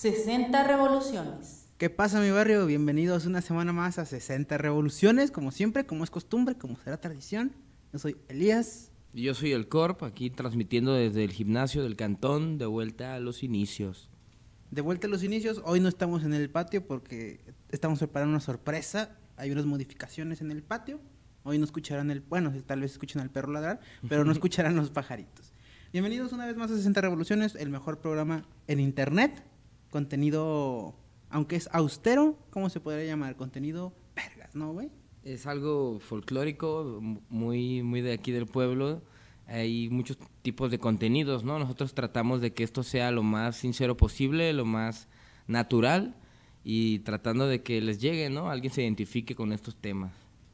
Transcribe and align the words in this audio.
60 0.00 0.66
revoluciones. 0.66 1.68
¿Qué 1.76 1.90
pasa 1.90 2.22
mi 2.22 2.30
barrio? 2.30 2.64
Bienvenidos 2.64 3.26
una 3.26 3.42
semana 3.42 3.74
más 3.74 3.98
a 3.98 4.06
60 4.06 4.56
revoluciones, 4.56 5.30
como 5.30 5.50
siempre, 5.50 5.84
como 5.84 6.04
es 6.04 6.10
costumbre, 6.10 6.54
como 6.54 6.78
será 6.78 6.98
tradición. 6.98 7.52
Yo 7.92 7.98
soy 7.98 8.16
Elías. 8.28 8.92
Y 9.12 9.24
Yo 9.24 9.34
soy 9.34 9.52
el 9.52 9.68
Corp, 9.68 10.02
aquí 10.02 10.30
transmitiendo 10.30 10.94
desde 10.94 11.22
el 11.22 11.32
gimnasio 11.32 11.82
del 11.82 11.96
Cantón, 11.96 12.56
de 12.56 12.64
vuelta 12.64 13.14
a 13.14 13.20
los 13.20 13.42
inicios. 13.42 14.08
De 14.70 14.80
vuelta 14.80 15.06
a 15.06 15.10
los 15.10 15.22
inicios, 15.22 15.60
hoy 15.66 15.80
no 15.80 15.90
estamos 15.90 16.24
en 16.24 16.32
el 16.32 16.48
patio 16.48 16.86
porque 16.86 17.44
estamos 17.68 17.98
preparando 17.98 18.30
una 18.30 18.40
sorpresa. 18.40 19.18
Hay 19.36 19.50
unas 19.50 19.66
modificaciones 19.66 20.40
en 20.40 20.50
el 20.50 20.62
patio. 20.62 20.98
Hoy 21.42 21.58
no 21.58 21.66
escucharán 21.66 22.10
el, 22.10 22.22
bueno, 22.22 22.54
tal 22.64 22.80
vez 22.80 22.92
escuchen 22.92 23.20
al 23.20 23.28
perro 23.28 23.52
ladrar, 23.52 23.80
pero 24.08 24.24
no 24.24 24.32
escucharán 24.32 24.76
los 24.76 24.88
pajaritos. 24.88 25.52
Bienvenidos 25.92 26.32
una 26.32 26.46
vez 26.46 26.56
más 26.56 26.70
a 26.70 26.76
60 26.76 27.02
Revoluciones, 27.02 27.54
el 27.54 27.68
mejor 27.68 27.98
programa 27.98 28.46
en 28.66 28.80
internet. 28.80 29.44
Contenido, 29.90 30.94
aunque 31.28 31.56
es 31.56 31.68
austero, 31.72 32.38
¿cómo 32.50 32.70
se 32.70 32.80
podría 32.80 33.04
llamar? 33.04 33.36
Contenido 33.36 33.92
vergas, 34.14 34.54
¿no, 34.54 34.72
güey? 34.72 34.90
Es 35.24 35.46
algo 35.46 36.00
folclórico, 36.00 37.00
muy, 37.28 37.82
muy 37.82 38.00
de 38.00 38.12
aquí 38.12 38.32
del 38.32 38.46
pueblo. 38.46 39.02
Hay 39.46 39.88
muchos 39.90 40.16
tipos 40.42 40.70
de 40.70 40.78
contenidos, 40.78 41.44
¿no? 41.44 41.58
Nosotros 41.58 41.92
tratamos 41.92 42.40
de 42.40 42.52
que 42.52 42.62
esto 42.62 42.82
sea 42.82 43.10
lo 43.10 43.22
más 43.22 43.56
sincero 43.56 43.96
posible, 43.96 44.52
lo 44.52 44.64
más 44.64 45.08
natural 45.48 46.16
y 46.62 47.00
tratando 47.00 47.46
de 47.48 47.62
que 47.62 47.80
les 47.80 48.00
llegue, 48.00 48.30
¿no? 48.30 48.48
Alguien 48.48 48.72
se 48.72 48.82
identifique 48.82 49.34
con 49.34 49.52
estos 49.52 49.76
temas. 49.76 50.12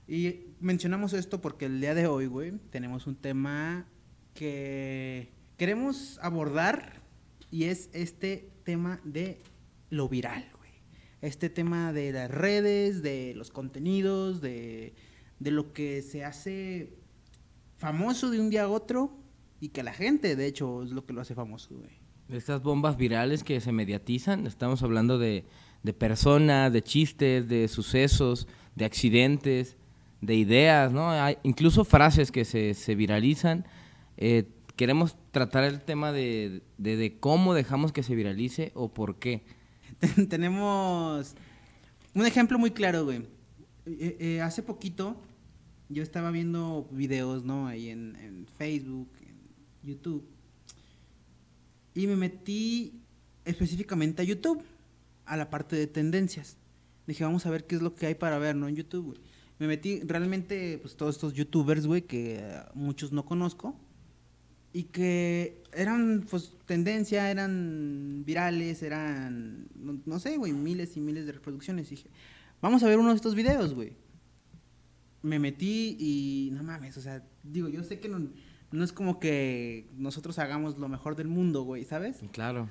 Y 0.08 0.46
mencionamos 0.60 1.12
esto 1.12 1.40
porque 1.40 1.66
el 1.66 1.80
día 1.80 1.94
de 1.94 2.06
hoy, 2.06 2.26
güey, 2.26 2.52
tenemos 2.70 3.06
un 3.06 3.16
tema 3.16 3.86
que 4.34 5.30
queremos 5.56 6.18
abordar 6.22 7.02
y 7.50 7.64
es 7.64 7.90
este 7.92 8.50
tema 8.66 9.00
de 9.04 9.38
lo 9.88 10.10
viral, 10.10 10.44
güey. 10.58 10.72
Este 11.22 11.48
tema 11.48 11.94
de 11.94 12.12
las 12.12 12.30
redes, 12.30 13.00
de 13.00 13.32
los 13.34 13.50
contenidos, 13.50 14.42
de, 14.42 14.92
de 15.38 15.50
lo 15.50 15.72
que 15.72 16.02
se 16.02 16.24
hace 16.24 16.92
famoso 17.78 18.30
de 18.30 18.40
un 18.40 18.50
día 18.50 18.64
a 18.64 18.68
otro 18.68 19.12
y 19.60 19.68
que 19.68 19.82
la 19.82 19.94
gente, 19.94 20.36
de 20.36 20.46
hecho, 20.46 20.82
es 20.82 20.90
lo 20.90 21.06
que 21.06 21.14
lo 21.14 21.22
hace 21.22 21.34
famoso, 21.34 21.74
güey. 21.74 21.90
Estas 22.28 22.60
bombas 22.62 22.96
virales 22.96 23.44
que 23.44 23.60
se 23.60 23.70
mediatizan, 23.70 24.48
estamos 24.48 24.82
hablando 24.82 25.16
de, 25.16 25.44
de 25.84 25.92
personas, 25.92 26.72
de 26.72 26.82
chistes, 26.82 27.48
de 27.48 27.68
sucesos, 27.68 28.48
de 28.74 28.84
accidentes, 28.84 29.76
de 30.20 30.34
ideas, 30.34 30.92
¿no? 30.92 31.08
Hay 31.08 31.38
incluso 31.44 31.84
frases 31.84 32.32
que 32.32 32.44
se, 32.44 32.74
se 32.74 32.96
viralizan. 32.96 33.64
Eh, 34.16 34.48
queremos 34.76 35.16
tratar 35.32 35.64
el 35.64 35.80
tema 35.80 36.12
de, 36.12 36.62
de, 36.78 37.16
cómo 37.18 37.54
dejamos 37.54 37.92
que 37.92 38.02
se 38.02 38.14
viralice 38.14 38.72
o 38.74 38.92
por 38.92 39.18
qué. 39.18 39.42
Tenemos 40.28 41.34
un 42.14 42.26
ejemplo 42.26 42.58
muy 42.58 42.70
claro, 42.70 43.04
güey. 43.04 43.26
Eh, 43.86 44.16
eh, 44.20 44.40
hace 44.40 44.62
poquito 44.62 45.20
yo 45.88 46.02
estaba 46.02 46.30
viendo 46.30 46.88
videos, 46.90 47.44
¿no? 47.44 47.66
Ahí 47.66 47.88
en, 47.88 48.16
en 48.16 48.46
Facebook, 48.58 49.08
en 49.20 49.36
YouTube. 49.82 50.28
Y 51.94 52.06
me 52.06 52.16
metí 52.16 53.00
específicamente 53.44 54.22
a 54.22 54.24
YouTube, 54.24 54.62
a 55.24 55.36
la 55.36 55.48
parte 55.48 55.76
de 55.76 55.86
tendencias. 55.86 56.58
Dije, 57.06 57.24
vamos 57.24 57.46
a 57.46 57.50
ver 57.50 57.66
qué 57.66 57.76
es 57.76 57.82
lo 57.82 57.94
que 57.94 58.06
hay 58.06 58.14
para 58.14 58.38
ver, 58.38 58.56
¿no? 58.56 58.68
En 58.68 58.76
YouTube, 58.76 59.06
güey. 59.06 59.18
Me 59.58 59.66
metí 59.66 60.00
realmente, 60.00 60.78
pues 60.78 60.96
todos 60.96 61.14
estos 61.14 61.32
youtubers, 61.32 61.86
güey, 61.86 62.02
que 62.02 62.40
eh, 62.40 62.62
muchos 62.74 63.12
no 63.12 63.24
conozco. 63.24 63.80
Y 64.76 64.82
que 64.82 65.62
eran, 65.72 66.26
pues, 66.28 66.52
tendencia, 66.66 67.30
eran 67.30 68.24
virales, 68.26 68.82
eran, 68.82 69.68
no, 69.74 69.98
no 70.04 70.18
sé, 70.18 70.36
güey, 70.36 70.52
miles 70.52 70.98
y 70.98 71.00
miles 71.00 71.24
de 71.24 71.32
reproducciones. 71.32 71.88
dije, 71.88 72.10
vamos 72.60 72.82
a 72.82 72.86
ver 72.86 72.98
uno 72.98 73.08
de 73.08 73.16
estos 73.16 73.34
videos, 73.34 73.72
güey. 73.72 73.96
Me 75.22 75.38
metí 75.38 75.96
y, 75.98 76.50
no 76.52 76.62
mames, 76.62 76.94
o 76.98 77.00
sea, 77.00 77.26
digo, 77.42 77.70
yo 77.70 77.82
sé 77.84 78.00
que 78.00 78.10
no, 78.10 78.28
no 78.70 78.84
es 78.84 78.92
como 78.92 79.18
que 79.18 79.88
nosotros 79.96 80.38
hagamos 80.38 80.76
lo 80.76 80.90
mejor 80.90 81.16
del 81.16 81.28
mundo, 81.28 81.62
güey, 81.62 81.86
¿sabes? 81.86 82.18
Claro. 82.32 82.68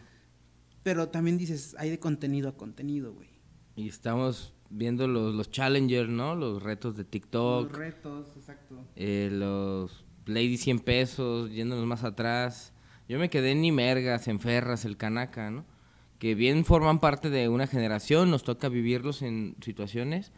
Pero 0.83 1.09
también 1.09 1.39
dices, 1.39 1.75
hay 1.79 1.89
de 1.89 1.97
contenido 1.97 2.49
a 2.49 2.55
contenido, 2.55 3.15
güey. 3.15 3.29
Y 3.75 3.87
estamos 3.87 4.53
viendo 4.69 5.07
los, 5.07 5.33
los 5.33 5.49
challengers, 5.49 6.07
¿no? 6.07 6.35
Los 6.35 6.61
retos 6.61 6.95
de 6.97 7.03
TikTok. 7.03 7.63
Los 7.63 7.75
retos, 7.75 8.27
exacto. 8.37 8.85
eh, 8.95 9.29
los 9.31 10.05
Lady 10.25 10.57
100 10.57 10.79
pesos, 10.79 11.51
yéndonos 11.51 11.85
más 11.85 12.03
atrás. 12.03 12.73
Yo 13.07 13.19
me 13.19 13.29
quedé 13.29 13.51
en 13.51 13.61
Nimergas, 13.61 14.27
en 14.27 14.39
Ferras, 14.39 14.85
el 14.85 14.97
Canaca, 14.97 15.51
¿no? 15.51 15.65
Que 16.19 16.33
bien 16.33 16.65
forman 16.65 16.99
parte 16.99 17.29
de 17.29 17.49
una 17.49 17.67
generación, 17.67 18.31
nos 18.31 18.43
toca 18.43 18.69
vivirlos 18.69 19.21
en 19.21 19.55
situaciones 19.61 20.31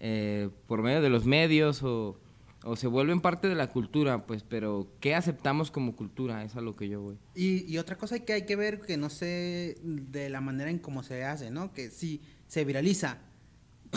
eh, 0.00 0.50
por 0.66 0.82
medio 0.82 1.00
de 1.00 1.08
los 1.08 1.24
medios 1.24 1.82
o, 1.82 2.20
o 2.64 2.76
se 2.76 2.88
vuelven 2.88 3.20
parte 3.20 3.48
de 3.48 3.54
la 3.54 3.68
cultura, 3.68 4.26
pues, 4.26 4.42
pero 4.42 4.88
¿qué 5.00 5.14
aceptamos 5.14 5.70
como 5.70 5.96
cultura? 5.96 6.44
Es 6.44 6.56
a 6.56 6.60
lo 6.60 6.74
que 6.76 6.88
yo 6.88 7.00
voy. 7.00 7.18
Y, 7.34 7.64
y 7.72 7.78
otra 7.78 7.96
cosa 7.96 8.18
que 8.18 8.32
hay 8.32 8.44
que 8.44 8.56
ver, 8.56 8.80
que 8.80 8.96
no 8.96 9.08
sé 9.08 9.76
de 9.82 10.28
la 10.28 10.40
manera 10.40 10.70
en 10.70 10.78
cómo 10.78 11.02
se 11.02 11.24
hace, 11.24 11.50
¿no? 11.50 11.72
Que 11.72 11.90
sí, 11.90 12.20
se 12.46 12.64
viraliza, 12.64 13.18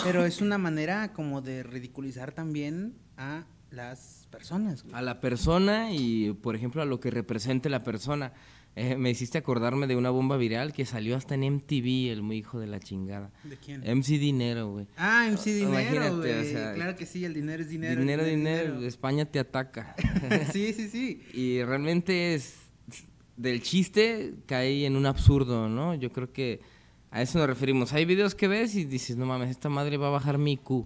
pero 0.03 0.25
es 0.25 0.41
una 0.41 0.57
manera 0.57 1.13
como 1.13 1.41
de 1.41 1.63
ridiculizar 1.63 2.31
también 2.31 2.95
a 3.17 3.45
las 3.69 4.16
personas. 4.27 4.83
güey. 4.83 4.95
A 4.95 5.01
la 5.01 5.19
persona 5.21 5.91
y, 5.91 6.33
por 6.33 6.55
ejemplo, 6.55 6.81
a 6.81 6.85
lo 6.85 6.99
que 6.99 7.11
represente 7.11 7.69
la 7.69 7.83
persona. 7.83 8.33
Eh, 8.79 8.95
me 8.95 9.09
hiciste 9.09 9.39
acordarme 9.39 9.87
de 9.87 9.95
una 9.95 10.11
bomba 10.11 10.37
viral 10.37 10.71
que 10.71 10.85
salió 10.85 11.15
hasta 11.15 11.33
en 11.33 11.41
MTV, 11.55 12.11
el 12.11 12.21
muy 12.21 12.37
hijo 12.37 12.59
de 12.59 12.67
la 12.67 12.79
chingada. 12.79 13.31
¿De 13.43 13.57
quién? 13.57 13.81
MC 13.81 14.19
Dinero, 14.19 14.69
güey. 14.71 14.87
Ah, 14.97 15.27
MC 15.31 15.45
Dinero, 15.45 15.71
Imagínate, 15.71 16.15
güey. 16.15 16.39
o 16.39 16.43
sea, 16.43 16.73
claro 16.75 16.95
que 16.95 17.07
sí, 17.07 17.25
el 17.25 17.33
dinero 17.33 17.63
es 17.63 17.69
dinero. 17.69 17.99
Dinero, 17.99 18.23
el 18.23 18.29
dinero, 18.35 18.77
es 18.77 18.83
España 18.83 19.25
te 19.25 19.39
ataca. 19.39 19.95
sí, 20.53 20.73
sí, 20.73 20.89
sí. 20.89 21.23
y 21.33 21.63
realmente 21.63 22.35
es 22.35 22.55
del 23.35 23.63
chiste 23.63 24.35
cae 24.45 24.85
en 24.85 24.95
un 24.95 25.07
absurdo, 25.07 25.67
¿no? 25.69 25.95
Yo 25.95 26.11
creo 26.11 26.31
que 26.31 26.59
a 27.09 27.23
eso 27.23 27.39
nos 27.39 27.47
referimos. 27.47 27.93
Hay 27.93 28.05
videos 28.05 28.35
que 28.35 28.47
ves 28.47 28.75
y 28.75 28.85
dices, 28.85 29.17
no 29.17 29.25
mames, 29.25 29.49
esta 29.49 29.69
madre 29.69 29.97
va 29.97 30.07
a 30.07 30.11
bajar 30.11 30.37
mi 30.37 30.53
IQ. 30.53 30.85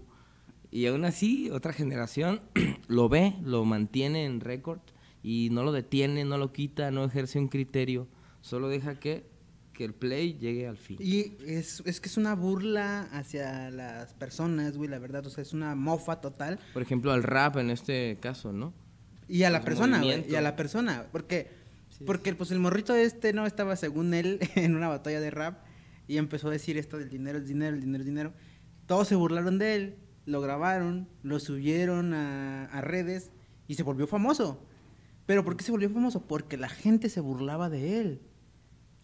Y 0.72 0.86
aún 0.86 1.04
así, 1.04 1.50
otra 1.52 1.74
generación 1.74 2.42
lo 2.88 3.10
ve, 3.10 3.36
lo 3.44 3.66
mantiene 3.66 4.26
en 4.26 4.40
récord 4.40 4.80
y 5.22 5.50
no 5.52 5.64
lo 5.64 5.72
detiene, 5.72 6.24
no 6.26 6.38
lo 6.38 6.54
quita, 6.54 6.92
no 6.92 7.04
ejerce 7.04 7.40
un 7.40 7.50
criterio. 7.50 8.08
Solo 8.40 8.70
deja 8.70 9.00
que, 9.00 9.26
que 9.74 9.84
el 9.84 9.94
play 9.94 10.38
llegue 10.40 10.68
al 10.68 10.78
fin. 10.78 10.98
Y 11.00 11.34
es, 11.46 11.84
es 11.86 12.00
que 12.00 12.08
es 12.08 12.18
una 12.18 12.36
burla 12.36 13.02
hacia 13.12 13.70
las 13.70 14.14
personas, 14.14 14.78
güey, 14.78 14.90
la 14.90 14.98
verdad. 14.98 15.26
O 15.28 15.30
sea, 15.30 15.42
es 15.42 15.54
una 15.54 15.76
mofa 15.76 16.22
total. 16.22 16.58
Por 16.74 16.82
ejemplo, 16.82 17.12
al 17.12 17.24
rap 17.24 17.58
en 17.58 17.70
este 17.70 18.18
caso, 18.22 18.54
¿no? 18.54 18.74
Y 19.28 19.44
a 19.44 19.50
la 19.50 19.62
persona, 19.62 20.02
güey. 20.02 20.26
Y 20.30 20.36
a 20.36 20.42
la 20.42 20.56
persona. 20.56 21.06
Porque, 21.12 21.60
Sí, 21.90 22.06
porque 22.06 22.34
pues 22.34 22.52
el 22.52 22.60
morrito 22.60 22.96
este 22.96 23.34
no 23.34 23.46
estaba, 23.46 23.76
según 23.76 24.14
él, 24.14 24.40
en 24.56 24.76
una 24.76 24.88
batalla 24.88 25.20
de 25.20 25.30
rap. 25.30 25.60
Y 26.08 26.18
empezó 26.18 26.48
a 26.48 26.52
decir 26.52 26.78
esto 26.78 26.98
del 26.98 27.10
dinero 27.10 27.38
es 27.38 27.48
dinero, 27.48 27.76
el 27.76 27.82
dinero 27.82 28.02
es 28.02 28.06
dinero. 28.06 28.34
Todos 28.86 29.08
se 29.08 29.16
burlaron 29.16 29.58
de 29.60 29.76
él, 29.76 29.96
lo 30.26 30.42
grabaron, 30.42 31.08
lo 31.24 31.40
subieron 31.40 32.14
a, 32.14 32.66
a 32.66 32.82
redes 32.82 33.32
y 33.68 33.76
se 33.76 33.84
volvió 33.84 34.08
famoso. 34.08 34.60
Pero 35.26 35.44
¿por 35.44 35.56
qué 35.58 35.64
se 35.64 35.72
volvió 35.72 35.90
famoso? 35.90 36.22
Porque 36.28 36.58
la 36.58 36.70
gente 36.70 37.10
se 37.10 37.22
burlaba 37.22 37.70
de 37.70 38.00
él. 38.00 38.22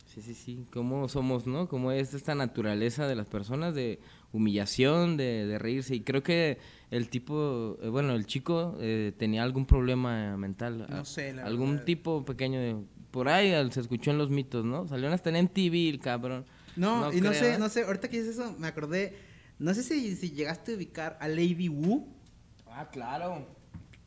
Sí, 0.06 0.22
sí, 0.22 0.34
sí. 0.34 0.66
¿Cómo 0.74 1.08
somos, 1.10 1.46
no? 1.46 1.68
Cómo 1.68 1.92
es 1.92 2.14
esta 2.14 2.34
naturaleza 2.34 3.08
de 3.08 3.16
las 3.16 3.28
personas 3.28 3.76
de 3.76 4.00
humillación, 4.32 5.16
de, 5.18 5.46
de 5.46 5.60
reírse. 5.60 5.94
Y 5.96 6.02
creo 6.02 6.24
que 6.24 6.58
el 6.90 7.10
tipo, 7.10 7.78
eh, 7.82 7.90
bueno, 7.90 8.14
el 8.14 8.26
chico 8.26 8.76
eh, 8.80 9.14
tenía 9.18 9.44
algún 9.44 9.66
problema 9.66 10.36
mental. 10.38 10.88
No 10.90 10.98
a- 10.98 11.06
sé, 11.06 11.34
la 11.34 11.46
Algún 11.46 11.72
verdad. 11.74 11.86
tipo 11.86 12.26
pequeño 12.26 12.60
de... 12.60 12.78
Por 13.12 13.30
ahí 13.30 13.52
se 13.72 13.80
escuchó 13.80 14.12
en 14.12 14.18
los 14.18 14.30
mitos, 14.30 14.66
¿no? 14.66 14.88
Salió 14.88 15.12
hasta 15.12 15.30
en 15.30 15.46
MTV 15.46 15.90
el 15.90 16.00
cabrón. 16.00 16.46
No, 16.76 17.12
y 17.14 17.22
no 17.22 17.34
sé, 17.34 17.54
¿eh? 17.54 17.58
no 17.58 17.70
sé, 17.70 17.84
ahorita 17.84 18.10
que 18.10 18.20
dices 18.20 18.38
eso, 18.38 18.56
me 18.60 18.68
acordé. 18.68 19.16
No 19.60 19.74
sé 19.74 19.84
si, 19.84 20.16
si 20.16 20.32
llegaste 20.32 20.74
a 20.74 20.76
ubicar 20.76 21.18
a 21.20 21.28
Lady 21.28 21.68
Wu, 21.70 22.08
Ah, 22.70 22.90
claro. 22.92 23.48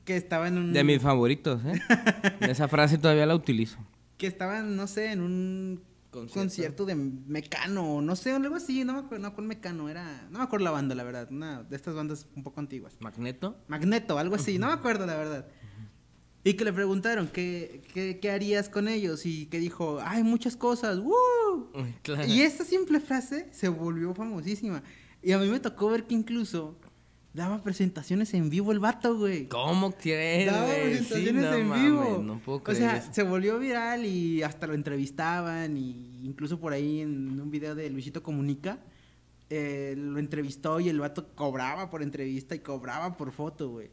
que 0.04 0.16
estaba 0.16 0.46
en 0.48 0.58
un. 0.58 0.72
De 0.72 0.84
mis 0.84 1.00
favoritos, 1.02 1.60
¿eh? 1.64 1.80
Esa 2.40 2.68
frase 2.68 2.98
todavía 2.98 3.26
la 3.26 3.34
utilizo. 3.34 3.78
que 4.16 4.26
estaban, 4.26 4.76
no 4.76 4.86
sé, 4.86 5.12
en 5.12 5.20
un 5.22 5.82
concierto, 6.10 6.84
de 6.84 6.94
Mecano, 6.94 8.02
no 8.02 8.16
sé, 8.16 8.32
algo 8.32 8.56
así, 8.56 8.84
no 8.84 8.92
me 8.94 8.98
acuerdo, 9.00 9.22
no, 9.28 9.34
con 9.34 9.46
Mecano, 9.46 9.88
era, 9.88 10.26
no 10.30 10.38
me 10.38 10.44
acuerdo 10.44 10.64
la 10.64 10.72
banda, 10.72 10.94
la 10.94 11.04
verdad, 11.04 11.28
una 11.30 11.62
de 11.62 11.76
estas 11.76 11.94
bandas 11.94 12.26
un 12.36 12.42
poco 12.42 12.58
antiguas. 12.60 12.96
Magneto. 13.00 13.56
Magneto, 13.68 14.18
algo 14.18 14.34
así, 14.34 14.58
no 14.58 14.66
me 14.66 14.72
acuerdo, 14.72 15.06
la 15.06 15.16
verdad. 15.16 15.46
Y 16.42 16.54
que 16.54 16.64
le 16.64 16.72
preguntaron, 16.72 17.28
¿qué, 17.28 17.82
qué, 17.94 18.18
qué 18.20 18.30
harías 18.30 18.68
con 18.68 18.88
ellos? 18.88 19.24
Y 19.26 19.46
que 19.46 19.58
dijo, 19.58 20.00
hay 20.02 20.22
muchas 20.22 20.56
cosas, 20.56 20.98
¡woo! 20.98 21.70
Uy, 21.74 21.94
claro. 22.02 22.26
Y 22.26 22.40
esa 22.42 22.64
simple 22.64 22.98
frase 23.00 23.48
se 23.52 23.68
volvió 23.68 24.14
famosísima. 24.14 24.82
Y 25.22 25.32
a 25.32 25.38
mí 25.38 25.46
me 25.48 25.60
tocó 25.60 25.88
ver 25.90 26.04
que 26.04 26.14
incluso 26.14 26.76
daba 27.32 27.62
presentaciones 27.62 28.32
en 28.34 28.50
vivo 28.50 28.72
el 28.72 28.78
vato, 28.80 29.16
güey. 29.16 29.48
¿Cómo 29.48 29.92
crees, 29.92 30.50
Daba 30.50 30.66
güey? 30.66 30.98
Sí, 30.98 31.04
presentaciones 31.04 31.42
no 31.44 31.54
en 31.54 31.68
mames, 31.68 31.84
vivo. 31.84 32.22
no 32.24 32.38
puedo 32.40 32.58
o 32.58 32.62
creer 32.62 32.78
sea, 32.78 32.96
eso. 32.96 33.10
se 33.12 33.22
volvió 33.22 33.58
viral 33.58 34.04
y 34.06 34.42
hasta 34.42 34.66
lo 34.66 34.74
entrevistaban 34.74 35.76
y 35.76 36.20
incluso 36.24 36.58
por 36.58 36.72
ahí 36.72 37.00
en 37.00 37.40
un 37.40 37.50
video 37.50 37.74
de 37.74 37.88
Luisito 37.90 38.22
Comunica, 38.22 38.78
eh, 39.48 39.94
lo 39.96 40.18
entrevistó 40.18 40.80
y 40.80 40.88
el 40.88 40.98
vato 41.00 41.28
cobraba 41.34 41.90
por 41.90 42.02
entrevista 42.02 42.54
y 42.54 42.60
cobraba 42.60 43.16
por 43.16 43.32
foto, 43.32 43.68
güey. 43.70 43.90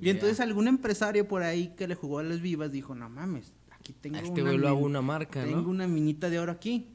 Y 0.00 0.10
entonces 0.10 0.38
algún 0.38 0.68
empresario 0.68 1.26
por 1.26 1.42
ahí 1.42 1.74
que 1.76 1.88
le 1.88 1.96
jugó 1.96 2.20
a 2.20 2.22
las 2.22 2.40
vivas 2.40 2.70
dijo, 2.70 2.94
no 2.94 3.08
mames, 3.10 3.52
aquí 3.72 3.92
tengo 3.92 4.16
A 4.16 4.20
este 4.20 4.40
una, 4.42 4.52
min- 4.52 4.84
una 4.84 5.02
marca, 5.02 5.42
tengo 5.42 5.60
¿no? 5.62 5.68
una 5.68 5.88
minita 5.88 6.30
de 6.30 6.38
oro 6.38 6.52
aquí. 6.52 6.88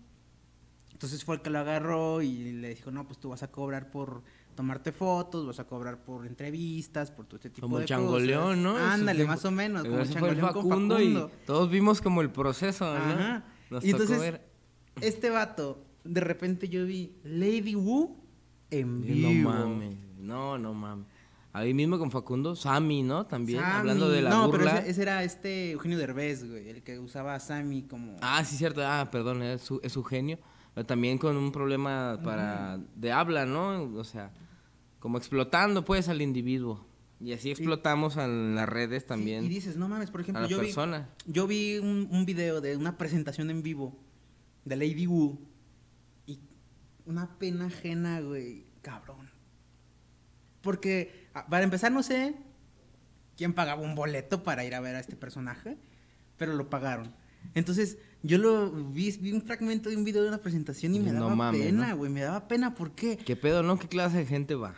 Entonces 0.97 1.23
fue 1.23 1.35
el 1.35 1.41
que 1.43 1.51
lo 1.51 1.59
agarró 1.59 2.23
y 2.23 2.53
le 2.53 2.69
dijo, 2.69 2.89
no, 2.89 3.05
pues 3.05 3.19
tú 3.19 3.29
vas 3.29 3.43
a 3.43 3.51
cobrar 3.51 3.91
por 3.91 4.23
tomarte 4.55 4.91
fotos, 4.91 5.45
vas 5.45 5.59
a 5.59 5.65
cobrar 5.67 6.03
por 6.03 6.25
entrevistas, 6.25 7.11
por 7.11 7.27
todo 7.27 7.35
este 7.35 7.51
tipo 7.51 7.67
Como 7.67 7.77
de 7.77 7.85
Changoleón, 7.85 8.43
cosas. 8.43 8.57
¿no? 8.57 8.79
En 8.79 8.83
su 8.83 8.91
Ándale, 8.93 9.25
más 9.25 9.45
o 9.45 9.51
menos, 9.51 9.83
como 9.83 10.03
Changoleón 10.03 10.39
con 10.39 10.47
Facundo, 10.47 10.95
Facundo. 10.95 11.31
y 11.43 11.45
todos 11.45 11.69
vimos 11.69 12.01
como 12.01 12.21
el 12.21 12.31
proceso, 12.31 12.85
¿no? 12.85 12.97
Ajá. 12.97 13.45
Nos 13.69 13.85
y 13.85 13.91
tocó 13.91 14.01
entonces, 14.01 14.19
ver. 14.31 14.49
este 14.99 15.29
vato, 15.29 15.85
de 16.03 16.19
repente 16.19 16.67
yo 16.67 16.83
vi 16.87 17.15
Lady 17.23 17.75
Wu 17.75 18.17
en 18.71 19.03
vivo. 19.03 19.51
No 19.51 19.67
mames, 19.67 19.95
no, 20.17 20.57
no 20.57 20.73
mames. 20.73 21.05
Ahí 21.53 21.75
mismo 21.75 21.99
con 21.99 22.09
Facundo, 22.09 22.55
Sammy, 22.55 23.03
¿no? 23.03 23.27
También, 23.27 23.59
Sammy. 23.59 23.77
hablando 23.77 24.09
de 24.09 24.23
la 24.23 24.31
no, 24.31 24.47
burla. 24.47 24.71
pero 24.71 24.77
ese, 24.79 24.89
ese 24.89 25.01
era 25.03 25.23
este 25.23 25.71
Eugenio 25.73 25.99
Derbez, 25.99 26.49
güey, 26.49 26.69
el 26.69 26.81
que 26.81 26.97
usaba 26.97 27.35
a 27.35 27.39
Sammy 27.39 27.83
como... 27.83 28.15
Ah, 28.21 28.43
sí, 28.43 28.57
cierto. 28.57 28.81
Ah, 28.83 29.07
perdón, 29.11 29.43
es 29.43 29.61
su, 29.61 29.79
es 29.83 29.91
su 29.91 30.03
genio. 30.03 30.39
Pero 30.77 30.85
también 30.85 31.17
con 31.17 31.35
un 31.37 31.51
problema 31.51 32.19
para 32.23 32.77
de 32.93 33.11
habla, 33.11 33.47
¿no? 33.47 33.81
O 33.97 34.03
sea, 34.03 34.31
como 34.99 35.17
explotando, 35.17 35.83
pues, 35.83 36.07
al 36.07 36.21
individuo. 36.21 36.85
Y 37.19 37.33
así 37.33 37.49
explotamos 37.49 38.15
en 38.15 38.53
las 38.53 38.69
redes 38.69 39.01
Sí, 39.01 39.07
también 39.07 39.43
y 39.43 39.49
dices, 39.49 39.75
no 39.75 39.89
mames, 39.89 40.11
por 40.11 40.19
a 40.19 40.23
ejemplo, 40.23 40.45
yo 40.45 40.59
vi, 40.61 40.71
yo 41.25 41.47
vi 41.47 41.79
un, 41.79 42.07
un 42.11 42.27
video 42.27 42.61
de 42.61 42.77
una 42.77 42.95
presentación 42.95 43.49
en 43.49 43.63
vivo 43.63 43.97
de 44.65 44.75
Lady 44.75 45.07
Wu 45.07 45.39
y 46.27 46.41
una 47.05 47.39
pena 47.39 47.65
ajena, 47.65 48.21
güey, 48.21 48.67
cabrón. 48.83 49.31
Porque, 50.61 51.27
a- 51.33 51.47
para 51.47 51.63
empezar, 51.63 51.91
no 51.91 52.03
sé 52.03 52.35
quién 53.35 53.53
pagaba 53.53 53.81
un 53.81 53.95
boleto 53.95 54.43
para 54.43 54.63
ir 54.63 54.75
a 54.75 54.79
ver 54.79 54.95
a 54.95 54.99
este 54.99 55.15
personaje, 55.15 55.79
pero 56.37 56.53
lo 56.53 56.69
pagaron. 56.69 57.15
Entonces, 57.55 57.97
yo 58.23 58.37
lo 58.37 58.71
vi, 58.71 59.11
vi 59.21 59.31
un 59.31 59.41
fragmento 59.41 59.89
de 59.89 59.95
un 59.97 60.03
video 60.03 60.21
de 60.23 60.29
una 60.29 60.37
presentación 60.39 60.95
y 60.95 60.99
me 60.99 61.11
No 61.11 61.21
daba 61.21 61.35
mames, 61.35 61.61
pena, 61.61 61.89
¿no? 61.89 61.97
güey, 61.97 62.11
me 62.11 62.21
daba 62.21 62.47
pena, 62.47 62.73
¿por 62.75 62.91
qué? 62.91 63.17
¿Qué 63.17 63.35
pedo, 63.35 63.63
no? 63.63 63.77
¿Qué 63.79 63.87
clase 63.87 64.17
de 64.17 64.25
gente 64.25 64.55
va? 64.55 64.75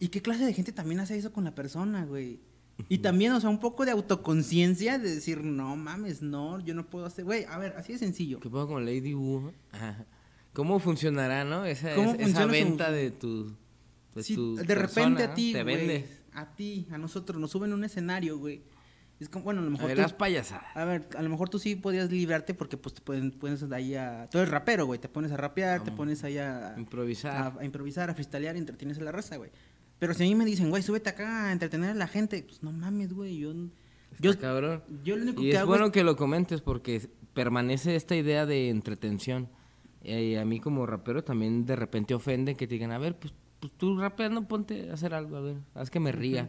¿Y 0.00 0.08
qué 0.08 0.22
clase 0.22 0.44
de 0.44 0.52
gente 0.54 0.72
también 0.72 1.00
hace 1.00 1.16
eso 1.16 1.32
con 1.32 1.44
la 1.44 1.54
persona, 1.54 2.04
güey? 2.04 2.40
Y 2.88 2.98
también, 2.98 3.32
o 3.32 3.40
sea, 3.40 3.50
un 3.50 3.58
poco 3.58 3.84
de 3.84 3.90
autoconciencia 3.90 4.98
de 4.98 5.12
decir, 5.16 5.42
no 5.42 5.74
mames, 5.74 6.22
no, 6.22 6.60
yo 6.60 6.74
no 6.74 6.86
puedo 6.86 7.06
hacer, 7.06 7.24
güey, 7.24 7.44
a 7.44 7.58
ver, 7.58 7.74
así 7.76 7.92
de 7.94 7.98
sencillo. 7.98 8.38
¿Qué 8.38 8.48
pedo 8.48 8.68
con 8.68 8.84
Lady 8.86 9.14
Wu? 9.14 9.52
Ajá. 9.72 10.04
¿Cómo 10.52 10.78
funcionará, 10.78 11.44
no? 11.44 11.64
Esa, 11.64 11.94
¿Cómo 11.96 12.14
esa 12.14 12.42
su- 12.44 12.48
venta 12.48 12.90
de 12.92 13.10
tu. 13.10 13.52
De, 14.14 14.22
Si 14.22 14.34
tu 14.36 14.56
de 14.56 14.64
persona, 14.64 15.08
repente 15.08 15.22
a 15.24 15.34
ti, 15.34 15.52
güey, 15.62 16.04
a 16.32 16.54
ti, 16.54 16.86
a 16.90 16.98
nosotros, 16.98 17.40
nos 17.40 17.50
suben 17.50 17.72
a 17.72 17.74
un 17.74 17.84
escenario, 17.84 18.38
güey. 18.38 18.62
Es 19.20 19.28
como, 19.28 19.44
bueno, 19.44 19.60
a 19.60 19.62
lo 19.64 19.68
A 19.68 19.72
mejor 19.72 19.88
ver, 19.88 19.96
tú, 19.96 20.02
las 20.02 20.12
payasadas. 20.12 20.64
a 20.76 20.84
ver, 20.84 21.08
a 21.16 21.22
lo 21.22 21.28
mejor 21.28 21.48
tú 21.48 21.58
sí 21.58 21.74
podías 21.74 22.10
librarte 22.10 22.54
porque 22.54 22.76
pues 22.76 22.94
te 22.94 23.00
pueden, 23.00 23.32
pones 23.32 23.62
ahí 23.72 23.94
a, 23.96 24.28
tú 24.30 24.38
eres 24.38 24.50
rapero, 24.50 24.86
güey, 24.86 25.00
te 25.00 25.08
pones 25.08 25.32
a 25.32 25.36
rapear, 25.36 25.82
te 25.82 25.90
pones 25.90 26.22
ahí 26.22 26.38
a, 26.38 26.74
Improvisar. 26.78 27.34
a, 27.56 27.60
a 27.60 27.64
improvisar, 27.64 28.10
a 28.10 28.14
freestylear 28.14 28.54
y 28.54 28.60
entretienes 28.60 28.98
a 28.98 29.02
la 29.02 29.10
raza, 29.10 29.36
güey. 29.36 29.50
Pero 29.98 30.14
si 30.14 30.22
a 30.22 30.26
mí 30.26 30.34
me 30.36 30.44
dicen, 30.44 30.70
güey, 30.70 30.82
súbete 30.84 31.10
acá 31.10 31.46
a 31.48 31.52
entretener 31.52 31.90
a 31.90 31.94
la 31.94 32.06
gente, 32.06 32.42
pues 32.46 32.62
no 32.62 32.70
mames, 32.70 33.12
güey, 33.12 33.38
yo, 33.38 33.52
yo, 34.20 34.30
Está 34.30 34.42
cabrón. 34.42 34.82
yo 35.02 35.16
lo 35.16 35.22
único 35.24 35.40
Y 35.42 35.46
que 35.46 35.50
es 35.50 35.56
hago 35.58 35.68
bueno 35.68 35.86
es 35.86 35.92
que 35.92 36.04
lo 36.04 36.14
comentes 36.16 36.60
porque 36.60 37.10
permanece 37.34 37.96
esta 37.96 38.14
idea 38.14 38.46
de 38.46 38.68
entretención. 38.68 39.48
Y 40.02 40.36
a 40.36 40.44
mí 40.44 40.60
como 40.60 40.86
rapero 40.86 41.24
también 41.24 41.66
de 41.66 41.74
repente 41.74 42.14
ofende 42.14 42.54
que 42.54 42.68
te 42.68 42.74
digan, 42.74 42.92
a 42.92 42.98
ver, 42.98 43.16
pues, 43.18 43.34
pues 43.58 43.72
tú 43.76 43.98
rapeando 43.98 44.46
ponte 44.46 44.90
a 44.90 44.94
hacer 44.94 45.12
algo, 45.12 45.36
a 45.36 45.40
ver, 45.40 45.56
haz 45.74 45.90
que 45.90 45.98
me 45.98 46.12
ría. 46.12 46.48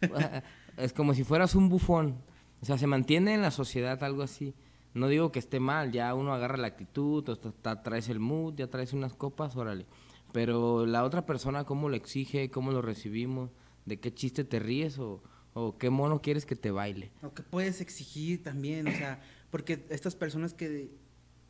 es 0.76 0.92
como 0.92 1.14
si 1.14 1.24
fueras 1.24 1.54
un 1.54 1.68
bufón. 1.68 2.16
O 2.62 2.66
sea, 2.66 2.76
se 2.78 2.86
mantiene 2.86 3.34
en 3.34 3.42
la 3.42 3.50
sociedad 3.50 4.02
algo 4.04 4.22
así. 4.22 4.54
No 4.92 5.08
digo 5.08 5.30
que 5.32 5.38
esté 5.38 5.60
mal, 5.60 5.92
ya 5.92 6.14
uno 6.14 6.34
agarra 6.34 6.56
la 6.56 6.66
actitud, 6.66 7.28
o 7.28 7.36
ta- 7.38 7.52
ta- 7.52 7.82
traes 7.82 8.08
el 8.08 8.18
mood, 8.18 8.54
ya 8.56 8.66
traes 8.68 8.92
unas 8.92 9.14
copas, 9.14 9.56
órale. 9.56 9.86
Pero 10.32 10.84
la 10.86 11.04
otra 11.04 11.26
persona, 11.26 11.64
¿cómo 11.64 11.88
lo 11.88 11.96
exige? 11.96 12.50
¿Cómo 12.50 12.72
lo 12.72 12.82
recibimos? 12.82 13.50
¿De 13.86 13.98
qué 14.00 14.12
chiste 14.12 14.44
te 14.44 14.58
ríes? 14.58 14.98
¿O, 14.98 15.22
o 15.54 15.78
qué 15.78 15.90
mono 15.90 16.20
quieres 16.20 16.44
que 16.44 16.56
te 16.56 16.70
baile? 16.70 17.12
O 17.22 17.32
que 17.32 17.42
puedes 17.42 17.80
exigir 17.80 18.42
también, 18.42 18.86
o 18.88 18.92
sea, 18.92 19.20
porque 19.50 19.86
estas 19.90 20.14
personas 20.16 20.54
que, 20.54 20.90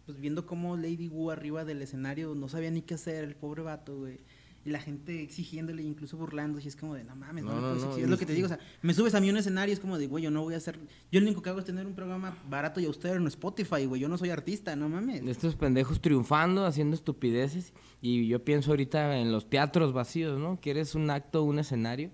pues 0.06 0.18
viendo 0.20 0.46
cómo 0.46 0.76
Lady 0.76 1.08
Wu 1.08 1.30
arriba 1.30 1.64
del 1.64 1.82
escenario 1.82 2.34
no 2.34 2.48
sabía 2.48 2.70
ni 2.70 2.82
qué 2.82 2.94
hacer, 2.94 3.24
el 3.24 3.36
pobre 3.36 3.62
vato, 3.62 3.98
güey. 3.98 4.18
Y 4.62 4.68
la 4.70 4.78
gente 4.78 5.22
exigiéndole, 5.22 5.82
incluso 5.82 6.18
burlándose, 6.18 6.66
y 6.66 6.68
es 6.68 6.76
como 6.76 6.94
de, 6.94 7.02
no 7.04 7.16
mames, 7.16 7.44
no, 7.44 7.50
No, 7.54 7.60
no, 7.60 7.66
puedes 7.68 7.82
exigir". 7.84 8.04
Es 8.04 8.10
lo 8.10 8.18
que 8.18 8.26
te 8.26 8.34
digo, 8.34 8.44
o 8.44 8.48
sea, 8.48 8.58
me 8.82 8.92
subes 8.92 9.14
a 9.14 9.20
mí 9.20 9.30
un 9.30 9.38
escenario, 9.38 9.72
es 9.72 9.80
como 9.80 9.96
de, 9.96 10.06
güey, 10.06 10.22
yo 10.24 10.30
no 10.30 10.42
voy 10.42 10.52
a 10.52 10.58
hacer. 10.58 10.78
Yo 11.10 11.20
lo 11.20 11.26
único 11.26 11.40
que 11.40 11.48
hago 11.48 11.60
es 11.60 11.64
tener 11.64 11.86
un 11.86 11.94
programa 11.94 12.36
barato 12.48 12.78
y 12.78 12.84
austero 12.84 13.16
en 13.16 13.26
Spotify, 13.28 13.86
güey. 13.86 14.02
Yo 14.02 14.08
no 14.10 14.18
soy 14.18 14.28
artista, 14.28 14.76
no 14.76 14.90
mames. 14.90 15.22
Estos 15.26 15.56
pendejos 15.56 16.00
triunfando, 16.02 16.66
haciendo 16.66 16.94
estupideces. 16.94 17.72
Y 18.02 18.26
yo 18.28 18.44
pienso 18.44 18.70
ahorita 18.72 19.16
en 19.18 19.32
los 19.32 19.48
teatros 19.48 19.94
vacíos, 19.94 20.38
¿no? 20.38 20.58
¿Quieres 20.60 20.94
un 20.94 21.08
acto, 21.08 21.42
un 21.42 21.58
escenario? 21.58 22.10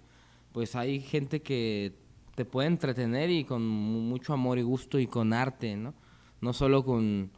Pues 0.52 0.76
hay 0.76 1.00
gente 1.00 1.42
que 1.42 1.94
te 2.36 2.44
puede 2.44 2.68
entretener 2.68 3.28
y 3.30 3.42
con 3.44 3.66
mu- 3.66 4.02
mucho 4.02 4.32
amor 4.32 4.58
y 4.58 4.62
gusto 4.62 4.98
y 5.00 5.06
con 5.08 5.32
arte, 5.32 5.76
¿no? 5.76 5.94
No 6.40 6.52
solo 6.52 6.84
con, 6.84 7.30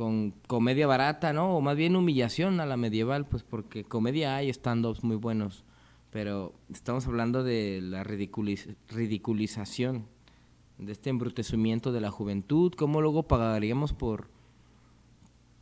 con 0.00 0.30
comedia 0.46 0.86
barata, 0.86 1.34
¿no? 1.34 1.54
O 1.54 1.60
más 1.60 1.76
bien 1.76 1.94
humillación 1.94 2.58
a 2.60 2.64
la 2.64 2.78
medieval, 2.78 3.26
pues 3.26 3.42
porque 3.42 3.84
comedia 3.84 4.34
hay 4.34 4.48
stand-ups 4.48 5.04
muy 5.04 5.16
buenos. 5.16 5.62
Pero 6.10 6.54
estamos 6.72 7.06
hablando 7.06 7.44
de 7.44 7.82
la 7.82 8.02
ridiculiz- 8.02 8.76
ridiculización, 8.88 10.06
de 10.78 10.92
este 10.92 11.10
embrutecimiento 11.10 11.92
de 11.92 12.00
la 12.00 12.10
juventud. 12.10 12.72
¿Cómo 12.78 13.02
luego 13.02 13.24
pagaríamos 13.24 13.92
por 13.92 14.28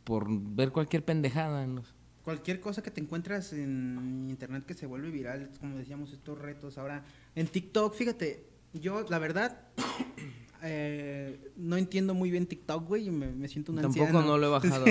por 0.05 0.27
ver 0.29 0.71
cualquier 0.71 1.03
pendejada. 1.03 1.67
Cualquier 2.23 2.61
cosa 2.61 2.81
que 2.81 2.91
te 2.91 3.01
encuentras 3.01 3.51
en 3.51 4.27
internet 4.29 4.65
que 4.65 4.73
se 4.73 4.85
vuelve 4.85 5.11
viral, 5.11 5.49
como 5.59 5.75
decíamos, 5.75 6.13
estos 6.13 6.39
retos. 6.39 6.77
Ahora, 6.77 7.03
en 7.35 7.45
TikTok, 7.45 7.93
fíjate, 7.93 8.45
yo, 8.73 9.05
la 9.09 9.19
verdad, 9.19 9.67
eh, 10.63 11.51
no 11.57 11.77
entiendo 11.77 12.13
muy 12.13 12.31
bien 12.31 12.45
TikTok, 12.45 12.87
güey, 12.87 13.07
y 13.07 13.11
me, 13.11 13.27
me 13.31 13.47
siento 13.47 13.71
un 13.71 13.81
Tampoco 13.81 14.05
anciano. 14.05 14.25
no 14.27 14.37
lo 14.37 14.47
he 14.47 14.49
bajado. 14.69 14.85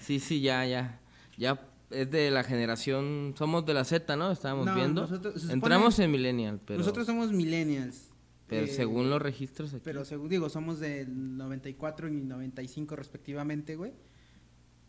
Sí, 0.00 0.18
Sí, 0.20 0.40
ya, 0.40 0.64
ya. 0.66 1.00
Ya 1.36 1.60
es 1.90 2.10
de 2.10 2.30
la 2.30 2.42
generación, 2.44 3.34
somos 3.36 3.64
de 3.66 3.74
la 3.74 3.84
Z, 3.84 4.16
¿no? 4.16 4.30
Estábamos 4.32 4.66
No, 4.66 4.74
viendo. 4.74 5.02
nosotros- 5.02 5.34
se 5.34 5.40
supone- 5.40 5.52
Entramos 5.54 5.98
en 5.98 6.10
millennial, 6.10 6.60
pero 6.64 6.78
Nosotros 6.78 7.06
somos 7.06 7.32
millennials. 7.32 8.10
pero 8.46 8.66
eh, 8.66 8.68
según 8.68 9.10
los 9.10 9.20
registros 9.20 9.72
aquí. 9.74 9.82
Pero 9.84 10.04
según 10.04 10.28
digo, 10.28 10.48
somos 10.48 10.80
del 10.80 11.36
94 11.36 12.08
y 12.08 12.12
95 12.22 12.96
respectivamente, 12.96 13.76
güey. 13.76 13.92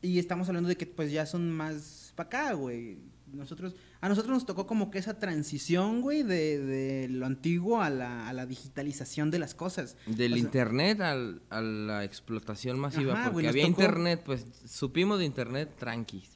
Y 0.01 0.19
estamos 0.19 0.47
hablando 0.49 0.69
de 0.69 0.77
que 0.77 0.85
pues 0.85 1.11
ya 1.11 1.25
son 1.25 1.51
más 1.51 2.11
para 2.15 2.27
acá, 2.27 2.53
güey. 2.53 2.97
Nosotros, 3.35 3.75
a 4.01 4.09
nosotros 4.09 4.33
nos 4.33 4.45
tocó 4.45 4.65
como 4.65 4.89
que 4.91 4.97
esa 4.99 5.19
transición, 5.19 6.01
güey, 6.01 6.23
de, 6.23 6.59
de 6.59 7.07
lo 7.09 7.25
antiguo 7.25 7.81
a 7.81 7.89
la, 7.89 8.27
a 8.27 8.33
la 8.33 8.45
digitalización 8.45 9.31
de 9.31 9.39
las 9.39 9.53
cosas. 9.53 9.97
Del 10.07 10.33
O 10.33 10.35
sea, 10.35 10.43
internet 10.45 11.01
al, 11.01 11.41
a 11.49 11.61
la 11.61 12.03
explotación 12.03 12.79
masiva, 12.79 13.13
Ajá, 13.13 13.23
porque 13.25 13.33
güey, 13.33 13.47
había 13.47 13.63
tocó- 13.65 13.69
internet, 13.81 14.21
pues 14.25 14.45
supimos 14.65 15.19
de 15.19 15.25
internet 15.25 15.75
tranquis. 15.77 16.31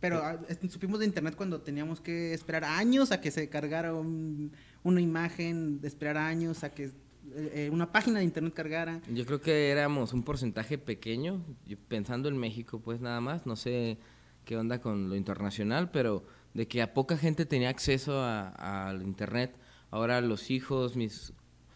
Pero 0.00 0.18
ah, 0.22 0.38
supimos 0.68 1.00
de 1.00 1.06
internet 1.06 1.34
cuando 1.36 1.60
teníamos 1.62 2.00
que 2.00 2.34
esperar 2.34 2.64
años 2.64 3.12
a 3.12 3.20
que 3.20 3.30
se 3.30 3.48
cargara 3.48 3.94
un- 3.94 4.52
una 4.84 5.00
imagen, 5.00 5.80
de 5.80 5.88
esperar 5.88 6.16
años 6.18 6.62
a 6.64 6.70
que 6.70 6.84
eh, 6.84 6.92
eh, 7.54 7.70
una 7.72 7.90
página 7.90 8.18
de 8.20 8.24
internet 8.24 8.52
cargara. 8.54 9.00
Yo 9.12 9.26
creo 9.26 9.40
que 9.40 9.70
éramos 9.70 10.12
un 10.12 10.22
porcentaje 10.22 10.78
pequeño, 10.78 11.42
pensando 11.88 12.28
en 12.28 12.36
México, 12.36 12.78
pues 12.80 13.00
nada 13.00 13.20
más, 13.20 13.46
no 13.46 13.56
sé 13.56 13.98
qué 14.44 14.56
onda 14.56 14.80
con 14.80 15.08
lo 15.08 15.16
internacional, 15.16 15.90
pero 15.90 16.24
de 16.56 16.66
que 16.66 16.80
a 16.82 16.94
poca 16.94 17.16
gente 17.18 17.44
tenía 17.46 17.68
acceso 17.68 18.18
a- 18.20 18.88
al 18.88 19.02
internet. 19.02 19.54
Ahora 19.90 20.20
los 20.20 20.50
hijos, 20.50 20.96
mis 20.96 21.32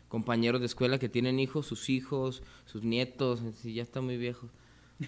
compañeros 0.09 0.61
de 0.61 0.67
escuela 0.67 0.99
que 0.99 1.09
tienen 1.09 1.39
hijos, 1.39 1.67
sus 1.67 1.89
hijos, 1.91 2.43
sus 2.65 2.83
nietos, 2.83 3.41
si 3.63 3.75
ya 3.75 3.83
están 3.83 4.05
muy 4.05 4.17
viejos. 4.17 4.51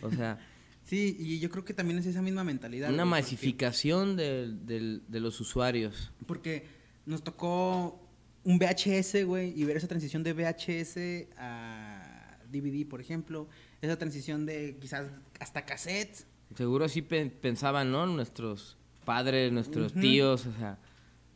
O 0.02 0.11
sea, 0.11 0.38
Sí, 0.85 1.17
y 1.19 1.38
yo 1.38 1.49
creo 1.49 1.64
que 1.64 1.75
también 1.75 1.99
es 2.00 2.07
esa 2.07 2.23
misma 2.23 2.43
mentalidad. 2.43 2.93
una 2.93 3.05
masificación 3.05 4.17
del- 4.17 4.67
del- 4.67 5.02
de 5.07 5.21
los 5.21 5.41
usuarios. 5.41 6.11
Porque 6.26 6.67
nos 7.07 7.23
tocó 7.23 8.00
un 8.45 8.59
VHS, 8.59 9.23
güey, 9.25 9.52
y 9.59 9.64
ver 9.64 9.76
esa 9.76 9.87
transición 9.87 10.25
de 10.25 10.33
VHS 10.33 11.29
a 11.38 12.37
DVD, 12.50 12.85
por 12.85 13.00
ejemplo. 13.00 13.49
Esa 13.81 13.97
transición 13.97 14.45
de 14.45 14.76
quizás 14.81 15.07
hasta 15.38 15.64
cassette. 15.64 16.26
Seguro 16.57 16.85
así 16.85 17.00
pe- 17.00 17.26
pensaban, 17.31 17.93
¿no? 17.93 18.05
Nuestros 18.07 18.76
padres, 19.02 19.52
nuestros 19.52 19.92
Ujú. 19.92 20.00
tíos, 20.00 20.47
o 20.47 20.52
sea, 20.52 20.78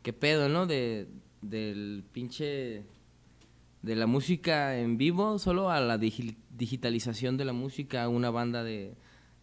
qué 0.03 0.13
pedo, 0.13 0.49
¿no? 0.49 0.65
De, 0.65 1.07
del 1.41 2.03
pinche... 2.11 2.83
De 3.83 3.95
la 3.95 4.07
música 4.07 4.77
en 4.79 4.97
vivo, 4.97 5.37
solo 5.39 5.69
a 5.69 5.79
la 5.79 5.97
digi- 5.99 6.35
digitalización 6.49 7.37
de 7.37 7.45
la 7.45 7.53
música, 7.53 8.09
una 8.09 8.31
banda 8.31 8.63
de, 8.63 8.95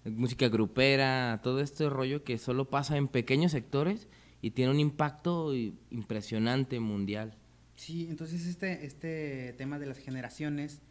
música 0.04 0.48
grupera, 0.48 1.40
todo 1.42 1.60
este 1.60 1.88
rollo 1.88 2.24
que 2.24 2.36
solo 2.36 2.68
pasa 2.68 2.96
en 2.96 3.08
pequeños 3.08 3.52
sectores 3.52 4.08
y 4.42 4.50
tiene 4.50 4.72
un 4.72 4.80
impacto 4.80 5.54
impresionante 5.54 6.78
mundial. 6.80 7.36
Sí, 7.76 8.06
entonces 8.10 8.46
este, 8.46 8.84
este 8.84 9.54
tema 9.56 9.78
de 9.78 9.86
las 9.86 9.98
generaciones, 9.98 10.82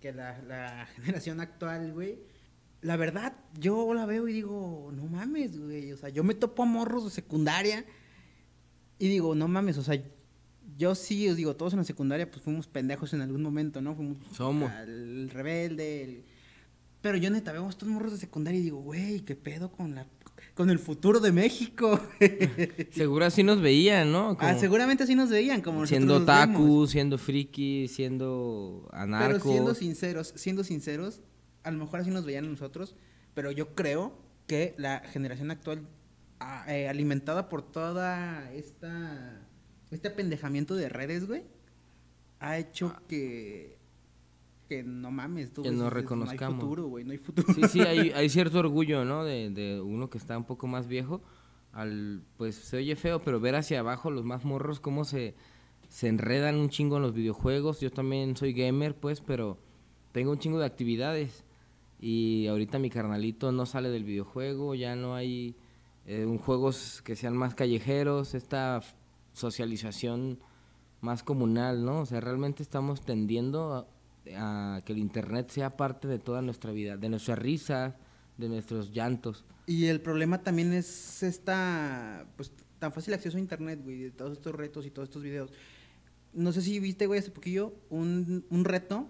que 0.00 0.12
la, 0.12 0.40
la 0.42 0.86
generación 0.96 1.40
actual, 1.40 1.92
güey, 1.92 2.20
la 2.80 2.96
verdad, 2.96 3.34
yo 3.58 3.92
la 3.94 4.06
veo 4.06 4.28
y 4.28 4.32
digo, 4.32 4.90
no 4.94 5.04
mames, 5.06 5.58
güey, 5.58 5.92
o 5.92 5.96
sea, 5.96 6.08
yo 6.10 6.22
me 6.24 6.34
topo 6.34 6.62
a 6.62 6.66
morros 6.66 7.04
de 7.04 7.10
secundaria 7.10 7.84
y 8.98 9.08
digo, 9.08 9.34
no 9.34 9.48
mames, 9.48 9.78
o 9.78 9.82
sea, 9.82 10.00
yo 10.76 10.94
sí, 10.94 11.28
os 11.28 11.36
digo, 11.36 11.56
todos 11.56 11.72
en 11.72 11.78
la 11.80 11.84
secundaria 11.84 12.30
pues 12.30 12.42
fuimos 12.42 12.66
pendejos 12.68 13.12
en 13.14 13.20
algún 13.20 13.42
momento, 13.42 13.80
¿no? 13.80 13.94
Fuimos 13.96 14.18
Somos. 14.32 14.70
el 14.86 15.28
rebelde, 15.30 16.04
el- 16.04 16.24
pero 17.00 17.16
yo 17.16 17.30
neta 17.30 17.52
veo 17.52 17.66
a 17.66 17.70
estos 17.70 17.88
morros 17.88 18.12
de 18.12 18.18
secundaria 18.18 18.58
y 18.60 18.64
digo, 18.64 18.78
güey, 18.80 19.20
¿qué 19.20 19.34
pedo 19.36 19.70
con 19.72 19.94
la 19.94 20.06
con 20.54 20.70
el 20.70 20.78
futuro 20.80 21.20
de 21.20 21.30
México? 21.30 22.00
Seguro 22.90 23.24
así 23.24 23.42
nos 23.44 23.60
veían, 23.60 24.10
¿no? 24.12 24.36
ah, 24.40 24.54
seguramente 24.58 25.04
así 25.04 25.14
nos 25.14 25.30
veían, 25.30 25.62
como 25.62 25.86
siendo 25.86 26.16
otaku, 26.16 26.86
siendo 26.88 27.16
friki, 27.18 27.86
siendo 27.88 28.88
anarcos. 28.92 29.42
Pero 29.42 29.52
siendo 29.54 29.74
sinceros, 29.74 30.32
siendo 30.36 30.64
sinceros, 30.64 31.20
a 31.68 31.70
lo 31.70 31.78
mejor 31.78 32.00
así 32.00 32.10
nos 32.10 32.24
veían 32.24 32.50
nosotros, 32.50 32.94
pero 33.34 33.50
yo 33.50 33.74
creo 33.74 34.18
que 34.46 34.74
la 34.78 35.00
generación 35.00 35.50
actual, 35.50 35.86
ah, 36.40 36.64
eh, 36.68 36.88
alimentada 36.88 37.48
por 37.48 37.62
toda 37.62 38.50
esta 38.52 39.46
este 39.90 40.08
apendejamiento 40.08 40.74
de 40.74 40.88
redes, 40.88 41.26
güey, 41.26 41.44
ha 42.40 42.58
hecho 42.58 42.94
que 43.08 43.78
que 44.68 44.82
no 44.82 45.10
mames, 45.10 45.52
tú 45.52 45.62
Que 45.62 45.70
No 45.70 45.88
reconozcamos. 45.88 46.56
hay 46.56 46.60
futuro, 46.60 46.88
güey, 46.88 47.04
no 47.04 47.12
hay 47.12 47.18
futuro. 47.18 47.54
Sí, 47.54 47.62
sí, 47.70 47.80
hay, 47.80 48.10
hay 48.14 48.28
cierto 48.28 48.58
orgullo, 48.58 49.04
¿no? 49.04 49.24
De, 49.24 49.48
de 49.50 49.80
uno 49.80 50.10
que 50.10 50.18
está 50.18 50.36
un 50.36 50.44
poco 50.44 50.66
más 50.66 50.86
viejo. 50.86 51.22
Al, 51.72 52.22
pues 52.36 52.56
se 52.56 52.76
oye 52.76 52.94
feo, 52.96 53.22
pero 53.22 53.40
ver 53.40 53.54
hacia 53.54 53.80
abajo 53.80 54.10
los 54.10 54.24
más 54.24 54.44
morros 54.44 54.78
cómo 54.80 55.04
se, 55.04 55.34
se 55.88 56.08
enredan 56.08 56.56
un 56.56 56.68
chingo 56.68 56.96
en 56.96 57.02
los 57.02 57.14
videojuegos. 57.14 57.80
Yo 57.80 57.90
también 57.90 58.36
soy 58.36 58.52
gamer, 58.52 58.94
pues, 58.94 59.22
pero 59.22 59.58
tengo 60.12 60.32
un 60.32 60.38
chingo 60.38 60.58
de 60.58 60.66
actividades. 60.66 61.44
Y 62.00 62.46
ahorita 62.46 62.78
mi 62.78 62.90
carnalito 62.90 63.50
no 63.50 63.66
sale 63.66 63.90
del 63.90 64.04
videojuego, 64.04 64.74
ya 64.74 64.94
no 64.94 65.14
hay 65.14 65.56
eh, 66.06 66.26
juegos 66.44 67.02
que 67.02 67.16
sean 67.16 67.36
más 67.36 67.54
callejeros, 67.54 68.34
esta 68.34 68.80
socialización 69.32 70.38
más 71.00 71.22
comunal, 71.22 71.84
¿no? 71.84 72.00
O 72.00 72.06
sea, 72.06 72.20
realmente 72.20 72.62
estamos 72.62 73.02
tendiendo 73.02 73.88
a, 74.34 74.82
que 74.84 74.92
el 74.92 74.98
internet 74.98 75.50
sea 75.50 75.76
parte 75.76 76.06
de 76.06 76.18
toda 76.18 76.42
nuestra 76.42 76.72
vida, 76.72 76.96
de 76.96 77.08
nuestras 77.08 77.38
risas, 77.38 77.94
de 78.36 78.48
nuestros 78.48 78.92
llantos. 78.92 79.44
Y 79.66 79.86
el 79.86 80.00
problema 80.00 80.42
también 80.42 80.72
es 80.72 81.22
esta, 81.22 82.26
pues, 82.36 82.52
tan 82.78 82.92
fácil 82.92 83.14
acceso 83.14 83.36
a 83.36 83.40
internet, 83.40 83.80
güey, 83.82 84.02
de 84.02 84.10
todos 84.10 84.32
estos 84.32 84.54
retos 84.54 84.86
y 84.86 84.90
todos 84.90 85.08
estos 85.08 85.22
videos. 85.22 85.50
No 86.32 86.52
sé 86.52 86.62
si 86.62 86.78
viste, 86.78 87.06
güey, 87.06 87.20
hace 87.20 87.30
poquillo, 87.30 87.74
un, 87.90 88.44
un 88.50 88.64
reto 88.64 89.08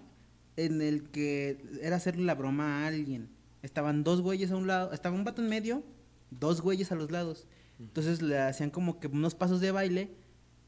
en 0.65 0.83
el 0.83 1.05
que 1.11 1.59
era 1.83 1.97
hacerle 1.97 2.25
la 2.25 2.35
broma 2.35 2.83
a 2.85 2.89
alguien. 2.89 3.29
Estaban 3.63 4.03
dos 4.05 4.21
güeyes 4.21 4.51
a 4.51 4.57
un 4.57 4.67
lado, 4.67 4.93
estaba 4.93 5.15
un 5.15 5.25
vato 5.25 5.41
en 5.43 5.49
medio, 5.49 5.83
dos 6.31 6.61
güeyes 6.61 6.91
a 6.93 6.95
los 6.97 7.11
lados. 7.11 7.47
Entonces 7.79 8.23
le 8.23 8.39
hacían 8.39 8.71
como 8.71 8.99
que 9.01 9.07
unos 9.07 9.35
pasos 9.35 9.61
de 9.61 9.71
baile 9.71 10.11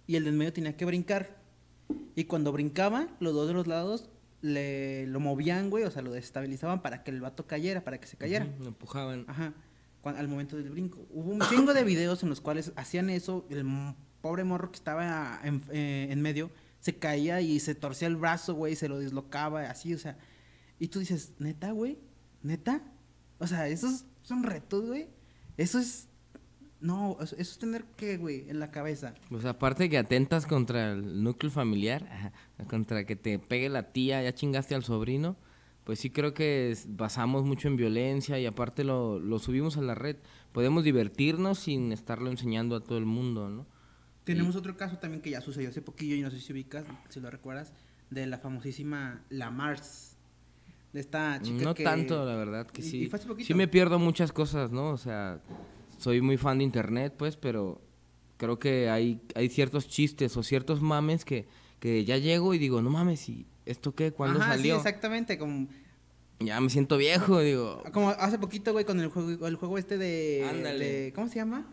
y 0.06 0.16
el 0.16 0.24
del 0.24 0.34
medio 0.34 0.52
tenía 0.52 0.76
que 0.76 0.84
brincar. 0.84 1.36
Y 2.14 2.24
cuando 2.24 2.52
brincaba, 2.52 3.08
los 3.20 3.34
dos 3.34 3.48
de 3.48 3.54
los 3.54 3.66
lados 3.66 4.10
le 4.42 5.06
lo 5.08 5.20
movían, 5.20 5.70
güey, 5.70 5.84
o 5.84 5.90
sea, 5.90 6.02
lo 6.02 6.12
desestabilizaban 6.12 6.82
para 6.82 7.02
que 7.02 7.10
el 7.10 7.20
vato 7.20 7.46
cayera, 7.46 7.82
para 7.84 7.98
que 8.00 8.06
se 8.06 8.16
cayera. 8.16 8.46
Ujú, 8.46 8.62
lo 8.62 8.68
empujaban. 8.68 9.24
Ajá, 9.28 9.52
cuan- 10.02 10.16
al 10.16 10.28
momento 10.28 10.56
del 10.56 10.70
brinco. 10.70 11.04
Hubo 11.10 11.32
un 11.32 11.40
chingo 11.50 11.74
de 11.74 11.84
videos 11.84 12.22
en 12.22 12.28
los 12.28 12.40
cuales 12.40 12.72
hacían 12.76 13.10
eso, 13.10 13.44
el 13.50 13.64
pobre 14.20 14.44
morro 14.44 14.70
que 14.70 14.76
estaba 14.76 15.40
en, 15.44 15.62
eh, 15.72 16.08
en 16.10 16.22
medio 16.22 16.50
se 16.80 16.96
caía 16.96 17.40
y 17.40 17.60
se 17.60 17.74
torcía 17.74 18.08
el 18.08 18.16
brazo, 18.16 18.54
güey, 18.54 18.74
se 18.74 18.88
lo 18.88 18.98
dislocaba, 18.98 19.62
así, 19.62 19.94
o 19.94 19.98
sea. 19.98 20.18
Y 20.78 20.88
tú 20.88 20.98
dices, 20.98 21.34
neta, 21.38 21.72
güey, 21.72 21.98
neta. 22.42 22.82
O 23.38 23.46
sea, 23.46 23.68
esos 23.68 24.06
son 24.22 24.42
retos, 24.42 24.86
güey. 24.86 25.08
Eso 25.56 25.78
es. 25.78 26.08
No, 26.80 27.18
eso 27.20 27.36
es 27.36 27.58
tener 27.58 27.84
que, 27.84 28.16
güey, 28.16 28.48
en 28.48 28.58
la 28.58 28.70
cabeza. 28.70 29.14
Pues 29.28 29.44
aparte 29.44 29.90
que 29.90 29.98
atentas 29.98 30.46
contra 30.46 30.92
el 30.92 31.22
núcleo 31.22 31.52
familiar, 31.52 32.32
contra 32.68 33.04
que 33.04 33.16
te 33.16 33.38
pegue 33.38 33.68
la 33.68 33.92
tía, 33.92 34.22
ya 34.22 34.32
chingaste 34.32 34.74
al 34.74 34.82
sobrino, 34.82 35.36
pues 35.84 35.98
sí 35.98 36.08
creo 36.08 36.32
que 36.32 36.74
basamos 36.88 37.44
mucho 37.44 37.68
en 37.68 37.76
violencia 37.76 38.38
y 38.38 38.46
aparte 38.46 38.84
lo, 38.84 39.18
lo 39.18 39.38
subimos 39.38 39.76
a 39.76 39.82
la 39.82 39.94
red. 39.94 40.16
Podemos 40.52 40.82
divertirnos 40.82 41.58
sin 41.58 41.92
estarlo 41.92 42.30
enseñando 42.30 42.76
a 42.76 42.80
todo 42.80 42.96
el 42.96 43.04
mundo, 43.04 43.50
¿no? 43.50 43.66
Tenemos 44.34 44.56
otro 44.56 44.76
caso 44.76 44.98
también 44.98 45.22
que 45.22 45.30
ya 45.30 45.40
sucedió 45.40 45.68
hace 45.70 45.82
poquillo, 45.82 46.14
y 46.16 46.20
no 46.22 46.30
sé 46.30 46.40
si 46.40 46.52
ubicas, 46.52 46.84
si 47.08 47.20
lo 47.20 47.30
recuerdas, 47.30 47.72
de 48.10 48.26
la 48.26 48.38
famosísima 48.38 49.24
La 49.28 49.50
Mars. 49.50 50.16
De 50.92 51.00
esta 51.00 51.40
chica 51.40 51.62
no 51.64 51.74
que- 51.74 51.84
tanto, 51.84 52.24
la 52.24 52.34
verdad, 52.34 52.66
que 52.66 52.82
sí. 52.82 53.02
y 53.04 53.06
fue 53.08 53.18
hace 53.18 53.28
poquito. 53.28 53.46
Sí 53.46 53.54
me 53.54 53.68
pierdo 53.68 53.98
muchas 54.00 54.32
cosas, 54.32 54.72
¿no? 54.72 54.90
O 54.90 54.98
sea, 54.98 55.40
soy 55.98 56.20
muy 56.20 56.36
fan 56.36 56.58
de 56.58 56.64
internet, 56.64 57.14
pues, 57.16 57.36
pero 57.36 57.80
creo 58.36 58.58
que 58.58 58.88
hay, 58.90 59.20
hay 59.36 59.48
ciertos 59.48 59.86
chistes 59.88 60.36
o 60.36 60.42
ciertos 60.42 60.80
mames 60.82 61.24
que, 61.24 61.46
que 61.78 62.04
ya 62.04 62.16
llego 62.18 62.54
y 62.54 62.58
digo, 62.58 62.82
no 62.82 62.90
mames, 62.90 63.28
¿y 63.28 63.46
esto 63.66 63.94
qué? 63.94 64.10
¿Cuándo 64.12 64.40
Ajá, 64.40 64.56
salió? 64.56 64.74
Sí, 64.74 64.78
exactamente, 64.78 65.38
como, 65.38 65.68
ya 66.40 66.60
me 66.60 66.70
siento 66.70 66.96
viejo, 66.96 67.38
digo. 67.40 67.84
como 67.92 68.10
hace 68.10 68.38
poquito, 68.38 68.72
güey, 68.72 68.84
con 68.84 68.98
el 68.98 69.08
juego, 69.10 69.46
el 69.46 69.54
juego 69.56 69.78
este 69.78 69.96
de, 69.98 70.44
Ándale. 70.50 70.84
de- 70.84 71.12
¿cómo 71.12 71.28
se 71.28 71.36
llama? 71.36 71.68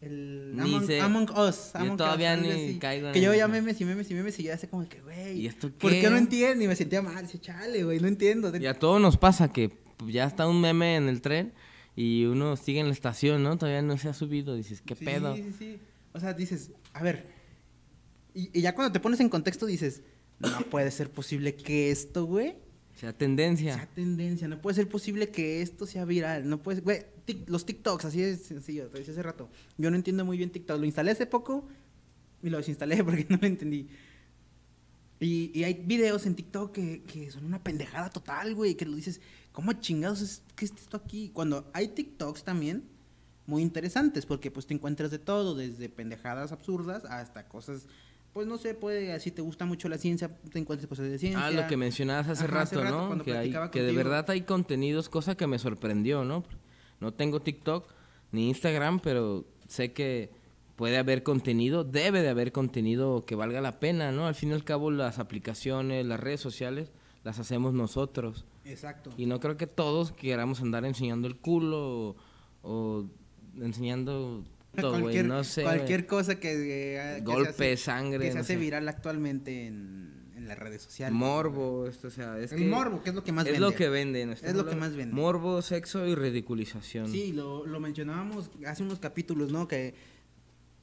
El 0.00 0.56
Ni 0.56 0.62
Among, 0.62 0.86
sé. 0.86 1.00
Among 1.00 1.30
Us. 1.30 1.74
Among 1.74 1.90
Us, 1.90 1.96
todavía 1.96 2.32
algo 2.32 2.50
ni 2.50 2.78
caigo 2.78 3.12
Que 3.12 3.20
yo 3.20 3.34
ya 3.34 3.48
memes 3.48 3.80
y 3.80 3.84
memes 3.84 4.10
y 4.10 4.14
memes 4.14 4.38
y 4.38 4.44
yo 4.44 4.54
hace 4.54 4.68
como 4.68 4.88
que, 4.88 5.00
güey. 5.00 5.40
¿Y 5.40 5.46
esto 5.46 5.70
¿Por 5.70 5.92
qué? 5.92 6.08
no 6.08 6.16
entiendo? 6.16 6.64
Y 6.64 6.68
me 6.68 6.76
sentía 6.76 7.02
mal, 7.02 7.26
dice, 7.26 7.38
chale, 7.38 7.84
güey, 7.84 8.00
no 8.00 8.08
entiendo. 8.08 8.56
Y 8.56 8.66
a 8.66 8.78
todos 8.78 9.00
nos 9.00 9.16
pasa 9.16 9.52
que 9.52 9.70
ya 10.06 10.24
está 10.24 10.48
un 10.48 10.60
meme 10.60 10.96
en 10.96 11.08
el 11.08 11.20
tren 11.20 11.52
y 11.94 12.24
uno 12.24 12.56
sigue 12.56 12.80
en 12.80 12.86
la 12.86 12.92
estación, 12.92 13.42
¿no? 13.42 13.58
Todavía 13.58 13.82
no 13.82 13.98
se 13.98 14.08
ha 14.08 14.14
subido. 14.14 14.54
Dices, 14.54 14.80
¿qué 14.80 14.96
sí, 14.96 15.04
pedo? 15.04 15.36
Sí, 15.36 15.52
sí, 15.58 15.78
O 16.12 16.20
sea, 16.20 16.32
dices, 16.32 16.70
a 16.94 17.02
ver. 17.02 17.26
Y, 18.32 18.58
y 18.58 18.62
ya 18.62 18.74
cuando 18.74 18.92
te 18.92 19.00
pones 19.00 19.20
en 19.20 19.28
contexto 19.28 19.66
dices, 19.66 20.02
no 20.38 20.60
puede 20.70 20.90
ser 20.90 21.10
posible 21.10 21.54
que 21.54 21.90
esto, 21.90 22.24
güey, 22.24 22.56
sea 23.00 23.16
tendencia. 23.16 23.74
sea 23.74 23.86
tendencia. 23.86 24.46
No 24.46 24.60
puede 24.60 24.74
ser 24.74 24.88
posible 24.88 25.30
que 25.30 25.62
esto 25.62 25.86
sea 25.86 26.04
viral. 26.04 26.46
No 26.46 26.62
puede 26.62 26.82
Güey, 26.82 27.06
los 27.46 27.64
TikToks, 27.64 28.04
así 28.04 28.22
es 28.22 28.42
sencillo, 28.42 28.88
te 28.88 28.98
decía 28.98 29.14
hace 29.14 29.22
rato. 29.22 29.48
Yo 29.78 29.90
no 29.90 29.96
entiendo 29.96 30.22
muy 30.26 30.36
bien 30.36 30.50
TikTok. 30.50 30.78
Lo 30.78 30.84
instalé 30.84 31.12
hace 31.12 31.24
poco 31.24 31.66
y 32.42 32.50
lo 32.50 32.58
desinstalé 32.58 33.02
porque 33.04 33.26
no 33.30 33.38
lo 33.40 33.46
entendí. 33.46 33.88
Y, 35.18 35.50
y 35.54 35.64
hay 35.64 35.74
videos 35.74 36.26
en 36.26 36.34
TikTok 36.34 36.72
que, 36.72 37.02
que 37.04 37.30
son 37.30 37.46
una 37.46 37.62
pendejada 37.62 38.10
total, 38.10 38.54
güey. 38.54 38.74
Que 38.74 38.84
lo 38.84 38.96
dices, 38.96 39.22
¿cómo 39.52 39.72
chingados 39.72 40.20
es 40.20 40.42
que 40.54 40.66
es 40.66 40.72
esto 40.72 40.98
aquí? 40.98 41.30
Cuando 41.30 41.70
hay 41.72 41.88
TikToks 41.88 42.44
también 42.44 42.84
muy 43.46 43.62
interesantes, 43.62 44.26
porque 44.26 44.50
pues 44.50 44.66
te 44.66 44.74
encuentras 44.74 45.10
de 45.10 45.18
todo, 45.18 45.54
desde 45.54 45.88
pendejadas 45.88 46.52
absurdas 46.52 47.06
hasta 47.06 47.48
cosas, 47.48 47.86
pues 48.32 48.46
no 48.46 48.58
sé, 48.58 48.74
puede, 48.74 49.18
si 49.18 49.30
te 49.30 49.42
gusta 49.42 49.64
mucho 49.64 49.88
la 49.88 49.98
ciencia, 49.98 50.28
te 50.52 50.58
encuentras 50.58 50.88
cosas 50.88 51.10
de 51.10 51.18
ciencia. 51.18 51.44
Ah, 51.44 51.50
lo 51.50 51.66
que 51.66 51.76
mencionabas 51.76 52.28
hace 52.28 52.44
Ajá, 52.44 52.62
hace 52.62 52.76
rato, 52.76 52.90
¿no? 52.90 53.06
cuando 53.08 53.24
Que, 53.24 53.36
hay, 53.36 53.54
que 53.72 53.82
de 53.82 53.92
verdad 53.92 54.28
hay 54.30 54.42
contenidos, 54.42 55.08
cosa 55.08 55.36
que 55.36 55.46
me 55.46 55.58
sorprendió, 55.58 56.24
¿no? 56.24 56.44
No 57.00 57.12
tengo 57.12 57.40
TikTok 57.40 57.92
ni 58.30 58.48
Instagram, 58.48 59.00
pero 59.00 59.44
sé 59.66 59.92
que 59.92 60.30
puede 60.76 60.96
haber 60.96 61.22
contenido, 61.22 61.82
debe 61.82 62.22
de 62.22 62.28
haber 62.28 62.52
contenido 62.52 63.24
que 63.26 63.34
valga 63.34 63.60
la 63.60 63.80
pena, 63.80 64.12
¿no? 64.12 64.26
Al 64.26 64.34
fin 64.34 64.50
y 64.50 64.52
al 64.52 64.64
cabo 64.64 64.90
las 64.90 65.18
aplicaciones, 65.18 66.06
las 66.06 66.20
redes 66.20 66.40
sociales, 66.40 66.92
las 67.24 67.38
hacemos 67.38 67.74
nosotros. 67.74 68.44
Exacto. 68.64 69.10
Y 69.16 69.26
no 69.26 69.40
creo 69.40 69.56
que 69.56 69.66
todos 69.66 70.12
queramos 70.12 70.60
andar 70.60 70.84
enseñando 70.84 71.26
el 71.26 71.36
culo 71.36 71.80
o, 71.82 72.16
o 72.62 73.06
enseñando 73.60 74.44
cualquier, 74.72 75.26
no 75.26 75.44
sé. 75.44 75.62
cualquier 75.62 76.06
cosa 76.06 76.38
que, 76.38 76.52
eh, 76.96 77.14
que 77.16 77.20
Golpe, 77.22 77.52
se 77.52 77.72
hace, 77.72 77.76
sangre, 77.76 78.18
que 78.26 78.28
se 78.28 78.34
no 78.34 78.40
hace 78.40 78.54
sé. 78.54 78.58
viral 78.58 78.88
actualmente 78.88 79.66
en, 79.66 80.30
en 80.36 80.46
las 80.48 80.58
redes 80.58 80.82
sociales. 80.82 81.14
Morbo, 81.14 81.86
esto, 81.86 82.08
o 82.08 82.10
sea, 82.10 82.38
es 82.38 82.52
El 82.52 82.58
que 82.60 82.66
morbo, 82.66 83.02
que 83.02 83.10
es 83.10 83.14
lo 83.16 83.24
que 83.24 83.32
más 83.32 83.46
es 83.46 83.52
vende. 83.52 83.66
lo 83.66 83.74
que 83.74 83.88
vende. 83.88 84.26
¿no? 84.26 84.32
Es 84.32 84.54
lo 84.54 84.66
que 84.66 84.76
más 84.76 84.94
vende. 84.94 85.14
Morbo, 85.14 85.60
sexo 85.62 86.06
y 86.06 86.14
ridiculización. 86.14 87.08
Sí, 87.10 87.32
lo, 87.32 87.66
lo 87.66 87.80
mencionábamos 87.80 88.50
hace 88.66 88.82
unos 88.82 88.98
capítulos, 89.00 89.50
¿no? 89.52 89.66
Que 89.68 89.94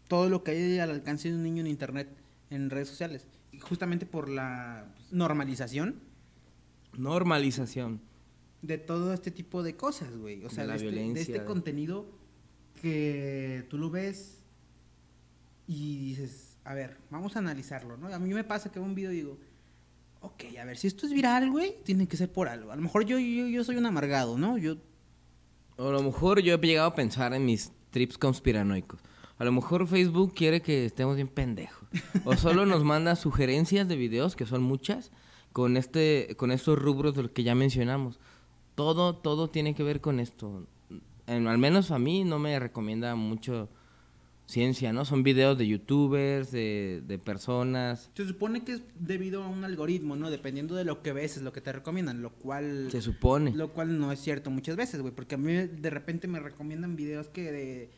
todo 0.07 0.29
lo 0.29 0.43
que 0.43 0.51
hay 0.51 0.79
al 0.79 0.91
alcance 0.91 1.29
de 1.29 1.35
un 1.35 1.43
niño 1.43 1.61
en 1.61 1.67
internet, 1.67 2.09
en 2.49 2.69
redes 2.69 2.87
sociales, 2.89 3.25
y 3.51 3.59
justamente 3.59 4.05
por 4.05 4.29
la 4.29 4.85
normalización 5.11 5.99
Normalización. 6.97 8.01
de 8.61 8.77
todo 8.77 9.13
este 9.13 9.31
tipo 9.31 9.63
de 9.63 9.75
cosas, 9.75 10.15
güey. 10.17 10.43
O 10.45 10.49
sea, 10.49 10.63
De 10.63 10.67
la 10.69 10.77
de, 10.77 10.87
este, 10.89 11.13
de 11.13 11.21
este 11.21 11.45
contenido 11.45 12.16
que 12.77 13.65
tú 13.69 13.77
lo 13.77 13.89
ves 13.89 14.39
y 15.67 15.97
dices, 15.97 16.57
a 16.63 16.73
ver, 16.73 16.97
vamos 17.09 17.35
a 17.35 17.39
analizarlo, 17.39 17.97
¿no? 17.97 18.07
A 18.13 18.19
mí 18.19 18.33
me 18.33 18.43
pasa 18.43 18.71
que 18.71 18.79
veo 18.79 18.87
un 18.87 18.95
video 18.95 19.11
y 19.11 19.17
digo, 19.17 19.37
ok, 20.21 20.43
a 20.59 20.65
ver, 20.65 20.77
si 20.77 20.87
esto 20.87 21.05
es 21.05 21.13
viral, 21.13 21.51
güey, 21.51 21.75
tiene 21.83 22.07
que 22.07 22.17
ser 22.17 22.31
por 22.31 22.47
algo. 22.47 22.71
A 22.71 22.75
lo 22.75 22.81
mejor 22.81 23.05
yo, 23.05 23.19
yo, 23.19 23.47
yo 23.47 23.63
soy 23.63 23.75
un 23.77 23.85
amargado, 23.85 24.37
¿no? 24.37 24.57
Yo 24.57 24.77
O 25.77 25.89
a 25.89 25.91
lo 25.91 26.03
mejor 26.03 26.41
yo 26.41 26.55
he 26.55 26.57
llegado 26.57 26.87
a 26.87 26.95
pensar 26.95 27.33
en 27.33 27.45
mis 27.45 27.71
trips 27.91 28.17
conspiranoicos. 28.17 28.99
A 29.37 29.45
lo 29.45 29.51
mejor 29.51 29.87
Facebook 29.87 30.33
quiere 30.33 30.61
que 30.61 30.85
estemos 30.85 31.15
bien 31.15 31.27
pendejos. 31.27 31.87
O 32.25 32.35
solo 32.35 32.65
nos 32.65 32.83
manda 32.85 33.15
sugerencias 33.15 33.87
de 33.87 33.95
videos, 33.95 34.35
que 34.35 34.45
son 34.45 34.63
muchas, 34.63 35.11
con 35.53 35.77
este, 35.77 36.35
con 36.37 36.51
estos 36.51 36.77
rubros 36.79 37.13
de 37.15 37.23
los 37.23 37.31
que 37.31 37.43
ya 37.43 37.53
mencionamos. 37.53 38.19
Todo, 38.75 39.15
todo 39.15 39.49
tiene 39.49 39.75
que 39.75 39.83
ver 39.83 40.01
con 40.01 40.19
esto. 40.19 40.65
En- 41.27 41.47
al 41.47 41.57
menos 41.57 41.91
a 41.91 41.99
mí 41.99 42.23
no 42.23 42.39
me 42.39 42.57
recomienda 42.59 43.15
mucho 43.15 43.69
ciencia, 44.45 44.93
¿no? 44.93 45.03
Son 45.03 45.23
videos 45.23 45.57
de 45.57 45.67
youtubers, 45.67 46.51
de, 46.51 47.03
de 47.05 47.19
personas. 47.19 48.09
Se 48.15 48.25
supone 48.25 48.63
que 48.63 48.73
es 48.73 48.81
debido 48.97 49.43
a 49.43 49.47
un 49.49 49.65
algoritmo, 49.65 50.15
¿no? 50.15 50.29
Dependiendo 50.31 50.75
de 50.75 50.85
lo 50.85 51.01
que 51.01 51.11
ves 51.11 51.35
es 51.37 51.43
lo 51.43 51.51
que 51.51 51.59
te 51.59 51.73
recomiendan, 51.73 52.21
lo 52.21 52.31
cual... 52.31 52.87
Se 52.89 53.01
supone. 53.01 53.51
Lo 53.53 53.73
cual 53.73 53.99
no 53.99 54.09
es 54.11 54.21
cierto 54.21 54.49
muchas 54.49 54.77
veces, 54.77 55.01
güey, 55.01 55.13
porque 55.13 55.35
a 55.35 55.37
mí 55.37 55.51
de 55.53 55.89
repente 55.89 56.29
me 56.29 56.39
recomiendan 56.39 56.95
videos 56.95 57.27
que 57.27 57.51
de 57.51 57.89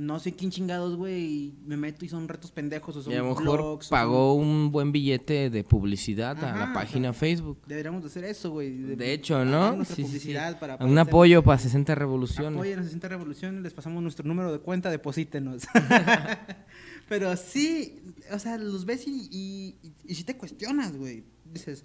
no 0.00 0.18
sé 0.18 0.32
quién 0.34 0.50
chingados, 0.50 0.96
güey, 0.96 1.24
y 1.24 1.54
me 1.66 1.76
meto 1.76 2.06
y 2.06 2.08
son 2.08 2.26
retos 2.26 2.50
pendejos 2.50 2.96
o 2.96 3.02
son 3.02 3.12
Y 3.12 3.16
a 3.16 3.18
lo 3.18 3.28
mejor 3.28 3.42
blogs, 3.42 3.88
o 3.88 3.90
pagó 3.90 4.32
un 4.32 4.72
buen 4.72 4.92
billete 4.92 5.50
de 5.50 5.62
publicidad 5.62 6.42
a 6.42 6.56
la 6.56 6.72
página 6.72 7.10
o 7.10 7.12
sea, 7.12 7.20
Facebook. 7.20 7.58
Deberíamos 7.66 8.02
de 8.02 8.08
hacer 8.08 8.24
eso, 8.24 8.50
güey. 8.50 8.70
De 8.70 9.12
hecho, 9.12 9.44
¿no? 9.44 9.84
Sí, 9.84 9.94
sí, 9.94 9.94
sí. 9.96 10.02
publicidad 10.04 10.58
para 10.58 10.76
Un 10.76 10.98
hacer- 10.98 10.98
apoyo 11.10 11.42
para 11.42 11.58
60 11.58 11.94
revoluciones. 11.94 12.54
Apoyen 12.54 12.78
a 12.78 12.82
60 12.82 13.08
Revolución, 13.08 13.62
les 13.62 13.74
pasamos 13.74 14.02
nuestro 14.02 14.26
número 14.26 14.50
de 14.52 14.60
cuenta, 14.60 14.90
deposítenos. 14.90 15.64
Pero 17.08 17.36
sí, 17.36 18.00
o 18.32 18.38
sea, 18.38 18.56
los 18.56 18.86
ves 18.86 19.06
y, 19.06 19.28
y, 19.30 19.92
y, 20.06 20.14
si 20.14 20.24
te 20.24 20.36
cuestionas, 20.36 20.96
güey. 20.96 21.24
Dices, 21.44 21.84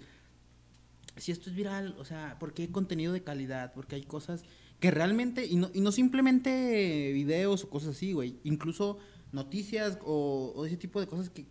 si 1.16 1.32
esto 1.32 1.50
es 1.50 1.56
viral, 1.56 1.96
o 1.98 2.04
sea, 2.06 2.38
¿por 2.38 2.54
qué 2.54 2.62
hay 2.62 2.68
contenido 2.68 3.12
de 3.12 3.22
calidad? 3.22 3.74
Porque 3.74 3.96
hay 3.96 4.04
cosas 4.04 4.44
que 4.80 4.90
realmente, 4.90 5.46
y 5.46 5.56
no, 5.56 5.70
y 5.72 5.80
no 5.80 5.92
simplemente 5.92 7.12
videos 7.12 7.64
o 7.64 7.70
cosas 7.70 7.96
así, 7.96 8.12
güey. 8.12 8.36
Incluso 8.44 8.98
noticias 9.32 9.98
o, 10.04 10.64
ese 10.66 10.76
tipo 10.76 11.00
de 11.00 11.06
cosas 11.06 11.30
que 11.30 11.46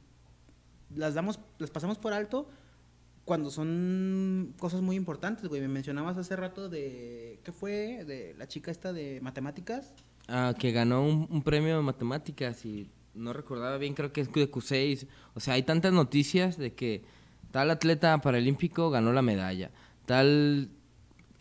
las 0.95 1.13
damos, 1.13 1.39
las 1.57 1.71
pasamos 1.71 1.97
por 1.97 2.13
alto 2.13 2.47
cuando 3.25 3.49
son 3.49 4.53
cosas 4.59 4.81
muy 4.81 4.95
importantes, 4.95 5.47
güey. 5.47 5.61
Me 5.61 5.67
mencionabas 5.67 6.17
hace 6.17 6.35
rato 6.35 6.69
de, 6.69 7.39
¿qué 7.43 7.51
fue? 7.51 8.05
De 8.05 8.35
la 8.37 8.47
chica 8.47 8.69
esta 8.69 8.93
de 8.93 9.19
matemáticas. 9.21 9.93
Ah, 10.27 10.53
que 10.57 10.71
ganó 10.71 11.03
un, 11.03 11.27
un 11.29 11.41
premio 11.41 11.75
de 11.75 11.81
matemáticas 11.81 12.65
y 12.65 12.89
no 13.15 13.33
recordaba 13.33 13.77
bien, 13.77 13.93
creo 13.95 14.13
que 14.13 14.21
es 14.21 14.31
de 14.31 14.51
Q6. 14.51 15.07
O 15.33 15.39
sea, 15.39 15.55
hay 15.55 15.63
tantas 15.63 15.93
noticias 15.93 16.57
de 16.57 16.73
que 16.73 17.03
tal 17.51 17.71
atleta 17.71 18.19
paralímpico 18.21 18.91
ganó 18.91 19.13
la 19.13 19.21
medalla, 19.21 19.71
tal 20.05 20.69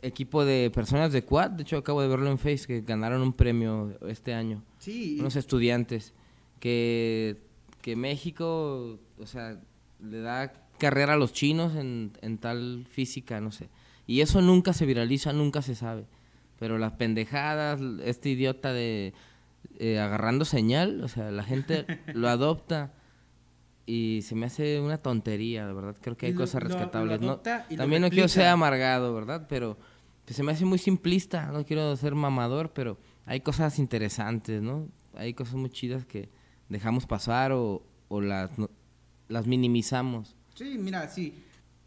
equipo 0.07 0.45
de 0.45 0.71
personas 0.71 1.13
de 1.13 1.25
quad, 1.25 1.51
de 1.51 1.63
hecho 1.63 1.77
acabo 1.79 2.03
de 2.03 2.09
verlo 2.09 2.31
en 2.31 2.39
Face, 2.39 2.67
que 2.67 2.81
ganaron 2.83 3.23
un 3.23 3.33
premio 3.33 3.97
este 4.09 4.35
año. 4.35 4.63
Sí. 4.79 5.17
Unos 5.19 5.37
estudiantes, 5.37 6.13
que, 6.61 7.37
que 7.83 7.97
México, 7.97 8.99
o 9.19 9.27
sea, 9.27 9.61
le 10.01 10.21
da 10.21 10.53
carrera 10.79 11.15
a 11.15 11.17
los 11.17 11.33
chinos 11.33 11.75
en, 11.77 12.13
en 12.23 12.39
tal 12.39 12.87
física, 12.91 13.41
no 13.41 13.51
sé. 13.53 13.69
Y 14.07 14.21
eso 14.21 14.41
nunca 14.43 14.73
se 14.73 14.87
viraliza, 14.87 15.33
nunca 15.33 15.63
se 15.63 15.75
sabe. 15.75 16.07
Pero 16.59 16.79
las 16.79 16.93
pendejadas, 16.93 17.81
este 18.05 18.31
idiota 18.31 18.73
de 18.73 19.13
eh, 19.79 19.99
agarrando 19.99 20.45
señal, 20.45 21.01
o 21.03 21.09
sea, 21.09 21.31
la 21.31 21.43
gente 21.43 21.87
lo 22.15 22.29
adopta 22.29 22.93
y 23.87 24.21
se 24.23 24.35
me 24.35 24.47
hace 24.47 24.81
una 24.81 24.99
tontería, 24.99 25.67
de 25.67 25.73
verdad. 25.75 25.97
Creo 26.01 26.17
que 26.17 26.27
hay 26.27 26.33
lo- 26.33 26.41
cosas 26.41 26.63
lo- 26.63 26.69
lo 26.71 26.75
rescatables. 26.77 27.21
no, 27.21 27.39
también 27.39 28.03
no 28.03 28.11
quiero 28.11 28.29
ser 28.29 28.47
amargado, 28.47 29.15
¿verdad? 29.15 29.47
Pero 29.49 29.77
pues, 30.25 30.37
se 30.37 30.43
me 30.43 30.53
hace 30.53 30.65
muy 30.65 30.79
simplista, 30.79 31.47
no 31.53 31.65
quiero 31.65 31.95
ser 31.97 32.15
mamador, 32.15 32.73
pero 32.73 32.99
hay 33.27 33.41
cosas 33.41 33.79
interesantes, 33.79 34.63
¿no? 34.63 34.89
Hay 35.15 35.35
cosas 35.35 35.55
muy 35.55 35.71
chidas 35.71 36.05
que 36.07 36.29
dejamos 36.69 37.07
pasar 37.07 37.53
o, 37.53 37.83
o 38.09 38.21
las, 38.21 38.59
no- 38.59 38.71
las 39.29 39.47
minimizamos. 39.47 40.37
Sí, 40.55 40.77
mira, 40.79 41.09
sí. 41.09 41.35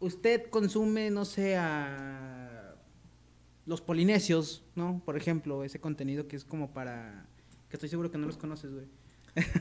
Usted 0.00 0.48
consume, 0.50 1.10
no 1.10 1.24
sé, 1.24 1.56
a 1.56 2.74
los 3.66 3.80
polinesios, 3.80 4.62
¿no? 4.76 5.02
Por 5.04 5.16
ejemplo, 5.16 5.64
ese 5.64 5.80
contenido 5.80 6.26
que 6.28 6.36
es 6.36 6.44
como 6.44 6.72
para... 6.72 7.26
Que 7.68 7.76
estoy 7.76 7.88
seguro 7.90 8.10
que 8.10 8.16
no 8.18 8.26
los 8.26 8.38
conoces, 8.38 8.72
güey. 8.72 8.86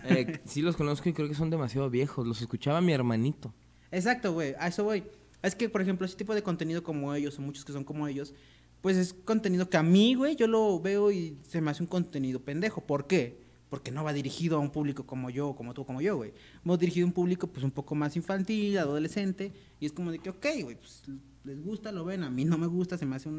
Eh, 0.06 0.40
sí 0.46 0.62
los 0.62 0.78
conozco 0.78 1.10
y 1.10 1.14
creo 1.14 1.28
que 1.28 1.34
son 1.36 1.50
demasiado 1.50 1.90
viejos. 1.90 2.26
Los 2.26 2.40
escuchaba 2.42 2.80
mi 2.80 2.94
hermanito. 2.94 3.54
Exacto, 3.92 4.32
güey, 4.34 4.54
a 4.60 4.68
eso 4.68 4.84
voy. 4.86 5.04
Es 5.44 5.56
que, 5.56 5.68
por 5.70 5.82
ejemplo, 5.82 6.06
ese 6.06 6.16
tipo 6.16 6.34
de 6.34 6.42
contenido 6.42 6.84
como 6.84 7.14
ellos, 7.14 7.38
o 7.38 7.42
muchos 7.42 7.66
que 7.66 7.74
son 7.74 7.84
como 7.84 8.08
ellos, 8.08 8.34
pues 8.82 8.98
es 8.98 9.14
contenido 9.14 9.70
que 9.70 9.78
a 9.78 9.84
mí, 9.84 10.14
güey, 10.16 10.36
yo 10.36 10.48
lo 10.48 10.80
veo 10.80 11.12
y 11.12 11.38
se 11.48 11.62
me 11.62 11.72
hace 11.72 11.84
un 11.84 11.88
contenido 11.88 12.40
pendejo. 12.42 12.82
¿Por 12.82 13.08
qué? 13.08 13.46
Porque 13.70 13.92
no 13.92 14.04
va 14.04 14.14
dirigido 14.14 14.56
a 14.58 14.60
un 14.60 14.70
público 14.72 15.06
como 15.06 15.30
yo, 15.30 15.54
como 15.56 15.74
tú, 15.74 15.86
como 15.86 16.00
yo, 16.02 16.16
güey. 16.16 16.32
Va 16.70 16.78
dirigido 16.78 17.06
a 17.06 17.08
un 17.08 17.14
público, 17.14 17.48
pues, 17.48 17.64
un 17.66 17.72
poco 17.72 17.96
más 17.96 18.16
infantil, 18.16 18.78
adolescente, 18.78 19.52
y 19.80 19.86
es 19.86 19.92
como 19.92 20.12
de 20.12 20.20
que, 20.20 20.30
ok, 20.30 20.46
güey, 20.64 20.76
pues, 20.78 21.04
les 21.44 21.62
gusta, 21.62 21.92
lo 21.92 22.06
ven, 22.06 22.24
a 22.24 22.30
mí 22.30 22.46
no 22.46 22.58
me 22.58 22.68
gusta, 22.68 22.98
se 22.98 23.06
me 23.06 23.16
hace 23.18 23.28
un, 23.30 23.36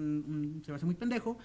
un- 0.56 0.62
se 0.64 0.70
me 0.70 0.76
hace 0.76 0.84
muy 0.86 0.94
pendejo, 0.96 1.38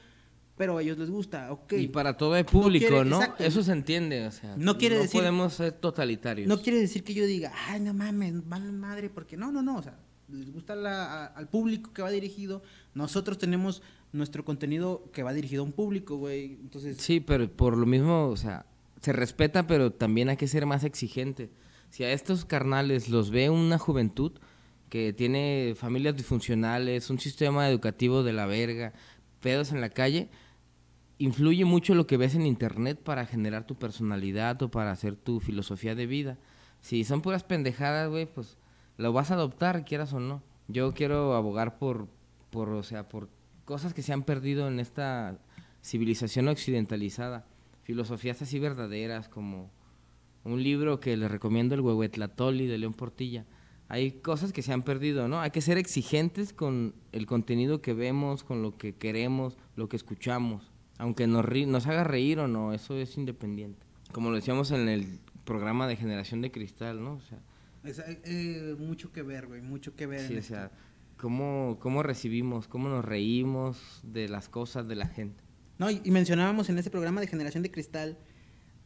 pero 0.58 0.78
a 0.78 0.82
ellos 0.82 0.98
les 0.98 1.10
gusta, 1.10 1.52
ok. 1.52 1.74
Y 1.74 1.88
para 1.88 2.16
todo 2.18 2.34
hay 2.34 2.44
público, 2.44 2.88
quiere- 2.88 3.06
¿no? 3.10 3.22
exacto. 3.22 3.44
Eso 3.44 3.64
se 3.64 3.72
entiende, 3.72 4.28
o 4.28 4.32
sea. 4.32 4.56
No 4.58 4.78
quiere 4.78 4.98
decir- 4.98 5.20
podemos 5.22 5.54
ser 5.54 5.72
totalitarios. 5.74 6.48
No 6.48 6.62
quiere 6.62 6.80
decir 6.80 7.04
que 7.06 7.14
yo 7.14 7.26
diga, 7.26 7.54
ay, 7.70 7.80
no 7.80 7.94
mames, 7.94 8.48
vale 8.48 8.72
madre, 8.72 9.10
porque 9.10 9.38
no, 9.38 9.52
no, 9.52 9.62
no, 9.64 9.78
o 9.78 9.84
sea, 9.84 9.98
les 10.34 10.52
gusta 10.52 10.76
la- 10.76 11.06
a- 11.06 11.26
al 11.28 11.48
público 11.48 11.94
que 11.94 12.02
va 12.02 12.12
dirigido. 12.12 12.62
Nosotros 12.94 13.38
tenemos 13.38 13.82
nuestro 14.12 14.44
contenido 14.46 15.10
que 15.14 15.24
va 15.24 15.34
dirigido 15.34 15.62
a 15.64 15.66
un 15.66 15.72
público, 15.72 16.18
güey. 16.18 16.54
Entonces, 16.62 16.98
Sí, 16.98 17.20
pero 17.20 17.50
por 17.50 17.78
lo 17.78 17.86
mismo, 17.86 18.28
o 18.28 18.38
sea, 18.38 18.66
se 19.02 19.14
respeta, 19.14 19.66
pero 19.68 19.92
también 19.92 20.30
hay 20.30 20.38
que 20.38 20.48
ser 20.48 20.66
más 20.66 20.84
exigente. 20.84 21.50
Si 21.90 22.04
a 22.04 22.12
estos 22.12 22.46
carnales 22.46 23.10
los 23.10 23.30
ve 23.32 23.50
una 23.50 23.78
juventud 23.78 24.32
que 24.90 25.14
tiene 25.14 25.74
familias 25.76 26.16
disfuncionales, 26.16 27.10
un 27.10 27.20
sistema 27.20 27.68
educativo 27.70 28.24
de 28.24 28.34
la 28.34 28.46
verga, 28.46 28.94
pedos 29.42 29.72
en 29.72 29.82
la 29.82 29.90
calle, 29.90 30.30
influye 31.18 31.66
mucho 31.66 31.96
lo 31.96 32.08
que 32.08 32.18
ves 32.18 32.36
en 32.36 32.46
internet 32.46 33.00
para 33.02 33.26
generar 33.26 33.66
tu 33.66 33.76
personalidad 33.76 34.62
o 34.62 34.70
para 34.72 34.92
hacer 34.92 35.16
tu 35.16 35.40
filosofía 35.40 35.96
de 35.96 36.06
vida. 36.06 36.38
Si 36.82 37.04
son 37.04 37.22
puras 37.22 37.44
pendejadas, 37.44 38.10
güey, 38.10 38.26
pues 38.26 38.58
lo 38.98 39.14
vas 39.14 39.32
a 39.32 39.36
adoptar, 39.36 39.86
quieras 39.86 40.14
o 40.14 40.20
no. 40.20 40.42
Yo 40.68 40.94
quiero 40.94 41.36
abogar 41.36 41.78
por, 41.78 42.08
por, 42.50 42.70
o 42.70 42.84
sea, 42.84 43.10
por 43.10 43.30
cosas 43.66 43.94
que 43.94 44.02
se 44.02 44.14
han 44.14 44.24
perdido 44.24 44.68
en 44.68 44.80
esta 44.80 45.38
civilización 45.82 46.48
occidentalizada. 46.48 47.46
Filosofías 47.84 48.42
así 48.42 48.60
verdaderas 48.60 49.28
como 49.28 49.70
un 50.44 50.64
libro 50.64 51.00
que 51.00 51.18
le 51.18 51.28
recomiendo, 51.28 51.76
El 51.76 51.82
Huehuetlatoli 51.82 52.68
de 52.68 52.78
León 52.78 52.94
Portilla. 52.94 53.46
Hay 53.90 54.12
cosas 54.12 54.54
que 54.54 54.62
se 54.62 54.74
han 54.74 54.84
perdido, 54.84 55.28
¿no? 55.28 55.42
Hay 55.42 55.52
que 55.52 55.62
ser 55.62 55.78
exigentes 55.78 56.54
con 56.54 56.96
el 57.12 57.26
contenido 57.26 57.82
que 57.82 57.94
vemos, 57.94 58.44
con 58.44 58.62
lo 58.62 58.78
que 58.78 58.96
queremos, 58.96 59.58
lo 59.76 59.90
que 59.90 59.98
escuchamos. 59.98 60.72
Aunque 60.98 61.28
nos, 61.28 61.46
nos 61.68 61.88
haga 61.88 62.04
reír 62.04 62.40
o 62.40 62.48
no, 62.48 62.74
eso 62.74 62.98
es 62.98 63.18
independiente. 63.18 63.86
Como 64.12 64.30
lo 64.30 64.36
decíamos 64.38 64.72
en 64.72 64.88
el 64.88 65.20
programa 65.44 65.88
de 65.88 65.98
Generación 65.98 66.42
de 66.42 66.52
Cristal, 66.52 67.04
¿no? 67.04 67.14
O 67.14 67.22
sea, 67.22 67.40
es, 67.84 68.00
eh, 68.00 68.22
eh, 68.26 68.76
mucho 68.80 69.12
que 69.12 69.22
ver, 69.24 69.48
güey, 69.48 69.62
mucho 69.62 69.96
que 69.96 70.08
ver. 70.08 70.22
sí, 70.22 70.34
en 70.34 70.38
o 70.38 70.40
esto. 70.40 70.54
sea 70.54 70.72
cómo, 71.18 71.78
cómo 71.80 72.04
recibimos, 72.04 72.68
cómo 72.68 72.90
nos 72.90 73.04
reímos 73.06 74.02
de 74.04 74.28
las 74.30 74.50
cosas 74.50 74.88
de 74.88 74.96
la 74.96 75.08
gente. 75.08 75.44
No, 75.80 75.90
y, 75.90 76.02
y 76.04 76.12
mencionábamos 76.12 76.70
en 76.70 76.78
ese 76.78 76.90
programa 76.90 77.22
de 77.22 77.28
Generación 77.28 77.64
de 77.64 77.72
Cristal 77.72 78.18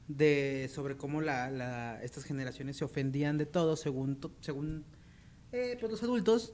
de 0.08 0.70
sobre 0.74 0.96
cómo 0.96 1.22
la, 1.22 1.50
la- 1.52 2.02
estas 2.04 2.24
generaciones 2.24 2.78
se 2.78 2.86
ofendían 2.86 3.38
de 3.38 3.46
todo 3.46 3.76
según 3.76 4.16
to- 4.22 4.34
según 4.40 4.86
eh, 5.52 5.76
pues 5.80 5.92
los 5.92 6.02
adultos 6.04 6.54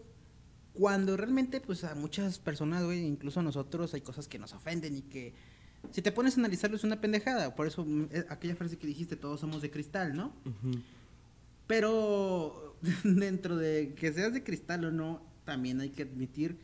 cuando 0.73 1.15
realmente 1.17 1.62
pues 1.62 1.84
a 1.84 1.93
muchas 1.93 2.39
personas 2.39 2.84
güey 2.84 3.06
incluso 3.06 3.41
a 3.41 3.43
nosotros 3.43 3.93
hay 3.93 4.01
cosas 4.01 4.27
que 4.27 4.39
nos 4.39 4.53
ofenden 4.53 4.95
y 4.97 5.01
que 5.03 5.36
si 5.91 6.01
te 6.01 6.12
pones 6.12 6.36
a 6.36 6.39
analizarlo 6.39 6.77
es 6.77 6.84
una 6.84 6.99
pendejada 6.99 7.53
por 7.53 7.67
eso 7.67 7.86
mm, 7.86 8.08
aquella 8.29 8.56
frase 8.56 8.77
que 8.79 8.88
dijiste 8.88 9.15
todos 9.15 9.39
somos 9.39 9.62
de 9.62 9.69
cristal 9.69 10.15
no 10.15 10.34
pero 11.73 12.75
dentro 13.03 13.57
de 13.57 13.95
que 13.95 14.13
seas 14.13 14.31
de 14.31 14.43
cristal 14.43 14.86
o 14.86 14.91
no, 14.91 15.25
también 15.43 15.81
hay 15.81 15.89
que 15.89 16.03
admitir 16.03 16.59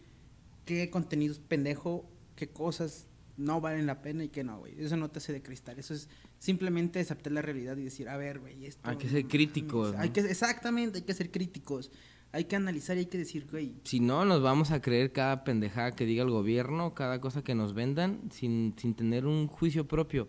qué 0.65 0.91
contenido 0.91 1.33
es 1.33 1.39
pendejo, 1.39 2.07
qué 2.35 2.49
cosas 2.49 3.07
no 3.35 3.59
valen 3.59 3.87
la 3.87 4.03
pena 4.03 4.23
y 4.23 4.29
qué 4.29 4.43
no, 4.43 4.59
güey. 4.59 4.79
Eso 4.79 4.97
no 4.97 5.09
te 5.09 5.17
hace 5.17 5.33
de 5.33 5.41
cristal. 5.41 5.79
Eso 5.79 5.95
es 5.95 6.09
simplemente 6.37 6.99
aceptar 6.99 7.33
la 7.33 7.41
realidad 7.41 7.75
y 7.77 7.83
decir, 7.85 8.07
a 8.07 8.17
ver, 8.17 8.39
güey, 8.39 8.65
esto... 8.65 8.87
Hay 8.87 8.97
que 8.97 9.09
ser 9.09 9.23
no 9.23 9.29
críticos, 9.29 9.93
mames". 9.93 10.01
Hay 10.01 10.07
¿no? 10.09 10.13
que, 10.13 10.19
exactamente, 10.21 10.99
hay 10.99 11.03
que 11.05 11.13
ser 11.15 11.31
críticos. 11.31 11.89
Hay 12.31 12.43
que 12.43 12.55
analizar 12.55 12.95
y 12.97 12.99
hay 12.99 13.05
que 13.07 13.17
decir, 13.17 13.47
güey, 13.49 13.73
Si 13.85 13.99
no, 13.99 14.25
nos 14.25 14.43
vamos 14.43 14.69
a 14.69 14.79
creer 14.79 15.11
cada 15.11 15.43
pendejada 15.43 15.93
que 15.93 16.05
diga 16.05 16.21
el 16.21 16.29
gobierno, 16.29 16.93
cada 16.93 17.19
cosa 17.19 17.43
que 17.43 17.55
nos 17.55 17.73
vendan, 17.73 18.29
sin, 18.31 18.75
sin 18.77 18.93
tener 18.93 19.25
un 19.25 19.47
juicio 19.47 19.87
propio. 19.87 20.27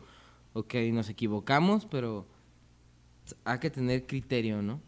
Ok, 0.55 0.75
nos 0.93 1.11
equivocamos, 1.11 1.85
pero 1.85 2.27
hay 3.45 3.59
que 3.59 3.71
tener 3.71 4.07
criterio, 4.07 4.63
¿no? 4.63 4.81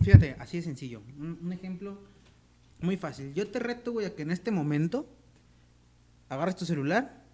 fíjate, 0.00 0.36
así 0.38 0.58
de 0.58 0.62
sencillo. 0.62 1.02
Un, 1.18 1.38
un 1.42 1.52
ejemplo 1.52 1.98
muy 2.80 2.96
fácil. 2.96 3.34
Yo 3.34 3.48
te 3.48 3.58
reto, 3.58 3.92
güey, 3.92 4.06
a 4.06 4.14
que 4.14 4.22
en 4.22 4.30
este 4.30 4.50
momento 4.50 5.08
agarres 6.28 6.56
tu 6.56 6.64
celular 6.64 7.24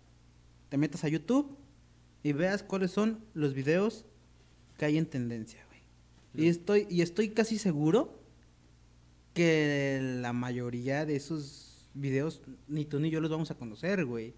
te 0.72 0.78
metas 0.78 1.04
a 1.04 1.08
YouTube 1.08 1.58
y 2.22 2.32
veas 2.32 2.62
cuáles 2.62 2.90
son 2.92 3.22
los 3.34 3.52
videos 3.52 4.06
que 4.78 4.86
hay 4.86 4.96
en 4.96 5.04
tendencia, 5.04 5.62
güey. 5.66 6.46
Y 6.46 6.48
estoy, 6.48 6.86
y 6.88 7.02
estoy 7.02 7.28
casi 7.28 7.58
seguro 7.58 8.22
que 9.34 10.00
la 10.22 10.32
mayoría 10.32 11.04
de 11.04 11.16
esos 11.16 11.90
videos 11.92 12.40
ni 12.68 12.86
tú 12.86 13.00
ni 13.00 13.10
yo 13.10 13.20
los 13.20 13.30
vamos 13.30 13.50
a 13.50 13.56
conocer, 13.56 14.06
güey. 14.06 14.32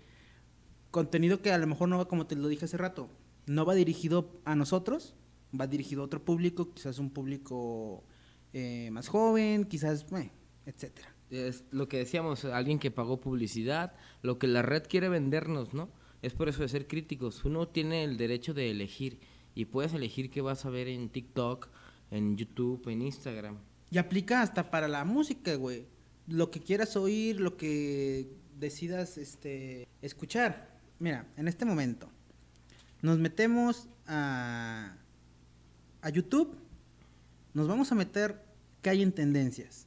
Contenido 0.91 1.41
que 1.41 1.53
a 1.53 1.59
lo 1.59 1.69
mejor 1.69 1.89
no 1.89 1.99
va, 1.99 2.09
como 2.09 2.27
te 2.27 2.35
lo 2.35 2.49
dije 2.49 2.65
hace 2.65 2.79
rato, 2.79 3.09
no 3.47 3.65
va 3.65 3.75
dirigido 3.75 4.41
a 4.45 4.57
nosotros, 4.57 5.15
va 5.59 5.67
dirigido 5.67 6.03
a 6.03 6.05
otro 6.07 6.25
público, 6.25 6.73
quizás 6.73 6.99
un 6.99 7.11
público 7.11 8.05
eh, 8.53 8.89
más 8.93 9.09
joven, 9.09 9.65
quizás, 9.65 10.07
eh, 10.13 10.31
etcétera. 10.67 11.15
Es 11.31 11.65
lo 11.71 11.89
que 11.89 11.99
decíamos, 11.99 12.45
alguien 12.45 12.79
que 12.79 12.91
pagó 12.91 13.21
publicidad, 13.21 13.95
lo 14.23 14.39
que 14.39 14.47
la 14.47 14.63
red 14.63 14.85
quiere 14.89 15.09
vendernos, 15.09 15.75
¿no? 15.75 15.91
Es 16.23 16.33
por 16.33 16.49
eso 16.49 16.63
de 16.63 16.69
ser 16.69 16.87
críticos. 16.87 17.45
Uno 17.45 17.69
tiene 17.69 18.05
el 18.05 18.17
derecho 18.17 18.55
de 18.55 18.71
elegir 18.71 19.21
y 19.55 19.67
puedes 19.67 19.93
elegir 19.93 20.31
qué 20.31 20.41
vas 20.41 20.65
a 20.65 20.71
ver 20.71 20.89
en 20.89 21.09
TikTok, 21.09 21.69
en 22.11 22.37
YouTube, 22.37 22.89
en 22.89 23.03
Instagram. 23.03 23.59
Y 23.91 23.99
aplica 23.99 24.43
hasta 24.43 24.71
para 24.71 24.89
la 24.89 25.05
música, 25.05 25.55
güey. 25.57 25.87
Lo 26.27 26.51
que 26.51 26.61
quieras 26.61 26.97
oír, 26.97 27.41
lo 27.41 27.57
que 27.57 28.29
decidas 28.59 29.19
este, 29.19 29.87
escuchar. 30.01 30.79
Mira, 30.99 31.27
en 31.37 31.49
este 31.49 31.65
momento 31.65 32.09
nos 33.05 33.19
metemos 33.19 33.89
a, 34.07 34.97
a 36.05 36.11
YouTube, 36.11 36.55
nos 37.55 37.67
vamos 37.67 37.91
a 37.91 37.95
meter 37.95 38.45
qué 38.83 38.91
hay 38.91 39.03
en 39.03 39.13
tendencias. 39.13 39.87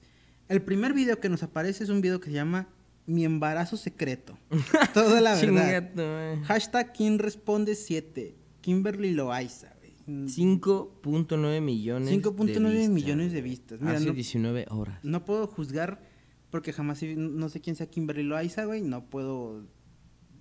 El 0.49 0.61
primer 0.61 0.93
video 0.93 1.19
que 1.19 1.29
nos 1.29 1.43
aparece 1.43 1.83
es 1.83 1.89
un 1.89 2.01
video 2.01 2.19
que 2.19 2.27
se 2.29 2.33
llama 2.35 2.67
Mi 3.05 3.23
embarazo 3.23 3.77
secreto. 3.77 4.37
Toda 4.93 5.21
la 5.21 5.35
verdad. 5.35 5.93
Chingato. 5.95 6.43
Hashtag 6.45 6.93
quien 6.93 7.19
responde 7.19 7.75
7. 7.75 8.35
Kimberly 8.61 9.11
Loaiza. 9.13 9.73
güey. 9.79 9.93
5.9 10.07 11.61
millones 11.61 12.09
5.9 12.11 12.71
de 12.71 12.89
millones 12.89 13.31
de 13.31 13.41
vistas. 13.41 13.79
Mira, 13.81 13.97
Hace 13.97 14.07
no- 14.07 14.13
19 14.13 14.65
horas. 14.69 14.99
No 15.03 15.23
puedo 15.25 15.47
juzgar 15.47 16.01
porque 16.49 16.73
jamás 16.73 17.01
no 17.03 17.49
sé 17.49 17.61
quién 17.61 17.75
sea 17.75 17.89
Kimberly 17.89 18.23
Loaiza, 18.23 18.65
güey. 18.65 18.81
No 18.81 19.05
puedo 19.09 19.65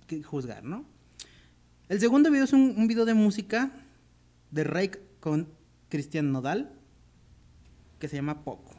que- 0.07 0.23
juzgar, 0.23 0.63
¿no? 0.63 0.85
El 1.89 1.99
segundo 1.99 2.31
video 2.31 2.45
es 2.45 2.53
un, 2.53 2.73
un 2.77 2.87
video 2.87 3.05
de 3.05 3.13
música 3.13 3.71
de 4.51 4.63
Rake 4.63 5.01
con 5.19 5.49
Cristian 5.89 6.31
Nodal 6.31 6.73
que 7.99 8.07
se 8.07 8.15
llama 8.15 8.43
Poco. 8.43 8.71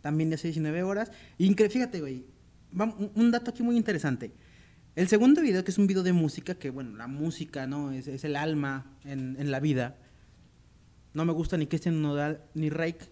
También 0.00 0.28
de 0.30 0.34
hace 0.36 0.48
19 0.48 0.82
horas. 0.82 1.10
Incre 1.38 1.70
fíjate, 1.70 2.00
güey. 2.00 2.24
un- 3.14 3.30
dato 3.30 3.50
aquí 3.50 3.62
muy 3.62 3.76
interesante. 3.76 4.32
El 4.94 5.08
segundo 5.08 5.40
video, 5.40 5.64
que 5.64 5.70
es 5.70 5.78
un 5.78 5.86
video 5.86 6.02
de 6.02 6.12
música, 6.12 6.54
que 6.54 6.68
bueno, 6.70 6.96
la 6.96 7.06
música, 7.06 7.66
¿no? 7.66 7.92
Es, 7.92 8.08
es 8.08 8.24
el 8.24 8.36
alma 8.36 8.96
en, 9.04 9.36
en 9.38 9.50
la 9.50 9.58
vida. 9.60 9.96
No 11.14 11.24
me 11.24 11.32
gusta 11.32 11.56
ni 11.56 11.66
Cristian 11.66 12.02
Nodal 12.02 12.42
ni 12.54 12.68
Rake, 12.70 13.06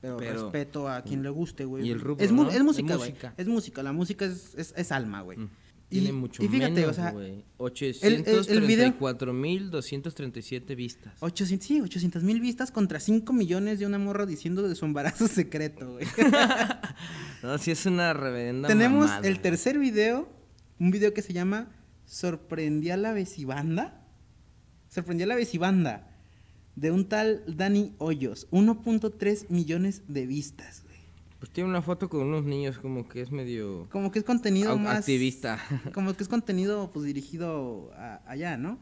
pero, 0.00 0.16
Pero- 0.18 0.42
respeto 0.44 0.88
a 0.88 1.02
quien 1.02 1.22
le 1.22 1.28
guste, 1.30 1.64
güey. 1.64 1.86
Y 1.86 1.90
el 1.90 2.00
rubro, 2.00 2.24
es, 2.24 2.32
¿no? 2.32 2.48
es 2.50 2.62
música, 2.62 2.92
Es 2.94 2.98
música. 2.98 3.34
Es 3.36 3.46
música. 3.48 3.82
La 3.82 3.92
música 3.92 4.24
es, 4.24 4.54
es, 4.56 4.72
es 4.76 4.92
alma, 4.92 5.20
güey. 5.22 5.38
Mm. 5.38 5.50
Y- 5.88 6.00
Tiene 6.00 6.12
mucho 6.12 6.42
y 6.42 6.48
fíjate, 6.48 6.72
menos, 6.72 6.90
o 6.90 6.94
sea, 6.94 7.12
güey. 7.12 7.44
el- 8.02 8.24
el 8.48 8.60
video- 8.66 8.88
834.237 8.98 10.74
vistas. 10.74 11.14
800, 11.20 11.66
sí, 11.66 11.80
800 11.80 12.22
mil 12.24 12.40
vistas 12.40 12.70
contra 12.72 12.98
5 12.98 13.32
millones 13.32 13.78
de 13.78 13.86
una 13.86 13.98
morra 13.98 14.26
diciendo 14.26 14.66
de 14.68 14.74
su 14.74 14.84
embarazo 14.84 15.28
secreto, 15.28 15.92
güey. 15.92 16.06
No, 17.42 17.58
sí 17.58 17.70
es 17.70 17.86
una 17.86 18.12
reverenda 18.14 18.66
Tenemos 18.68 19.06
mamada. 19.08 19.28
el 19.28 19.40
tercer 19.40 19.78
video, 19.78 20.28
un 20.80 20.90
video 20.90 21.14
que 21.14 21.22
se 21.22 21.32
llama 21.32 21.68
Sorprendí 22.04 22.90
a 22.90 22.96
la 22.96 23.12
Besibanda. 23.12 24.02
Sorprendí 24.88 25.22
a 25.22 25.26
la 25.26 25.36
Besibanda. 25.36 26.10
De 26.74 26.90
un 26.90 27.08
tal 27.08 27.44
Dani 27.46 27.94
Hoyos. 27.98 28.48
1.3 28.50 29.46
millones 29.50 30.02
de 30.08 30.26
vistas. 30.26 30.82
Pues 31.46 31.52
tiene 31.54 31.70
una 31.70 31.80
foto 31.80 32.08
con 32.08 32.22
unos 32.22 32.44
niños 32.44 32.76
como 32.80 33.08
que 33.08 33.20
es 33.20 33.30
medio 33.30 33.86
Como 33.92 34.10
que 34.10 34.18
es 34.18 34.24
contenido 34.24 34.76
más. 34.76 34.98
activista. 34.98 35.60
Como 35.94 36.12
que 36.14 36.24
es 36.24 36.28
contenido 36.28 36.90
pues 36.92 37.06
dirigido 37.06 37.92
a- 37.94 38.20
allá, 38.26 38.56
¿no? 38.56 38.80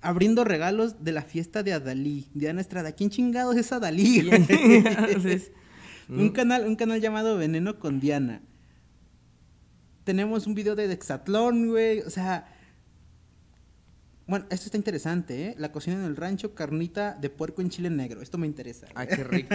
Abriendo 0.00 0.42
regalos 0.42 1.04
de 1.04 1.12
la 1.12 1.22
fiesta 1.22 1.62
de 1.62 1.72
Adalí. 1.74 2.26
Diana 2.34 2.60
Estrada. 2.60 2.90
¿Quién 2.90 3.08
chingados 3.10 3.54
es 3.56 3.70
Adalí? 3.70 4.28
Entonces, 4.32 5.52
un, 6.08 6.30
canal, 6.30 6.66
un 6.66 6.74
canal 6.74 7.00
llamado 7.00 7.36
Veneno 7.38 7.78
con 7.78 8.00
Diana. 8.00 8.42
Tenemos 10.02 10.48
un 10.48 10.54
video 10.54 10.74
de 10.74 10.88
Dexatlón, 10.88 11.68
güey. 11.68 12.00
O 12.00 12.10
sea. 12.10 12.51
Bueno, 14.32 14.46
esto 14.48 14.64
está 14.64 14.78
interesante, 14.78 15.48
¿eh? 15.48 15.54
La 15.58 15.70
cocina 15.72 15.94
en 15.96 16.04
el 16.04 16.16
rancho, 16.16 16.54
carnita 16.54 17.12
de 17.20 17.28
puerco 17.28 17.60
en 17.60 17.68
chile 17.68 17.90
negro. 17.90 18.22
Esto 18.22 18.38
me 18.38 18.46
interesa. 18.46 18.86
Ay, 18.94 19.04
güey. 19.08 19.16
qué 19.18 19.24
rico. 19.24 19.54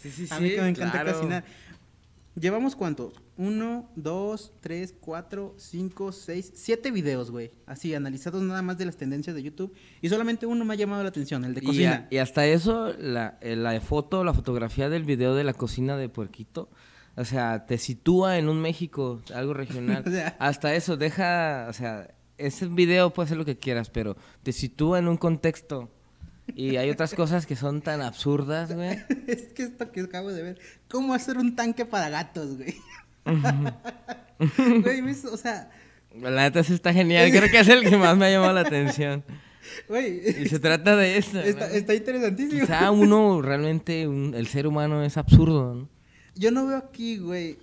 Sí, 0.00 0.10
sí, 0.12 0.26
sí. 0.28 0.28
A 0.34 0.38
mí 0.38 0.50
que 0.50 0.62
me 0.62 0.68
encanta 0.68 0.92
claro. 1.02 1.12
cocinar. 1.14 1.44
¿Llevamos 2.38 2.76
cuántos? 2.76 3.14
Uno, 3.36 3.90
dos, 3.96 4.52
tres, 4.60 4.94
cuatro, 5.00 5.56
cinco, 5.58 6.12
seis, 6.12 6.52
siete 6.54 6.92
videos, 6.92 7.32
güey. 7.32 7.50
Así, 7.66 7.96
analizados 7.96 8.44
nada 8.44 8.62
más 8.62 8.78
de 8.78 8.84
las 8.84 8.96
tendencias 8.96 9.34
de 9.34 9.42
YouTube. 9.42 9.74
Y 10.00 10.08
solamente 10.08 10.46
uno 10.46 10.64
me 10.64 10.74
ha 10.74 10.76
llamado 10.76 11.02
la 11.02 11.08
atención, 11.08 11.44
el 11.44 11.54
de 11.54 11.62
Y, 11.62 11.66
cocina. 11.66 12.06
a- 12.08 12.14
y 12.14 12.18
hasta 12.18 12.46
eso, 12.46 12.92
la, 13.00 13.38
eh, 13.40 13.56
la 13.56 13.80
foto, 13.80 14.22
la 14.22 14.34
fotografía 14.34 14.88
del 14.88 15.02
video 15.02 15.34
de 15.34 15.42
la 15.42 15.52
cocina 15.52 15.96
de 15.96 16.08
Puerquito, 16.08 16.70
o 17.16 17.24
sea, 17.24 17.66
te 17.66 17.76
sitúa 17.78 18.38
en 18.38 18.48
un 18.48 18.60
México, 18.60 19.20
algo 19.34 19.52
regional. 19.52 20.04
O 20.06 20.10
sea. 20.10 20.36
hasta 20.38 20.74
eso, 20.76 20.96
deja, 20.96 21.66
o 21.68 21.72
sea, 21.72 22.14
ese 22.38 22.66
video 22.66 23.10
puede 23.12 23.28
ser 23.28 23.38
lo 23.38 23.44
que 23.44 23.56
quieras, 23.56 23.90
pero 23.90 24.16
te 24.42 24.52
sitúa 24.52 24.98
en 24.98 25.08
un 25.08 25.16
contexto. 25.16 25.90
Y 26.54 26.76
hay 26.76 26.90
otras 26.90 27.14
cosas 27.14 27.44
que 27.46 27.56
son 27.56 27.82
tan 27.82 28.00
absurdas, 28.02 28.72
güey. 28.72 28.98
es 29.26 29.52
que 29.52 29.64
esto 29.64 29.90
que 29.90 30.00
acabo 30.02 30.30
de 30.32 30.42
ver. 30.42 30.58
¿Cómo 30.88 31.12
hacer 31.14 31.38
un 31.38 31.56
tanque 31.56 31.84
para 31.84 32.08
gatos, 32.08 32.56
güey? 32.56 32.76
Güey, 34.82 35.00
o 35.32 35.36
sea, 35.36 35.70
La 36.20 36.30
neta 36.44 36.62
sí 36.62 36.74
está 36.74 36.92
genial, 36.92 37.30
creo 37.30 37.50
que 37.50 37.58
es 37.60 37.68
el 37.68 37.88
que 37.88 37.96
más 37.96 38.16
me 38.16 38.26
ha 38.26 38.30
llamado 38.30 38.52
la 38.52 38.60
atención. 38.60 39.24
güey, 39.88 40.20
Y 40.42 40.48
se 40.48 40.58
trata 40.60 40.94
de 40.96 41.16
eso. 41.18 41.40
está, 41.40 41.94
interesantísimo. 41.94 42.60
Quizá 42.60 42.90
uno 42.90 43.42
realmente, 43.42 44.06
un- 44.06 44.34
el 44.34 44.46
ser 44.46 44.66
humano 44.66 45.02
es 45.02 45.16
absurdo, 45.16 45.74
¿no? 45.74 45.88
Yo 46.36 46.50
no 46.50 46.66
veo 46.66 46.76
aquí, 46.76 47.18
güey. 47.18 47.58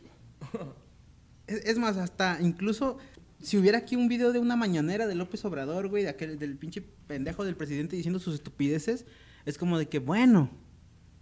Es, 1.48 1.66
es 1.66 1.78
más, 1.78 1.98
hasta 1.98 2.38
incluso 2.42 2.98
si 3.44 3.58
hubiera 3.58 3.78
aquí 3.80 3.96
un 3.96 4.08
video 4.08 4.32
de 4.32 4.40
una 4.40 4.56
mañanera 4.56 5.06
de 5.06 5.16
López 5.16 5.44
Obrador, 5.46 5.90
güey, 5.90 6.04
de 6.04 6.10
aquel, 6.10 6.40
del 6.40 6.58
pinche 6.58 6.82
pendejo 6.82 7.44
del 7.44 7.56
presidente 7.56 7.96
diciendo 7.96 8.20
sus 8.20 8.36
estupideces, 8.36 9.06
es 9.46 9.58
como 9.58 9.78
de 9.78 9.90
que, 9.90 10.00
bueno, 10.00 10.50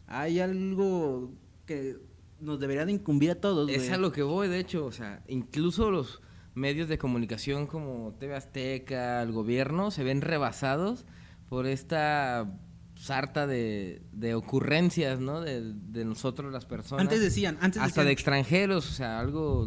hay 0.05 0.39
algo 0.39 1.33
que 1.65 1.97
nos 2.39 2.59
debería 2.59 2.85
de 2.85 2.91
incumbir 2.91 3.31
a 3.31 3.35
todos, 3.35 3.67
güey. 3.67 3.75
Es 3.79 3.91
a 3.91 3.97
lo 3.97 4.11
que 4.11 4.21
voy, 4.21 4.47
de 4.47 4.59
hecho, 4.59 4.85
o 4.85 4.91
sea, 4.91 5.23
incluso 5.27 5.89
los 5.89 6.21
medios 6.53 6.87
de 6.87 6.99
comunicación 6.99 7.65
como 7.65 8.15
TV 8.19 8.35
Azteca, 8.35 9.21
el 9.23 9.31
gobierno, 9.31 9.89
se 9.89 10.03
ven 10.03 10.21
rebasados 10.21 11.05
por 11.49 11.65
esta 11.65 12.55
sarta 12.95 13.47
de, 13.47 14.03
de 14.11 14.35
ocurrencias, 14.35 15.19
¿no? 15.19 15.41
De, 15.41 15.73
de 15.73 16.05
nosotros 16.05 16.51
las 16.53 16.65
personas. 16.65 17.01
Antes 17.01 17.19
decían, 17.19 17.57
antes 17.61 17.81
Hasta 17.81 17.87
decían, 17.87 18.05
de 18.05 18.11
extranjeros, 18.11 18.89
o 18.89 18.93
sea, 18.93 19.19
algo... 19.19 19.65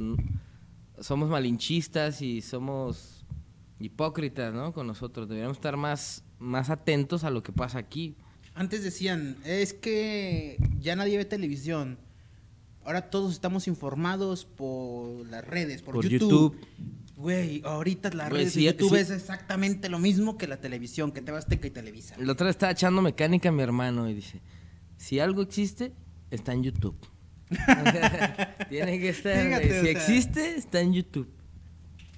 Somos 1.01 1.29
malinchistas 1.29 2.23
y 2.23 2.41
somos 2.41 3.25
hipócritas, 3.81 4.55
¿no? 4.55 4.73
Con 4.73 4.87
nosotros. 4.87 5.29
Deberíamos 5.29 5.57
estar 5.57 5.77
más, 5.77 6.25
más 6.39 6.71
atentos 6.71 7.25
a 7.25 7.31
lo 7.31 7.43
que 7.43 7.53
pasa 7.53 7.79
aquí. 7.79 8.17
antes 8.55 8.85
decían, 8.85 9.37
es 9.45 9.75
que 9.75 10.59
ya 10.79 10.97
nadie 10.97 11.17
ve 11.17 11.25
televisión. 11.25 11.99
Ahora 12.85 13.11
todos 13.11 13.33
estamos 13.33 13.67
informados 13.67 14.45
por 14.45 15.27
las 15.27 15.45
redes, 15.45 15.83
por, 15.83 15.95
Por 15.95 16.07
YouTube. 16.07 16.57
Güey, 17.17 17.63
ahorita 17.65 18.11
las 18.11 18.29
Güey, 18.29 18.43
redes 18.43 18.53
sí, 18.53 18.65
de 18.65 18.73
YouTube 18.73 18.97
es 18.97 19.11
exactamente 19.11 19.89
lo 19.89 19.99
mismo 19.99 20.37
que 20.37 20.47
la 20.47 20.61
televisión, 20.61 21.13
que 21.13 21.23
te 21.23 21.31
Azteca 21.33 21.67
y 21.67 21.71
Televisa. 21.71 22.17
La 22.19 22.33
otra 22.33 22.47
vez 22.47 22.57
estaba 22.57 22.73
echando 22.73 23.03
mecánica 23.03 23.49
a 23.49 23.53
mi 23.53 23.63
hermano 23.63 24.09
y 24.11 24.15
dice, 24.15 24.43
si 24.97 25.21
algo 25.21 25.43
existe, 25.43 25.93
está 26.31 26.53
en 26.53 26.65
YouTube. 26.65 26.97
Tiene 28.69 28.99
que 28.99 29.09
estar, 29.11 29.47
o 29.53 29.63
si 29.63 29.69
sea. 29.69 29.91
existe, 29.91 30.57
está 30.57 30.81
en 30.81 30.93
YouTube. 30.93 31.29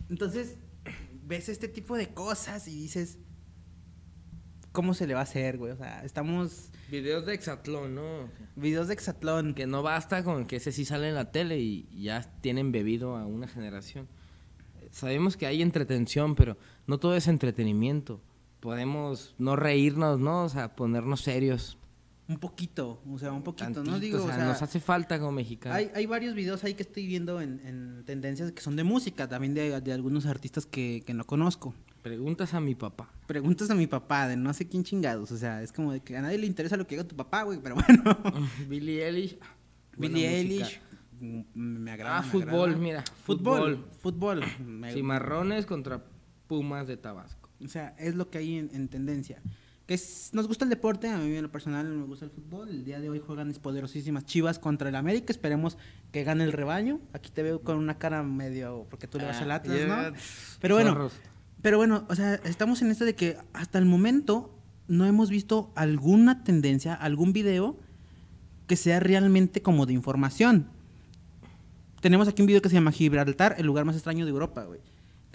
Entonces, 0.09 0.57
ves 1.25 1.49
este 1.49 1.69
tipo 1.69 1.97
de 1.97 2.09
cosas 2.09 2.69
y 2.69 2.77
dices, 2.77 3.19
¿cómo 4.73 4.95
se 4.95 5.07
le 5.07 5.15
va 5.15 5.21
a 5.21 5.25
hacer, 5.25 5.59
güey? 5.59 5.73
O 5.73 5.77
sea, 5.77 6.05
estamos 6.05 6.71
Videos 6.91 7.27
de 7.27 7.35
Exatlón, 7.35 7.97
¿no? 7.97 8.31
videos 8.55 8.87
de 8.89 8.95
Exatlón. 8.95 9.55
Que 9.55 9.67
no 9.67 9.83
basta 9.83 10.23
con 10.23 10.47
que 10.47 10.57
ese 10.57 10.71
sí 10.71 10.85
sale 10.85 11.09
en 11.09 11.15
la 11.17 11.33
tele 11.33 11.59
y 11.59 11.89
ya 11.93 12.23
tienen 12.41 12.71
bebido 12.71 13.17
a 13.17 13.27
una 13.27 13.49
generación. 13.49 14.09
Sabemos 14.93 15.37
que 15.37 15.47
hay 15.47 15.63
entretención, 15.63 16.37
pero 16.37 16.57
no 16.87 16.99
todo 16.99 17.17
es 17.17 17.27
entretenimiento. 17.27 18.21
Podemos 18.61 19.35
no 19.39 19.57
reírnos, 19.57 20.21
¿no? 20.21 20.45
O 20.45 20.49
sea, 20.49 20.77
ponernos 20.77 21.23
serios. 21.23 21.77
Un 22.29 22.39
poquito, 22.39 23.01
o 23.09 23.19
sea, 23.21 23.31
un 23.33 23.43
poquito, 23.45 23.69
¿no? 23.69 23.75
tantito, 23.75 24.01
Digo, 24.01 24.25
o 24.25 24.27
sea, 24.27 24.45
nos 24.47 24.61
hace 24.61 24.81
falta 24.81 25.19
como 25.19 25.31
mexicanos. 25.33 25.79
Hay, 25.79 25.91
hay 25.95 26.07
varios 26.07 26.35
videos 26.35 26.65
ahí 26.65 26.75
que 26.75 26.83
estoy 26.83 27.07
viendo 27.07 27.41
en, 27.41 27.61
en 27.65 28.03
tendencias 28.05 28.51
que 28.51 28.61
son 28.61 28.75
de 28.75 28.83
música, 28.83 29.29
también 29.29 29.55
de, 29.55 29.81
de 29.81 29.93
algunos 29.93 30.27
artistas 30.27 30.67
que, 30.67 31.05
que 31.07 31.15
no 31.15 31.25
conozco. 31.25 31.73
Preguntas 32.03 32.53
a 32.55 32.61
mi 32.61 32.75
papá. 32.75 33.09
Preguntas 33.29 33.71
a 33.71 33.75
mi 33.77 33.87
papá 33.87 34.27
de 34.27 34.37
no 34.37 34.53
sé 34.55 34.67
quién 34.69 34.83
chingados. 34.83 35.31
O 35.31 35.37
sea, 35.37 35.63
es 35.63 35.73
como 35.73 35.93
de 35.93 36.01
que 36.01 36.17
a 36.17 36.23
nadie 36.23 36.39
le 36.39 36.47
interesa 36.49 36.77
lo 36.77 36.85
que 36.87 36.97
diga 36.97 37.07
tu 37.07 37.15
papá, 37.17 37.45
güey, 37.45 37.61
pero 37.63 37.75
bueno. 37.87 38.19
Billy 38.69 39.01
Eilish. 39.01 39.39
Billie 39.97 40.27
buena 40.27 40.37
Eilish. 40.37 40.81
mm, 41.21 41.43
Me 41.55 41.91
agrada. 41.93 42.19
Ah, 42.19 42.23
me 42.23 42.29
fútbol, 42.29 42.71
agrada. 42.71 42.77
mira. 42.77 43.05
Fútbol. 43.25 43.87
Fútbol. 44.01 44.43
Me- 44.65 44.93
Cimarrones 44.93 45.65
contra 45.65 46.03
Pumas 46.49 46.89
de 46.89 46.97
Tabasco. 46.97 47.51
O 47.65 47.69
sea, 47.69 47.95
es 47.99 48.15
lo 48.17 48.31
que 48.31 48.39
hay 48.39 48.57
en, 48.59 48.71
en 48.73 48.89
tendencia. 48.89 49.41
Que 49.87 49.95
es- 49.95 50.31
nos 50.33 50.49
gusta 50.49 50.65
el 50.65 50.71
deporte, 50.71 51.09
a 51.09 51.17
mí 51.19 51.35
en 51.37 51.43
lo 51.43 51.51
personal 51.53 51.87
me 51.87 52.05
gusta 52.07 52.25
el 52.25 52.31
fútbol. 52.33 52.69
El 52.69 52.85
día 52.85 52.99
de 53.01 53.09
hoy 53.09 53.23
juegan 53.25 53.47
mis 53.47 53.61
poderosísimas 53.61 54.25
Chivas 54.25 54.59
contra 54.59 54.89
el 54.89 54.97
América. 54.97 55.33
Esperemos 55.33 55.79
que 56.11 56.25
gane 56.25 56.43
el 56.45 56.53
rebaño. 56.53 57.01
Aquí 57.13 57.31
te 57.31 57.43
veo 57.45 57.63
con 57.63 57.77
una 57.79 57.97
cara 57.99 58.23
medio 58.25 58.87
porque 58.91 59.07
tú 59.07 59.19
le 59.19 59.27
vas 59.27 59.41
al 59.41 59.51
Ah, 59.53 59.55
Atlas, 59.57 59.77
¿no? 59.87 60.19
Pero 60.61 60.75
bueno, 60.75 60.91
pero 61.63 61.77
bueno, 61.79 62.05
o 62.09 62.15
sea, 62.17 62.35
estamos 62.45 62.83
en 62.83 62.91
esto 62.91 63.05
de 63.05 63.15
que 63.15 63.39
hasta 63.53 63.79
el 63.79 63.85
momento 63.87 64.53
no 64.89 65.07
hemos 65.07 65.31
visto 65.31 65.71
alguna 65.77 66.43
tendencia, 66.43 66.93
algún 66.95 67.33
video 67.33 67.77
que 68.67 68.75
sea 68.77 68.99
realmente 68.99 69.63
como 69.63 69.87
de 69.87 69.93
información. 69.93 70.67
Tenemos 72.01 72.27
aquí 72.29 72.43
un 72.43 72.47
video 72.47 72.61
que 72.63 72.69
se 72.69 72.75
llama 72.75 72.91
Gibraltar, 72.93 73.55
el 73.59 73.67
lugar 73.67 73.85
más 73.85 73.95
extraño 73.95 74.25
de 74.25 74.31
Europa, 74.33 74.65
güey. 74.65 74.81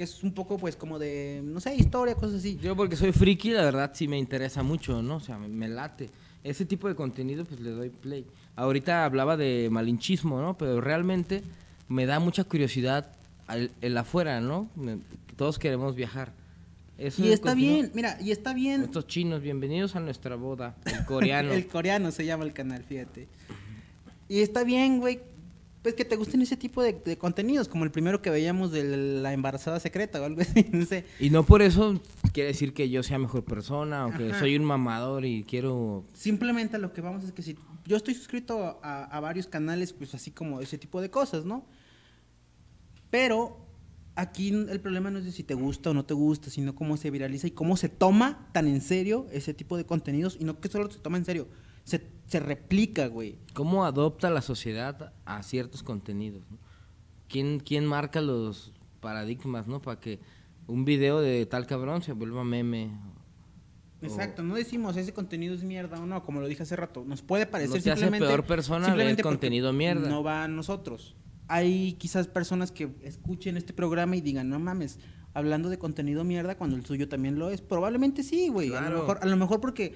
Que 0.01 0.05
es 0.05 0.23
un 0.23 0.31
poco, 0.33 0.57
pues, 0.57 0.75
como 0.75 0.97
de, 0.97 1.43
no 1.45 1.59
sé, 1.59 1.75
historia, 1.75 2.15
cosas 2.15 2.37
así. 2.39 2.57
Yo 2.59 2.75
porque 2.75 2.95
soy 2.95 3.11
friki, 3.11 3.51
la 3.51 3.61
verdad 3.61 3.91
sí 3.93 4.07
me 4.07 4.17
interesa 4.17 4.63
mucho, 4.63 4.99
¿no? 5.03 5.17
O 5.17 5.19
sea, 5.19 5.37
me, 5.37 5.47
me 5.47 5.69
late. 5.69 6.09
Ese 6.43 6.65
tipo 6.65 6.87
de 6.87 6.95
contenido 6.95 7.45
pues 7.45 7.59
le 7.59 7.69
doy 7.69 7.89
play. 7.89 8.25
Ahorita 8.55 9.05
hablaba 9.05 9.37
de 9.37 9.67
malinchismo, 9.71 10.41
¿no? 10.41 10.57
Pero 10.57 10.81
realmente 10.81 11.43
me 11.87 12.07
da 12.07 12.19
mucha 12.19 12.43
curiosidad 12.45 13.11
al- 13.45 13.69
el 13.81 13.95
afuera, 13.95 14.41
¿no? 14.41 14.67
Me- 14.75 14.97
todos 15.35 15.59
queremos 15.59 15.95
viajar. 15.95 16.33
Eso 16.97 17.23
Y 17.23 17.27
es 17.27 17.33
está 17.35 17.53
bien, 17.53 17.91
mira, 17.93 18.17
y 18.19 18.31
está 18.31 18.55
bien. 18.55 18.81
Estos 18.81 19.05
chinos, 19.05 19.43
bienvenidos 19.43 19.95
a 19.95 19.99
nuestra 19.99 20.35
boda. 20.35 20.73
El 20.85 21.05
coreano. 21.05 21.53
El 21.53 21.67
coreano 21.67 22.09
se 22.09 22.25
llama 22.25 22.43
el 22.45 22.53
canal, 22.53 22.83
fíjate. 22.83 23.27
Y 24.27 24.39
está 24.39 24.63
bien, 24.63 24.99
güey, 24.99 25.19
pues 25.81 25.95
que 25.95 26.05
te 26.05 26.15
gusten 26.15 26.41
ese 26.41 26.57
tipo 26.57 26.83
de, 26.83 26.93
de 26.93 27.17
contenidos, 27.17 27.67
como 27.67 27.83
el 27.85 27.91
primero 27.91 28.21
que 28.21 28.29
veíamos 28.29 28.71
de 28.71 28.83
la 28.83 29.33
embarazada 29.33 29.79
secreta 29.79 30.21
o 30.21 30.25
algo 30.25 30.41
así, 30.41 30.67
no 30.71 30.85
sé. 30.85 31.05
Y 31.19 31.29
no 31.29 31.43
por 31.43 31.61
eso 31.61 31.99
quiere 32.33 32.49
decir 32.49 32.73
que 32.73 32.89
yo 32.89 33.01
sea 33.03 33.17
mejor 33.17 33.43
persona 33.43 34.05
o 34.05 34.13
que 34.13 34.33
soy 34.35 34.55
un 34.55 34.63
mamador 34.63 35.25
y 35.25 35.43
quiero... 35.43 36.05
Simplemente 36.13 36.75
a 36.75 36.79
lo 36.79 36.93
que 36.93 37.01
vamos 37.01 37.23
es 37.23 37.31
que 37.31 37.41
si 37.41 37.57
yo 37.85 37.97
estoy 37.97 38.13
suscrito 38.13 38.79
a, 38.83 39.05
a 39.05 39.19
varios 39.19 39.47
canales, 39.47 39.93
pues 39.93 40.13
así 40.13 40.31
como 40.31 40.61
ese 40.61 40.77
tipo 40.77 41.01
de 41.01 41.09
cosas, 41.09 41.45
¿no? 41.45 41.65
Pero 43.09 43.57
aquí 44.15 44.49
el 44.49 44.79
problema 44.81 45.09
no 45.09 45.19
es 45.19 45.25
de 45.25 45.31
si 45.31 45.43
te 45.43 45.53
gusta 45.53 45.89
o 45.89 45.93
no 45.93 46.05
te 46.05 46.13
gusta, 46.13 46.49
sino 46.49 46.75
cómo 46.75 46.97
se 46.97 47.09
viraliza 47.09 47.47
y 47.47 47.51
cómo 47.51 47.75
se 47.75 47.89
toma 47.89 48.47
tan 48.51 48.67
en 48.67 48.81
serio 48.81 49.25
ese 49.31 49.53
tipo 49.53 49.77
de 49.77 49.85
contenidos 49.85 50.37
y 50.39 50.43
no 50.43 50.59
que 50.59 50.69
solo 50.69 50.91
se 50.91 50.99
toma 50.99 51.17
en 51.17 51.25
serio, 51.25 51.47
se, 52.31 52.39
replica, 52.39 53.07
güey. 53.07 53.37
¿Cómo 53.53 53.85
adopta 53.85 54.29
la 54.29 54.41
sociedad 54.41 55.13
a 55.25 55.43
ciertos 55.43 55.83
contenidos? 55.83 56.43
¿no? 56.49 56.57
¿Quién, 57.27 57.59
¿Quién 57.59 57.85
marca 57.85 58.21
los 58.21 58.71
paradigmas, 58.99 59.67
no? 59.67 59.81
Para 59.81 59.99
que 59.99 60.19
un 60.67 60.85
video 60.85 61.19
de 61.21 61.45
tal 61.45 61.65
cabrón 61.67 62.01
se 62.01 62.13
vuelva 62.13 62.43
meme. 62.43 62.85
o- 64.01 64.05
Exacto, 64.05 64.41
no 64.41 64.55
decimos 64.55 64.97
ese 64.97 65.13
contenido 65.13 65.53
es 65.53 65.63
mierda 65.63 65.99
o 66.01 66.05
no, 66.07 66.23
como 66.23 66.41
lo 66.41 66.47
dije 66.47 66.63
hace 66.63 66.75
rato. 66.75 67.03
Nos 67.05 67.21
puede 67.21 67.45
parecer 67.45 67.77
No 67.77 67.83
te 67.83 67.91
hace 67.91 68.01
simplemente. 68.01 68.27
peor 68.27 68.45
persona 68.45 68.85
simplemente 68.85 69.17
ver 69.17 69.23
porque 69.23 69.35
contenido 69.37 69.73
mierda. 69.73 70.09
No 70.09 70.23
va 70.23 70.43
a 70.43 70.47
nosotros. 70.47 71.15
Hay 71.47 71.93
quizás 71.93 72.27
personas 72.27 72.71
que 72.71 72.89
escuchen 73.03 73.57
este 73.57 73.73
programa 73.73 74.15
y 74.15 74.21
digan, 74.21 74.49
no 74.49 74.59
mames, 74.59 74.99
hablando 75.33 75.69
de 75.69 75.77
contenido 75.77 76.23
mierda 76.23 76.57
cuando 76.57 76.77
el 76.77 76.85
suyo 76.85 77.07
también 77.09 77.37
lo 77.37 77.49
es. 77.51 77.61
Probablemente 77.61 78.23
sí, 78.23 78.47
güey. 78.47 78.69
A, 78.73 78.79
Claro. 78.79 78.89
lo 78.95 78.99
mejor, 79.01 79.19
a 79.21 79.25
lo 79.25 79.37
mejor 79.37 79.59
porque 79.61 79.93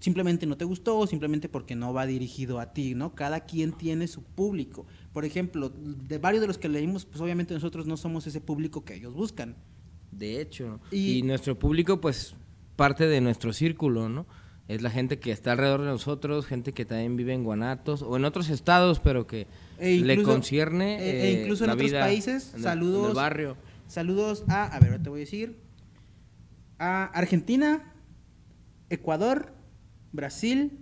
simplemente 0.00 0.46
no 0.46 0.56
te 0.56 0.64
gustó 0.64 0.98
o 0.98 1.06
simplemente 1.06 1.48
porque 1.48 1.74
no 1.74 1.92
va 1.92 2.06
dirigido 2.06 2.60
a 2.60 2.72
ti, 2.72 2.94
¿no? 2.94 3.14
Cada 3.14 3.40
quien 3.40 3.72
tiene 3.72 4.06
su 4.08 4.22
público. 4.22 4.86
Por 5.12 5.24
ejemplo, 5.24 5.70
de 5.70 6.18
varios 6.18 6.40
de 6.42 6.46
los 6.46 6.58
que 6.58 6.68
leímos, 6.68 7.04
pues 7.06 7.20
obviamente 7.20 7.54
nosotros 7.54 7.86
no 7.86 7.96
somos 7.96 8.26
ese 8.26 8.40
público 8.40 8.84
que 8.84 8.94
ellos 8.94 9.14
buscan. 9.14 9.56
De 10.12 10.40
hecho. 10.40 10.80
Y- 10.90 11.18
Y, 11.18 11.22
nuestro 11.22 11.58
público, 11.58 12.00
pues, 12.00 12.34
parte 12.76 13.06
de 13.06 13.20
nuestro 13.20 13.52
círculo, 13.52 14.08
¿no? 14.08 14.26
Es 14.68 14.82
la 14.82 14.90
gente 14.90 15.18
que 15.18 15.30
está 15.30 15.52
alrededor 15.52 15.80
de 15.82 15.86
nosotros, 15.86 16.44
gente 16.46 16.72
que 16.72 16.84
también 16.84 17.16
vive 17.16 17.32
en 17.32 17.44
Guanatos 17.44 18.02
o 18.02 18.16
en 18.16 18.24
otros 18.24 18.48
estados, 18.50 18.98
pero 19.00 19.26
que 19.26 19.46
E 19.78 19.98
le 20.00 20.22
concierne 20.22 20.98
e- 20.98 21.10
e 21.10 21.28
eh, 21.38 21.42
incluso 21.42 21.64
en 21.64 21.68
la 21.68 21.74
otros 21.74 21.90
vida 21.90 22.00
países, 22.00 22.50
en 22.50 22.56
el- 22.56 22.62
saludos. 22.62 23.02
en 23.04 23.08
el 23.10 23.14
barrio. 23.14 23.56
Saludos 23.86 24.44
a, 24.48 24.64
a 24.64 24.80
ver, 24.80 25.00
te 25.02 25.08
voy 25.08 25.20
a 25.20 25.24
decir, 25.24 25.56
a 26.78 27.04
Argentina, 27.04 27.92
Ecuador, 28.90 29.52
Brasil 30.12 30.78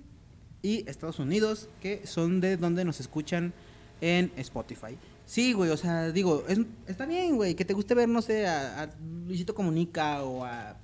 y 0.62 0.88
Estados 0.88 1.18
Unidos, 1.18 1.68
que 1.80 2.06
son 2.06 2.40
de 2.40 2.56
donde 2.56 2.84
nos 2.84 3.00
escuchan 3.00 3.52
en 4.00 4.32
Spotify. 4.36 4.96
Sí, 5.26 5.52
güey, 5.52 5.70
o 5.70 5.76
sea, 5.76 6.10
digo, 6.12 6.44
es- 6.48 6.60
está 6.86 7.06
bien, 7.06 7.36
güey, 7.36 7.54
que 7.54 7.64
te 7.64 7.72
guste 7.74 7.94
ver, 7.94 8.08
no 8.08 8.20
sé, 8.22 8.46
a, 8.46 8.82
a 8.82 8.90
Luisito 9.26 9.54
Comunica 9.54 10.22
o 10.22 10.44
a 10.44 10.76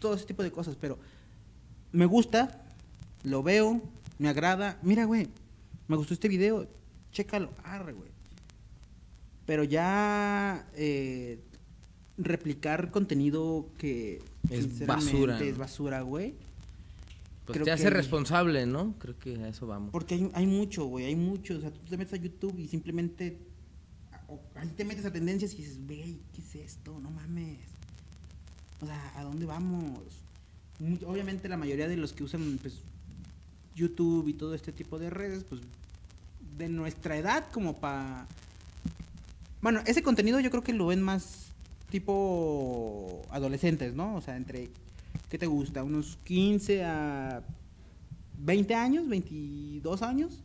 todo 0.00 0.14
ese 0.14 0.26
tipo 0.26 0.42
de 0.42 0.50
cosas, 0.52 0.76
pero 0.80 0.98
me 1.92 2.04
gusta, 2.06 2.62
lo 3.24 3.42
veo, 3.42 3.80
me 4.18 4.28
agrada. 4.28 4.78
Mira, 4.82 5.04
güey, 5.06 5.28
me 5.88 5.96
gustó 5.96 6.14
este 6.14 6.28
video, 6.28 6.68
chécalo, 7.12 7.50
arre, 7.64 7.92
güey. 7.94 8.10
Pero 9.46 9.64
ya 9.64 10.66
eh, 10.74 11.38
replicar 12.18 12.90
contenido 12.90 13.70
que 13.78 14.20
Es 14.50 14.66
es 15.48 15.56
basura, 15.56 16.02
güey. 16.02 16.34
Pues 17.48 17.56
Creo 17.56 17.64
te 17.64 17.70
hace 17.72 17.84
que- 17.84 17.90
responsable, 17.90 18.66
¿no? 18.66 18.94
Creo 18.98 19.18
que 19.18 19.36
a 19.36 19.48
eso 19.48 19.66
vamos. 19.66 19.90
Porque 19.90 20.16
hay, 20.16 20.30
hay 20.34 20.46
mucho, 20.46 20.84
güey, 20.84 21.06
hay 21.06 21.16
mucho. 21.16 21.56
O 21.56 21.60
sea, 21.62 21.70
tú 21.70 21.80
te 21.88 21.96
metes 21.96 22.12
a 22.12 22.16
YouTube 22.22 22.58
y 22.58 22.68
simplemente. 22.68 23.38
o- 24.28 24.38
ahí 24.56 24.68
te 24.76 24.84
metes 24.84 25.06
a 25.06 25.10
tendencias 25.10 25.54
y 25.54 25.56
dices, 25.56 25.78
güey, 25.86 26.18
¿qué 26.34 26.42
es 26.42 26.54
esto? 26.56 27.00
No 27.00 27.10
mames. 27.10 27.58
O 28.82 28.86
sea, 28.86 29.12
¿a 29.18 29.22
dónde 29.24 29.46
vamos? 29.46 29.98
Muy- 30.78 31.00
obviamente, 31.06 31.48
la 31.48 31.56
mayoría 31.56 31.88
de 31.88 31.96
los 31.96 32.12
que 32.12 32.22
usan 32.24 32.58
pues, 32.60 32.82
YouTube 33.74 34.28
y 34.28 34.34
todo 34.34 34.54
este 34.54 34.70
tipo 34.70 34.98
de 34.98 35.08
redes, 35.08 35.44
pues 35.44 35.62
de 36.58 36.68
nuestra 36.68 37.16
edad, 37.16 37.46
como 37.50 37.80
para. 37.80 38.26
Bueno, 39.62 39.80
ese 39.86 40.02
contenido 40.02 40.38
yo 40.40 40.50
creo 40.50 40.62
que 40.62 40.74
lo 40.74 40.86
ven 40.88 41.00
más 41.00 41.46
tipo 41.90 43.22
adolescentes, 43.30 43.94
¿no? 43.94 44.14
O 44.16 44.20
sea, 44.20 44.36
entre. 44.36 44.68
¿Qué 45.28 45.38
te 45.38 45.46
gusta? 45.46 45.82
¿Unos 45.84 46.18
15 46.24 46.84
a 46.84 47.42
20 48.38 48.74
años, 48.74 49.08
22 49.08 50.02
años, 50.02 50.42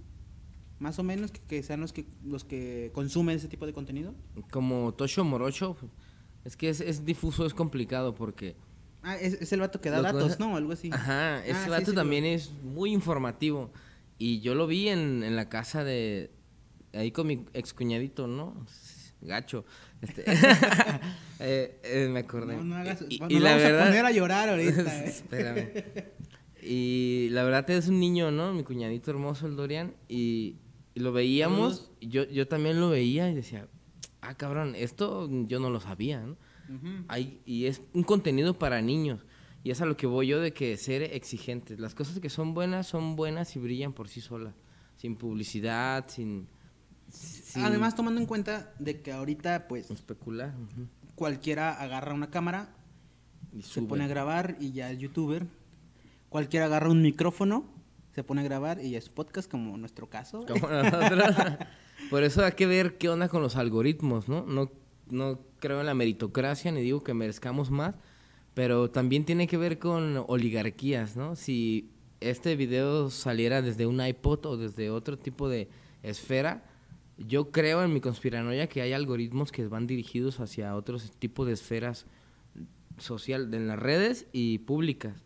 más 0.79 0.99
o 0.99 1.03
menos, 1.03 1.31
que, 1.31 1.39
que 1.41 1.63
sean 1.63 1.79
los 1.79 1.93
que 1.93 2.05
los 2.25 2.43
que 2.43 2.91
consumen 2.93 3.37
ese 3.37 3.47
tipo 3.47 3.65
de 3.65 3.73
contenido. 3.73 4.13
Como 4.51 4.93
Tosho 4.93 5.23
Morocho, 5.23 5.77
es 6.43 6.57
que 6.57 6.69
es, 6.69 6.81
es 6.81 7.05
difuso, 7.05 7.45
es 7.45 7.53
complicado 7.53 8.13
porque... 8.15 8.55
Ah, 9.03 9.17
es, 9.17 9.33
es 9.33 9.51
el 9.53 9.59
vato 9.59 9.79
que 9.81 9.89
da 9.89 10.01
datos, 10.01 10.39
¿no? 10.39 10.55
Algo 10.55 10.71
así. 10.71 10.89
Ajá, 10.91 11.39
ese 11.45 11.51
Ah, 11.53 11.63
sí, 11.65 11.69
vato 11.69 11.91
sí, 11.91 11.95
también 11.95 12.23
lo- 12.23 12.29
es 12.31 12.51
muy 12.63 12.93
informativo. 12.93 13.71
Y 14.17 14.39
yo 14.41 14.55
lo 14.55 14.65
vi 14.67 14.87
en, 14.89 15.23
en 15.23 15.35
la 15.35 15.49
casa 15.49 15.83
de... 15.83 16.31
Ahí 16.93 17.11
con 17.11 17.27
mi 17.27 17.45
excuñadito, 17.53 18.27
¿no? 18.27 18.65
Gacho. 19.23 19.65
Este, 20.01 20.23
eh, 21.39 21.79
eh, 21.83 22.09
me 22.11 22.19
acordé. 22.19 22.55
No, 22.57 22.63
no 22.63 22.75
hagas, 22.75 23.03
Y- 23.09 23.17
la 23.17 23.27
vamos 23.51 23.63
verdad- 23.63 23.81
a 23.81 23.85
poner 23.85 24.05
a 24.05 24.11
llorar 24.11 24.49
ahorita. 24.49 24.81
eh. 25.05 25.07
Espérame. 25.07 25.69
Y 26.61 27.27
la 27.31 27.43
verdad 27.43 27.69
es 27.71 27.87
un 27.87 27.99
niño, 27.99 28.31
¿no? 28.31 28.53
Mi 28.53 28.63
cuñadito 28.63 29.11
hermoso, 29.11 29.47
el 29.47 29.55
Dorian. 29.55 29.95
Y, 30.07 30.57
y 30.95 30.99
lo 31.01 31.11
veíamos. 31.11 31.91
Y 31.99 32.07
yo, 32.09 32.23
yo 32.25 32.47
también 32.47 32.79
lo 32.79 32.89
veía 32.89 33.29
y 33.29 33.35
decía, 33.35 33.67
ah, 34.21 34.35
cabrón, 34.35 34.73
esto 34.75 35.27
yo 35.47 35.59
no 35.59 35.69
lo 35.69 35.79
sabía, 35.81 36.21
¿no? 36.21 36.37
Hay, 37.07 37.39
y 37.45 37.65
es 37.65 37.81
un 37.93 38.03
contenido 38.03 38.57
para 38.57 38.81
niños. 38.81 39.25
Y 39.63 39.71
es 39.71 39.81
a 39.81 39.85
lo 39.85 39.95
que 39.95 40.07
voy 40.07 40.27
yo 40.27 40.39
de 40.41 40.53
que 40.53 40.75
ser 40.77 41.03
exigentes. 41.03 41.79
Las 41.79 41.93
cosas 41.95 42.19
que 42.19 42.29
son 42.29 42.53
buenas 42.53 42.87
son 42.87 43.15
buenas 43.15 43.55
y 43.55 43.59
brillan 43.59 43.93
por 43.93 44.07
sí 44.07 44.21
solas. 44.21 44.55
Sin 44.97 45.15
publicidad, 45.17 46.05
sin, 46.07 46.47
sin 47.13 47.63
Además, 47.63 47.95
tomando 47.95 48.19
en 48.19 48.27
cuenta 48.27 48.73
de 48.79 49.01
que 49.01 49.11
ahorita, 49.11 49.67
pues, 49.67 49.89
especular. 49.91 50.53
ujú. 50.55 50.87
cualquiera 51.15 51.71
agarra 51.79 52.13
una 52.13 52.29
cámara, 52.31 52.73
Y 53.53 53.61
se 53.61 53.69
sube. 53.75 53.87
pone 53.87 54.03
a 54.03 54.07
grabar 54.07 54.57
y 54.59 54.71
ya 54.71 54.91
es 54.91 54.97
youtuber. 54.99 55.45
Cualquiera 56.29 56.65
agarra 56.65 56.89
un 56.89 57.01
micrófono, 57.03 57.65
se 58.15 58.23
pone 58.23 58.41
a 58.41 58.43
grabar 58.43 58.79
y 58.83 58.91
ya 58.91 58.97
es 58.97 59.09
podcast, 59.09 59.49
como 59.49 59.77
nuestro 59.77 60.09
caso. 60.09 60.45
Como. 60.47 60.67
Por 62.09 62.23
eso 62.23 62.43
hay 62.43 62.53
que 62.53 62.65
ver 62.65 62.97
qué 62.97 63.09
onda 63.09 63.29
con 63.29 63.41
los 63.41 63.55
algoritmos, 63.55 64.27
¿no? 64.27 64.43
No, 64.45 64.71
no 65.09 65.39
creo 65.59 65.79
en 65.79 65.85
la 65.85 65.93
meritocracia 65.93 66.71
ni 66.71 66.81
digo 66.81 67.03
que 67.03 67.13
merezcamos 67.13 67.69
más, 67.71 67.95
pero 68.55 68.89
también 68.91 69.25
tiene 69.25 69.47
que 69.47 69.57
ver 69.57 69.79
con 69.79 70.23
oligarquías, 70.27 71.15
¿no? 71.15 71.35
Si 71.35 71.91
este 72.19 72.55
video 72.55 73.09
saliera 73.09 73.61
desde 73.61 73.85
un 73.85 74.03
iPod 74.05 74.45
o 74.47 74.57
desde 74.57 74.89
otro 74.89 75.17
tipo 75.17 75.47
de 75.49 75.69
esfera, 76.01 76.63
yo 77.17 77.51
creo 77.51 77.83
en 77.83 77.93
mi 77.93 78.01
conspiranoia 78.01 78.67
que 78.67 78.81
hay 78.81 78.93
algoritmos 78.93 79.51
que 79.51 79.67
van 79.67 79.87
dirigidos 79.87 80.39
hacia 80.39 80.75
otros 80.75 81.11
tipos 81.19 81.47
de 81.47 81.53
esferas 81.53 82.05
social, 82.97 83.53
en 83.53 83.67
las 83.67 83.79
redes 83.79 84.27
y 84.31 84.59
públicas. 84.59 85.23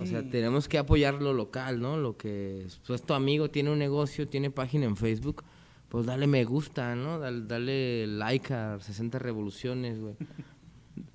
O 0.00 0.06
sea, 0.06 0.22
tenemos 0.22 0.68
que 0.68 0.78
apoyar 0.78 1.14
lo 1.14 1.32
local, 1.32 1.80
¿no? 1.80 1.96
Lo 1.96 2.16
que 2.16 2.66
pues 2.86 3.02
tu 3.02 3.14
amigo 3.14 3.50
tiene 3.50 3.70
un 3.70 3.80
negocio, 3.80 4.28
tiene 4.28 4.48
página 4.48 4.84
en 4.84 4.96
Facebook, 4.96 5.42
pues 5.88 6.06
dale 6.06 6.28
me 6.28 6.44
gusta, 6.44 6.94
¿no? 6.94 7.18
Dale, 7.18 7.46
dale 7.46 8.06
like 8.06 8.54
a 8.54 8.78
60 8.78 9.18
revoluciones, 9.18 9.98
güey. 9.98 10.14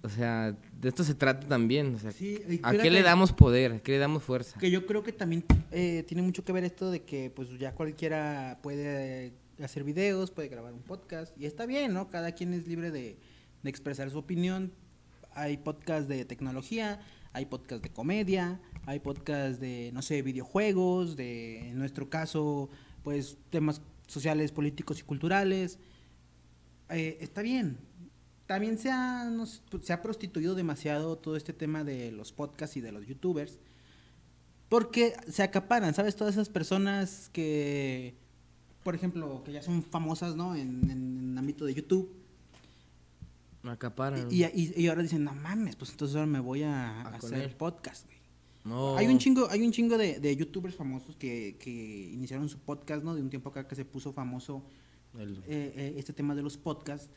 O 0.02 0.10
sea, 0.10 0.58
de 0.80 0.89
esto 0.89 1.04
se 1.04 1.15
trata 1.15 1.48
también. 1.48 1.96
O 1.96 2.00
sea, 2.00 2.12
Sí, 2.12 2.39
y 2.50 2.60
¿A 2.63 2.72
qué 2.74 2.89
le 2.89 3.04
damos 3.04 3.32
poder? 3.32 3.74
¿A 3.74 3.80
qué 3.80 3.93
le 3.93 3.98
damos 4.00 4.24
fuerza? 4.24 4.60
Que 4.60 4.72
yo 4.72 4.86
creo 4.86 5.04
que 5.04 5.13
también 5.13 5.46
eh, 5.72 6.04
tiene 6.08 6.22
mucho 6.22 6.43
que 6.43 6.52
ver 6.52 6.63
esto 6.65 6.91
de 6.91 7.04
que 7.04 7.30
pues 7.30 7.58
ya 7.58 7.74
cualquiera 7.74 8.60
puede 8.62 9.34
hacer 9.61 9.83
videos, 9.83 10.31
puede 10.31 10.47
grabar 10.47 10.73
un 10.73 10.81
podcast 10.81 11.37
y 11.37 11.45
está 11.45 11.65
bien, 11.65 11.93
¿no? 11.93 12.09
Cada 12.09 12.31
quien 12.31 12.53
es 12.53 12.67
libre 12.67 12.91
de, 12.91 13.19
expresar 13.63 14.09
su 14.09 14.17
opinión. 14.17 14.73
Hay 15.35 15.57
podcast 15.57 16.07
de 16.07 16.25
tecnología, 16.25 16.99
hay 17.31 17.45
podcast 17.45 17.81
de 17.81 17.89
comedia, 17.89 18.59
hay 18.85 18.99
podcast 18.99 19.59
de, 19.59 19.91
no 19.93 20.01
sé, 20.01 20.21
videojuegos, 20.21 21.15
de, 21.15 21.69
en 21.69 21.79
nuestro 21.79 22.09
caso, 22.09 22.69
pues 23.03 23.37
temas 23.49 23.81
sociales, 24.07 24.51
políticos 24.51 24.99
y 24.99 25.03
culturales. 25.03 25.79
Eh, 26.89 27.17
está 27.21 27.41
bien. 27.41 27.77
También 28.45 28.77
se 28.77 28.91
ha, 28.91 29.31
se 29.81 29.93
ha 29.93 30.01
prostituido 30.01 30.55
demasiado 30.55 31.17
todo 31.17 31.37
este 31.37 31.53
tema 31.53 31.83
de 31.83 32.11
los 32.11 32.33
podcasts 32.33 32.75
y 32.77 32.81
de 32.81 32.91
los 32.91 33.07
youtubers. 33.07 33.59
Porque 34.67 35.13
se 35.29 35.43
acaparan, 35.43 35.93
¿sabes? 35.93 36.15
Todas 36.15 36.33
esas 36.33 36.49
personas 36.49 37.29
que, 37.31 38.15
por 38.84 38.96
ejemplo, 38.96 39.43
que 39.43 39.52
ya 39.54 39.62
son 39.62 39.82
famosas, 39.84 40.36
¿no? 40.36 40.56
En, 40.56 40.89
en, 40.89 41.17
en 41.19 41.38
ámbito 41.38 41.65
de 41.65 41.74
YouTube. 41.74 42.12
Acaparan. 43.63 44.28
Y, 44.30 44.43
y- 44.43 44.74
y 44.76 44.88
ahora 44.88 45.02
dicen, 45.04 45.24
no 45.24 45.34
mames, 45.34 45.76
pues 45.78 45.91
entonces 45.91 46.15
ahora 46.15 46.28
me 46.28 46.39
voy 46.41 46.63
a, 46.63 47.02
hacer 47.02 47.58
podcast, 47.58 48.06
güey. 48.06 48.17
No. 48.65 48.98
Hay 48.98 49.08
un 49.08 49.17
chingo, 49.17 49.50
hay 49.50 49.62
un 49.62 49.72
chingo 49.72 49.98
de, 49.98 50.19
de 50.19 50.36
youtubers 50.36 50.76
famosos 50.76 51.15
que, 51.17 51.58
que 51.60 51.69
iniciaron 52.13 52.48
su 52.50 52.60
podcast, 52.60 53.04
¿no? 53.04 53.13
De 53.15 53.22
un 53.22 53.30
tiempo 53.30 53.50
acá 53.50 53.67
que 53.67 53.76
se 53.76 53.86
puso 53.86 54.13
famoso 54.13 54.63
El- 55.17 55.38
eh, 55.48 55.74
eh, 55.76 55.93
este 55.98 56.12
tema 56.13 56.34
de 56.36 56.41
los 56.41 56.58
podcasts 56.58 57.10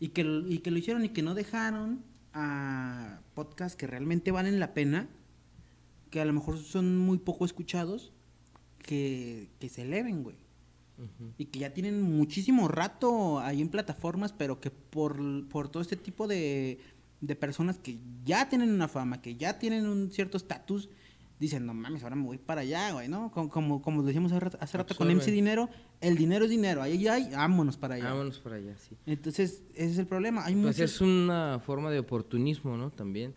y 0.00 0.08
que, 0.08 0.24
lo- 0.24 0.48
y 0.48 0.58
que 0.58 0.70
lo 0.70 0.78
hicieron 0.78 1.04
y 1.04 1.10
que 1.10 1.22
no 1.22 1.34
dejaron 1.34 2.02
a 2.32 3.20
podcasts 3.34 3.76
que 3.76 3.86
realmente 3.86 4.30
valen 4.32 4.58
la 4.60 4.74
pena, 4.74 5.08
que 6.10 6.20
a 6.20 6.24
lo 6.24 6.32
mejor 6.32 6.58
son 6.58 6.96
muy 6.98 7.18
poco 7.18 7.44
escuchados, 7.44 8.12
que, 8.82 9.48
que 9.60 9.68
se 9.68 9.82
eleven, 9.82 10.22
güey. 10.24 10.36
Y 11.36 11.46
que 11.46 11.60
ya 11.60 11.72
tienen 11.72 12.02
muchísimo 12.02 12.66
rato 12.68 13.38
ahí 13.38 13.60
en 13.60 13.68
plataformas, 13.68 14.32
pero 14.32 14.60
que 14.60 14.70
por, 14.70 15.46
por 15.48 15.68
todo 15.68 15.80
este 15.80 15.96
tipo 15.96 16.26
de, 16.26 16.80
de 17.20 17.36
personas 17.36 17.78
que 17.78 17.98
ya 18.24 18.48
tienen 18.48 18.70
una 18.70 18.88
fama, 18.88 19.22
que 19.22 19.36
ya 19.36 19.58
tienen 19.58 19.86
un 19.86 20.10
cierto 20.10 20.36
estatus, 20.36 20.88
dicen, 21.38 21.66
no 21.66 21.74
mames, 21.74 22.02
ahora 22.02 22.16
me 22.16 22.24
voy 22.24 22.38
para 22.38 22.62
allá, 22.62 22.92
güey, 22.92 23.08
¿no? 23.08 23.30
Como, 23.30 23.48
como, 23.48 23.82
como 23.82 24.02
decíamos 24.02 24.32
hace 24.32 24.40
rato, 24.40 24.58
hace 24.60 24.78
rato 24.78 24.96
con. 24.96 25.08
MC 25.08 25.30
Dinero, 25.30 25.68
el 26.00 26.16
dinero 26.16 26.44
es 26.44 26.50
dinero, 26.50 26.82
ahí 26.82 27.06
hay, 27.06 27.30
vámonos 27.30 27.76
para 27.76 27.94
allá. 27.94 28.10
Vámonos 28.10 28.38
para 28.40 28.56
allá, 28.56 28.76
sí. 28.76 28.96
Entonces, 29.06 29.62
ese 29.74 29.92
es 29.92 29.98
el 29.98 30.06
problema. 30.06 30.44
Hay 30.44 30.54
Pues 30.54 30.76
muchos... 30.78 30.80
es 30.80 31.00
una 31.00 31.60
forma 31.64 31.90
de 31.90 32.00
oportunismo, 32.00 32.76
¿no? 32.76 32.90
También. 32.90 33.34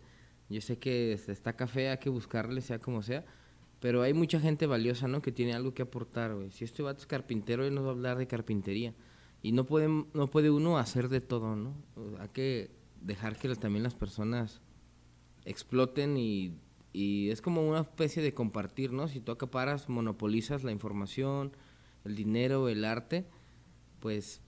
Yo 0.48 0.60
sé 0.60 0.78
que 0.78 1.12
está 1.12 1.54
café, 1.54 1.90
hay 1.90 1.98
que 1.98 2.10
buscarle, 2.10 2.60
sea 2.60 2.78
como 2.78 3.02
sea. 3.02 3.24
Pero 3.82 4.00
hay 4.02 4.14
mucha 4.14 4.38
gente 4.38 4.66
valiosa, 4.66 5.08
¿no? 5.08 5.20
Que 5.20 5.32
tiene 5.32 5.54
algo 5.54 5.74
que 5.74 5.82
aportar, 5.82 6.32
güey. 6.36 6.52
Si 6.52 6.64
este 6.64 6.84
vato 6.84 7.00
es 7.00 7.06
carpintero, 7.06 7.66
él 7.66 7.74
nos 7.74 7.82
va 7.84 7.88
a 7.88 7.90
hablar 7.90 8.16
de 8.16 8.28
carpintería. 8.28 8.94
Y 9.42 9.50
no 9.50 9.66
puede, 9.66 9.88
no 9.88 10.28
puede 10.28 10.50
uno 10.50 10.78
hacer 10.78 11.08
de 11.08 11.20
todo, 11.20 11.56
¿no? 11.56 11.74
Hay 12.20 12.28
que 12.28 12.70
dejar 13.00 13.36
que 13.36 13.52
también 13.56 13.82
las 13.82 13.96
personas 13.96 14.60
exploten 15.44 16.16
y, 16.16 16.54
y 16.92 17.30
es 17.30 17.42
como 17.42 17.68
una 17.68 17.80
especie 17.80 18.22
de 18.22 18.32
compartir, 18.32 18.92
¿no? 18.92 19.08
Si 19.08 19.20
tú 19.20 19.32
acaparas, 19.32 19.88
monopolizas 19.88 20.62
la 20.62 20.70
información, 20.70 21.50
el 22.04 22.14
dinero, 22.14 22.68
el 22.68 22.84
arte, 22.84 23.26
pues 23.98 24.40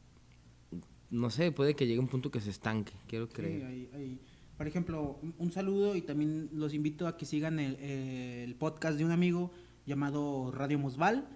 no 1.10 1.30
sé, 1.30 1.50
puede 1.50 1.74
que 1.74 1.88
llegue 1.88 1.98
un 1.98 2.06
punto 2.08 2.30
que 2.30 2.40
se 2.40 2.50
estanque, 2.50 2.92
quiero 3.08 3.26
Sí, 3.26 3.32
creer. 3.32 3.64
hay- 3.66 3.88
hay- 3.94 4.20
Por 4.56 4.66
ejemplo, 4.68 5.18
un- 5.22 5.34
un 5.38 5.52
saludo 5.52 5.96
y 5.96 6.02
también 6.02 6.48
los 6.52 6.74
invito 6.74 7.06
a 7.08 7.16
que 7.16 7.26
sigan 7.26 7.58
el, 7.58 7.74
el 7.76 8.54
podcast 8.54 8.96
de 8.98 9.04
un 9.04 9.10
amigo 9.10 9.50
llamado 9.86 10.52
Radio 10.52 10.78
Mosval, 10.78 11.26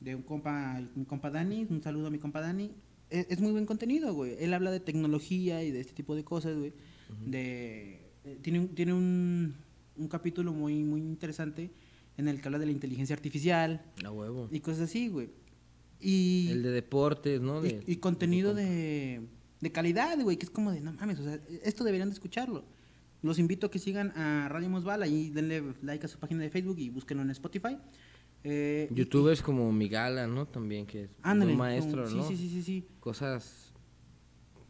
de 0.00 0.14
un 0.14 0.22
compa, 0.22 0.80
mi 0.94 1.04
compa 1.04 1.30
Dani. 1.30 1.66
Un 1.68 1.82
saludo 1.82 2.06
a 2.06 2.10
mi 2.10 2.18
compa 2.18 2.40
Dani. 2.40 2.70
Es, 3.10 3.26
es 3.30 3.40
muy 3.40 3.50
buen 3.52 3.66
contenido, 3.66 4.14
güey. 4.14 4.36
Él 4.38 4.54
habla 4.54 4.70
de 4.70 4.80
tecnología 4.80 5.62
y 5.64 5.70
de 5.72 5.80
este 5.80 5.92
tipo 5.94 6.14
de 6.14 6.24
cosas, 6.24 6.56
güey. 6.56 6.72
de, 7.26 8.12
eh, 8.24 8.38
tiene 8.42 8.60
un, 8.60 8.68
tiene 8.68 8.92
un, 8.92 9.54
un 9.96 10.08
capítulo 10.08 10.52
muy, 10.52 10.84
muy 10.84 11.00
interesante 11.00 11.70
en 12.16 12.28
el 12.28 12.40
que 12.40 12.48
habla 12.48 12.58
de 12.58 12.66
la 12.66 12.72
inteligencia 12.72 13.14
artificial 13.16 13.82
A 14.04 14.10
huevo. 14.10 14.48
y 14.52 14.60
cosas 14.60 14.82
así, 14.82 15.08
güey. 15.08 15.30
Y, 16.00 16.48
El 16.52 16.62
de 16.62 16.70
deportes, 16.70 17.40
¿no? 17.40 17.60
y, 17.64 17.96
contenido 17.96 18.54
de 18.54 18.64
de, 18.64 19.20
de 19.60 19.72
calidad, 19.72 20.18
güey, 20.20 20.36
que 20.36 20.46
es 20.46 20.50
como 20.50 20.70
de, 20.72 20.80
no 20.80 20.92
mames, 20.92 21.18
o 21.18 21.24
sea, 21.24 21.38
esto 21.64 21.84
deberían 21.84 22.08
de 22.10 22.14
escucharlo. 22.14 22.64
Los 23.22 23.38
invito 23.40 23.66
a 23.66 23.70
que 23.70 23.78
sigan 23.80 24.12
a 24.16 24.48
Radio 24.48 24.70
Mosval, 24.70 25.02
ahí 25.02 25.30
denle 25.30 25.62
like 25.82 26.06
a 26.06 26.08
su 26.08 26.18
página 26.18 26.42
de 26.42 26.50
Facebook 26.50 26.78
y 26.78 26.90
búsquenlo 26.90 27.22
en 27.24 27.30
Spotify. 27.30 27.76
Eh, 28.44 28.88
y- 28.90 28.94
Youtubers 28.94 29.42
como 29.42 29.72
Migala, 29.72 30.28
¿no? 30.28 30.46
También, 30.46 30.86
que 30.86 31.04
es 31.04 31.10
ándale, 31.22 31.52
un 31.52 31.58
maestro, 31.58 32.04
como- 32.04 32.16
¿no? 32.16 32.28
Sí, 32.28 32.36
sí, 32.36 32.48
sí, 32.48 32.54
sí, 32.54 32.62
sí. 32.62 32.86
Cosas, 33.00 33.72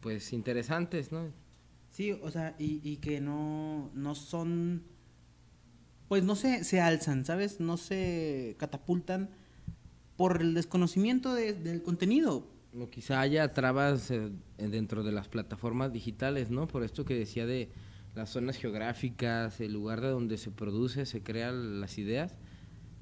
pues, 0.01 0.33
interesantes, 0.33 1.11
¿no? 1.11 1.31
Sí, 1.91 2.11
o 2.13 2.31
sea, 2.31 2.55
y, 2.57 2.81
y 2.83 2.97
que 2.97 3.21
no, 3.21 3.91
no 3.93 4.15
son, 4.15 4.83
pues 6.07 6.23
no 6.23 6.35
se, 6.35 6.63
se 6.63 6.81
alzan, 6.81 7.25
¿sabes? 7.25 7.59
No 7.59 7.77
se 7.77 8.55
catapultan 8.57 9.29
por 10.17 10.41
el 10.41 10.55
desconocimiento 10.55 11.33
de- 11.35 11.53
del 11.53 11.83
contenido. 11.83 12.47
O 12.79 12.89
quizá 12.89 13.19
haya 13.21 13.51
trabas 13.53 14.09
eh, 14.11 14.29
dentro 14.57 15.03
de 15.03 15.11
las 15.11 15.27
plataformas 15.27 15.91
digitales, 15.91 16.49
¿no? 16.49 16.67
Por 16.67 16.83
esto 16.83 17.03
que 17.05 17.15
decía 17.15 17.45
de 17.45 17.69
las 18.15 18.29
zonas 18.29 18.57
geográficas, 18.57 19.59
el 19.59 19.73
lugar 19.73 20.01
de 20.01 20.09
donde 20.09 20.37
se 20.37 20.51
produce, 20.51 21.05
se 21.05 21.21
crean 21.21 21.81
las 21.81 21.97
ideas. 21.97 22.35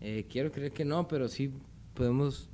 Eh, 0.02 0.26
quiero 0.30 0.52
creer 0.52 0.72
que 0.72 0.86
no, 0.86 1.08
pero 1.08 1.28
sí 1.28 1.52
podemos, 1.94 2.50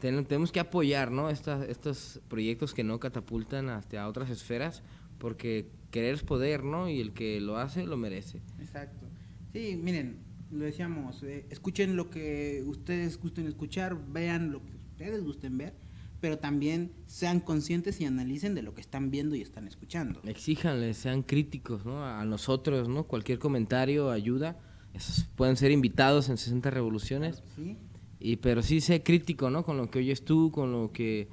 ten- 0.00 0.24
tenemos 0.24 0.52
que 0.52 0.60
apoyar, 0.60 1.10
¿no? 1.10 1.30
Estas, 1.30 1.68
estos 1.68 2.20
proyectos 2.28 2.74
que 2.74 2.84
no 2.84 2.98
catapultan 3.00 3.68
hasta 3.68 4.06
otras 4.08 4.30
esferas, 4.30 4.82
porque 5.18 5.66
querer 5.90 6.14
es 6.14 6.22
poder, 6.22 6.64
¿no? 6.64 6.88
Y 6.88 7.00
el 7.00 7.12
que 7.12 7.40
lo 7.40 7.56
hace, 7.58 7.86
lo 7.86 7.96
merece. 7.96 8.40
Exacto. 8.60 9.06
Sí, 9.52 9.78
miren, 9.82 10.18
lo 10.50 10.64
decíamos, 10.64 11.22
eh, 11.22 11.46
escuchen 11.50 11.96
lo 11.96 12.10
que 12.10 12.62
ustedes 12.66 13.18
gusten 13.18 13.46
escuchar, 13.46 13.96
vean 14.12 14.50
lo 14.52 14.64
que 14.64 14.72
ustedes 14.92 15.22
gusten 15.24 15.56
ver, 15.58 15.74
pero 16.20 16.38
también 16.38 16.92
sean 17.06 17.40
conscientes 17.40 18.00
y 18.00 18.04
analicen 18.04 18.54
de 18.54 18.62
lo 18.62 18.74
que 18.74 18.80
están 18.80 19.10
viendo 19.10 19.34
y 19.36 19.42
están 19.42 19.66
escuchando. 19.68 20.20
Exíjanle, 20.24 20.94
sean 20.94 21.22
críticos, 21.22 21.84
¿no? 21.84 22.04
A 22.04 22.24
nosotros, 22.24 22.88
¿no? 22.88 23.04
Cualquier 23.04 23.38
comentario 23.38 24.10
ayuda. 24.10 24.58
Esos 24.94 25.24
pueden 25.36 25.56
ser 25.56 25.70
invitados 25.70 26.28
en 26.28 26.36
60 26.38 26.70
revoluciones. 26.70 27.42
¿Sí? 27.54 27.76
Y 28.20 28.36
pero 28.36 28.62
sí 28.62 28.80
sé 28.80 29.02
crítico, 29.02 29.48
¿no? 29.50 29.64
Con 29.64 29.76
lo 29.76 29.90
que 29.90 30.00
oyes 30.00 30.24
tú, 30.24 30.50
con 30.50 30.72
lo 30.72 30.90
que 30.92 31.28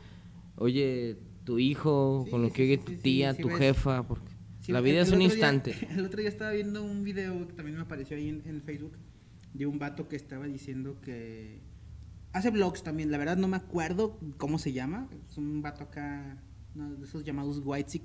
oye 0.58 1.18
tu 1.44 1.58
hijo, 1.60 2.24
Sí, 2.26 2.32
con 2.32 2.42
lo 2.44 2.48
sí, 2.50 2.54
que 2.54 2.64
oye 2.64 2.78
tu 2.78 2.94
tía, 2.94 3.34
tu 3.36 3.48
ves. 3.48 3.58
jefa, 3.58 4.08
porque 4.08 4.32
la 4.68 4.82
vida 4.82 5.02
es 5.02 5.12
un 5.12 5.20
día- 5.20 5.28
instante. 5.30 5.76
el 5.92 6.06
otro 6.06 6.20
día 6.20 6.30
estaba 6.30 6.52
viendo 6.52 6.84
un 6.84 7.04
video 7.04 7.48
que 7.48 7.54
también 7.54 7.76
me 7.78 7.84
apareció 7.84 8.18
ahí 8.18 8.30
en, 8.30 8.44
en 8.46 8.62
Facebook 8.62 8.94
de 9.54 9.66
un 9.66 9.80
vato 9.80 10.08
que 10.08 10.16
estaba 10.16 10.46
diciendo 10.48 10.98
que 11.02 11.60
hace 12.36 12.50
vlogs 12.52 12.84
también, 12.84 13.12
la 13.12 13.18
verdad 13.18 13.38
no 13.38 13.48
me 13.48 13.58
acuerdo 13.58 14.20
cómo 14.38 14.60
se 14.60 14.74
llama, 14.74 15.10
es 15.30 15.38
un 15.38 15.62
vato 15.62 15.84
acá, 15.84 16.38
uno 16.76 16.96
de 16.96 17.06
esos 17.06 17.24
llamados 17.24 17.62
white 17.64 18.00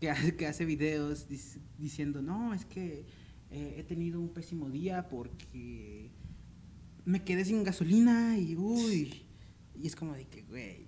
que 0.00 0.10
hace, 0.10 0.36
que 0.36 0.46
hace 0.46 0.64
videos 0.64 1.28
dic- 1.28 1.60
diciendo, 1.78 2.22
no, 2.22 2.54
es 2.54 2.64
que 2.64 3.04
eh, 3.50 3.74
he 3.78 3.82
tenido 3.82 4.20
un 4.20 4.28
pésimo 4.28 4.70
día 4.70 5.08
porque 5.08 6.10
me 7.04 7.22
quedé 7.24 7.44
sin 7.44 7.64
gasolina 7.64 8.38
y 8.38 8.56
uy, 8.56 9.22
y 9.80 9.86
es 9.86 9.96
como 9.96 10.14
de 10.14 10.26
que, 10.26 10.42
güey, 10.42 10.86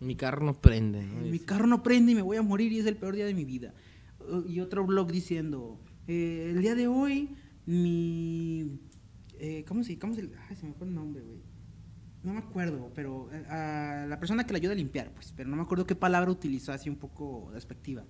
Mi 0.00 0.14
carro 0.14 0.44
no 0.46 0.54
prende, 0.60 1.02
¿no? 1.04 1.20
mi 1.22 1.38
carro 1.40 1.66
no 1.66 1.82
prende 1.82 2.12
y 2.12 2.14
me 2.14 2.22
voy 2.22 2.36
a 2.36 2.42
morir 2.42 2.72
y 2.72 2.78
es 2.78 2.86
el 2.86 2.96
peor 2.96 3.16
día 3.16 3.26
de 3.26 3.34
mi 3.34 3.44
vida. 3.44 3.74
Y 4.46 4.60
otro 4.60 4.86
blog 4.86 5.10
diciendo, 5.10 5.80
eh, 6.06 6.52
el 6.54 6.60
día 6.62 6.74
de 6.76 6.86
hoy, 6.86 7.34
mi... 7.66 8.78
eh, 9.40 9.64
¿Cómo 9.66 9.82
se, 9.84 9.98
cómo 9.98 10.14
se, 10.14 10.28
ay, 10.48 10.56
se 10.56 10.66
me 10.66 10.72
fue 10.74 10.86
el 10.86 10.94
nombre, 10.94 11.22
güey? 11.22 11.38
No 12.28 12.34
me 12.34 12.40
acuerdo, 12.40 12.92
pero 12.94 13.30
eh, 13.32 13.42
a 13.48 14.06
la 14.06 14.18
persona 14.18 14.44
que 14.44 14.52
le 14.52 14.58
ayuda 14.58 14.72
a 14.72 14.76
limpiar, 14.76 15.10
pues, 15.12 15.32
pero 15.34 15.48
no 15.48 15.56
me 15.56 15.62
acuerdo 15.62 15.86
qué 15.86 15.94
palabra 15.94 16.30
utilizó 16.30 16.72
así 16.72 16.90
un 16.90 16.96
poco 16.96 17.50
despectiva. 17.54 18.04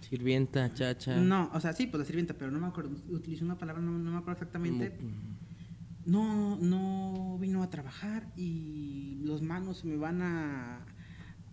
Sirvienta, 0.00 0.72
chacha. 0.72 1.16
No, 1.16 1.50
o 1.52 1.60
sea, 1.60 1.74
sí, 1.74 1.86
pues 1.86 1.98
la 1.98 2.06
sirvienta, 2.06 2.32
pero 2.32 2.50
no 2.50 2.58
me 2.58 2.68
acuerdo, 2.68 2.96
utilizó 3.10 3.44
una 3.44 3.58
palabra, 3.58 3.82
no, 3.82 3.98
no 3.98 4.10
me 4.12 4.16
acuerdo 4.16 4.32
exactamente. 4.32 4.96
No, 6.06 6.56
no 6.56 7.36
vino 7.38 7.62
a 7.62 7.68
trabajar 7.68 8.32
y 8.34 9.20
los 9.24 9.42
manos 9.42 9.80
se 9.80 9.88
me 9.88 9.96
van 9.96 10.22
a, 10.22 10.86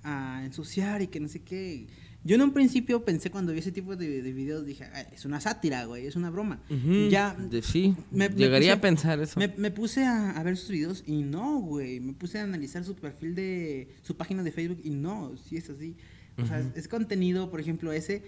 a 0.04 0.46
ensuciar 0.46 1.02
y 1.02 1.08
que 1.08 1.20
no 1.20 1.28
sé 1.28 1.44
qué. 1.44 1.88
Yo 2.24 2.36
en 2.36 2.42
un 2.42 2.52
principio 2.52 3.06
pensé 3.06 3.32
cuando 3.32 3.54
vi 3.54 3.60
ese 3.60 3.72
tipo 3.72 3.96
de, 3.96 4.22
de 4.22 4.34
videos, 4.34 4.66
dije, 4.66 4.86
"Ay, 4.94 5.06
es 5.14 5.24
una 5.24 5.40
sátira, 5.40 5.86
güey, 5.86 6.08
es 6.08 6.16
una 6.18 6.30
broma. 6.30 6.62
Ya, 7.10 7.34
de- 7.36 7.62
sí, 7.62 7.96
me- 8.12 8.28
me 8.30 8.36
llegaría 8.36 8.74
puse- 8.74 8.78
a 8.78 8.82
pensar 8.82 9.20
eso. 9.22 9.40
me, 9.40 9.48
me 9.58 9.72
puse 9.72 10.04
a, 10.04 10.32
a 10.32 10.44
ver 10.44 10.58
sus 10.58 10.70
videos 10.72 11.04
y 11.06 11.24
no, 11.24 11.60
güey. 11.60 12.00
Me 12.02 12.14
puse 12.14 12.40
a 12.40 12.44
analizar 12.44 12.84
su 12.84 12.96
perfil 12.96 13.34
de 13.36 13.96
su 14.02 14.18
página 14.18 14.44
de 14.44 14.52
Facebook 14.52 14.82
y 14.84 14.90
no, 14.90 15.38
sí 15.38 15.56
es 15.58 15.70
así. 15.70 15.96
O 16.38 16.46
sea, 16.46 16.60
es, 16.60 16.66
es 16.76 16.88
contenido, 16.88 17.50
por 17.50 17.60
ejemplo, 17.62 17.92
ese. 17.94 18.24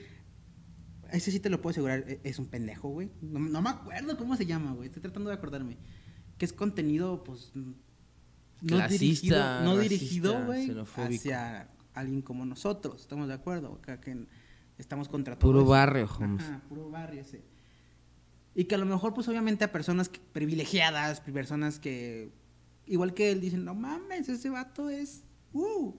Ese 1.11 1.31
sí 1.31 1.39
te 1.39 1.49
lo 1.49 1.59
puedo 1.59 1.71
asegurar, 1.71 2.05
e- 2.07 2.19
es 2.23 2.37
un 2.39 2.45
pendejo, 2.45 2.89
güey. 2.89 3.09
No, 3.21 3.39
no 3.39 3.61
me 3.61 3.69
acuerdo 3.69 4.15
cómo 4.17 4.35
se 4.37 4.45
llama, 4.45 4.73
güey. 4.73 4.87
Estoy 4.87 5.01
tratando 5.01 5.29
de 5.29 5.35
acordarme. 5.35 5.77
Que 6.37 6.45
es 6.45 6.53
contenido, 6.53 7.23
pues. 7.23 7.51
No 7.55 7.73
Clasista, 8.65 8.99
dirigido, 8.99 9.37
no 9.63 9.75
racista, 9.77 9.81
dirigido, 9.83 10.45
güey, 10.45 10.67
xenofóbico. 10.67 11.19
hacia 11.21 11.69
alguien 11.93 12.21
como 12.21 12.45
nosotros. 12.45 13.01
¿Estamos 13.01 13.27
de 13.27 13.33
acuerdo? 13.33 13.79
Acá 13.81 13.99
que 13.99 14.25
estamos 14.77 15.09
contra 15.09 15.37
todo 15.37 15.49
Puro 15.51 15.61
eso. 15.61 15.69
barrio, 15.69 16.09
Holmes. 16.19 16.43
Ajá, 16.43 16.61
puro 16.69 16.89
barrio 16.89 17.21
ese. 17.21 17.43
Y 18.55 18.65
que 18.65 18.75
a 18.75 18.77
lo 18.77 18.85
mejor, 18.85 19.13
pues 19.13 19.27
obviamente 19.27 19.63
a 19.63 19.71
personas 19.71 20.09
privilegiadas, 20.33 21.21
personas 21.21 21.79
que, 21.79 22.31
igual 22.85 23.13
que 23.13 23.31
él, 23.31 23.41
dicen, 23.41 23.63
no 23.63 23.75
mames, 23.75 24.27
ese 24.29 24.49
vato 24.49 24.89
es... 24.89 25.23
Uh. 25.53 25.93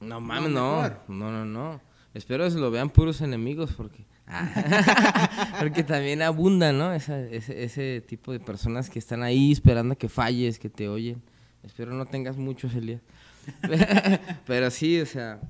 No 0.00 0.20
mames, 0.20 0.50
no. 0.50 0.82
No, 1.08 1.30
no, 1.30 1.44
no. 1.44 1.80
Espero 2.14 2.44
que 2.44 2.50
se 2.50 2.58
lo 2.58 2.70
vean 2.70 2.90
puros 2.90 3.20
enemigos 3.20 3.72
porque. 3.72 4.06
Ah, 4.26 5.56
porque 5.60 5.82
también 5.82 6.22
abunda, 6.22 6.72
¿no? 6.72 6.92
Esa- 6.92 7.20
ese, 7.20 7.64
ese 7.64 8.00
tipo 8.00 8.32
de 8.32 8.40
personas 8.40 8.88
que 8.88 8.98
están 8.98 9.22
ahí 9.22 9.52
esperando 9.52 9.94
a 9.94 9.96
que 9.96 10.08
falles, 10.08 10.58
que 10.58 10.68
te 10.70 10.88
oyen. 10.88 11.22
Espero 11.62 11.92
no 11.92 12.06
tengas 12.06 12.36
muchos, 12.36 12.74
Elías. 12.74 13.00
Pero 14.46 14.70
sí, 14.70 15.00
o 15.00 15.06
sea, 15.06 15.40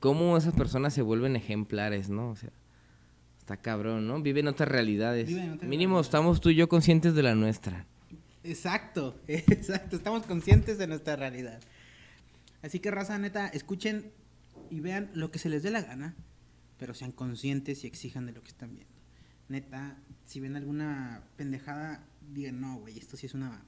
cómo 0.00 0.36
esas 0.36 0.54
personas 0.54 0.94
se 0.94 1.02
vuelven 1.02 1.36
ejemplares, 1.36 2.08
¿no? 2.08 2.30
O 2.30 2.36
sea, 2.36 2.50
está 3.38 3.56
cabrón, 3.56 4.06
¿no? 4.06 4.20
Viven 4.20 4.48
otras 4.48 4.68
realidades. 4.68 5.28
Viven 5.28 5.52
otras 5.52 5.68
Mínimo 5.68 5.94
realidades. 5.94 6.06
estamos 6.06 6.40
tú 6.40 6.50
y 6.50 6.56
yo 6.56 6.68
conscientes 6.68 7.14
de 7.14 7.22
la 7.22 7.34
nuestra. 7.34 7.86
Exacto, 8.44 9.20
exacto. 9.26 9.96
Estamos 9.96 10.26
conscientes 10.26 10.78
de 10.78 10.86
nuestra 10.86 11.16
realidad. 11.16 11.60
Así 12.62 12.78
que, 12.80 12.90
raza, 12.90 13.18
neta, 13.18 13.48
escuchen 13.48 14.10
y 14.70 14.80
vean 14.80 15.10
lo 15.14 15.30
que 15.30 15.38
se 15.38 15.48
les 15.48 15.62
dé 15.62 15.70
la 15.70 15.82
gana, 15.82 16.14
pero 16.78 16.94
sean 16.94 17.12
conscientes 17.12 17.84
y 17.84 17.86
exijan 17.86 18.26
de 18.26 18.32
lo 18.32 18.42
que 18.42 18.48
están 18.48 18.74
viendo. 18.74 18.92
Neta, 19.48 19.96
si 20.24 20.40
ven 20.40 20.56
alguna 20.56 21.22
pendejada, 21.36 22.04
digan, 22.32 22.60
no, 22.60 22.76
güey, 22.78 22.98
esto 22.98 23.16
sí 23.16 23.26
es 23.26 23.34
una 23.34 23.62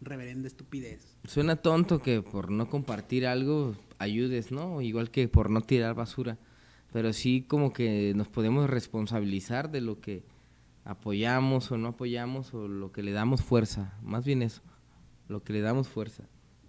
reverenda 0.00 0.46
estupidez. 0.46 1.16
Suena 1.24 1.56
tonto 1.56 2.00
que 2.00 2.22
por 2.22 2.50
no 2.50 2.68
compartir 2.68 3.26
algo 3.26 3.76
ayudes, 3.98 4.50
¿no? 4.50 4.80
Igual 4.80 5.10
que 5.10 5.28
por 5.28 5.50
no 5.50 5.60
tirar 5.60 5.94
basura. 5.94 6.38
Pero 6.92 7.12
sí 7.12 7.44
como 7.46 7.72
que 7.72 8.12
nos 8.16 8.28
podemos 8.28 8.68
responsabilizar 8.68 9.70
de 9.70 9.80
lo 9.80 10.00
que 10.00 10.24
apoyamos 10.84 11.70
o 11.70 11.78
no 11.78 11.88
apoyamos 11.88 12.52
o 12.54 12.66
lo 12.66 12.92
que 12.92 13.02
le 13.02 13.12
damos 13.12 13.42
fuerza. 13.42 13.96
Más 14.02 14.24
bien 14.24 14.42
eso, 14.42 14.62
lo 15.28 15.44
que 15.44 15.52
le 15.52 15.60
damos 15.60 15.88
fuerza. 15.88 16.24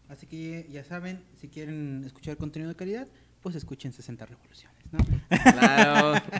Así 0.09 0.27
que 0.27 0.67
ya 0.69 0.83
saben, 0.83 1.23
si 1.37 1.47
quieren 1.47 2.03
escuchar 2.05 2.37
contenido 2.37 2.69
de 2.69 2.75
calidad, 2.75 3.07
pues 3.41 3.55
escuchen 3.55 3.93
60 3.93 4.25
revoluciones, 4.25 4.77
¿no? 4.91 4.99
Claro. 5.51 6.21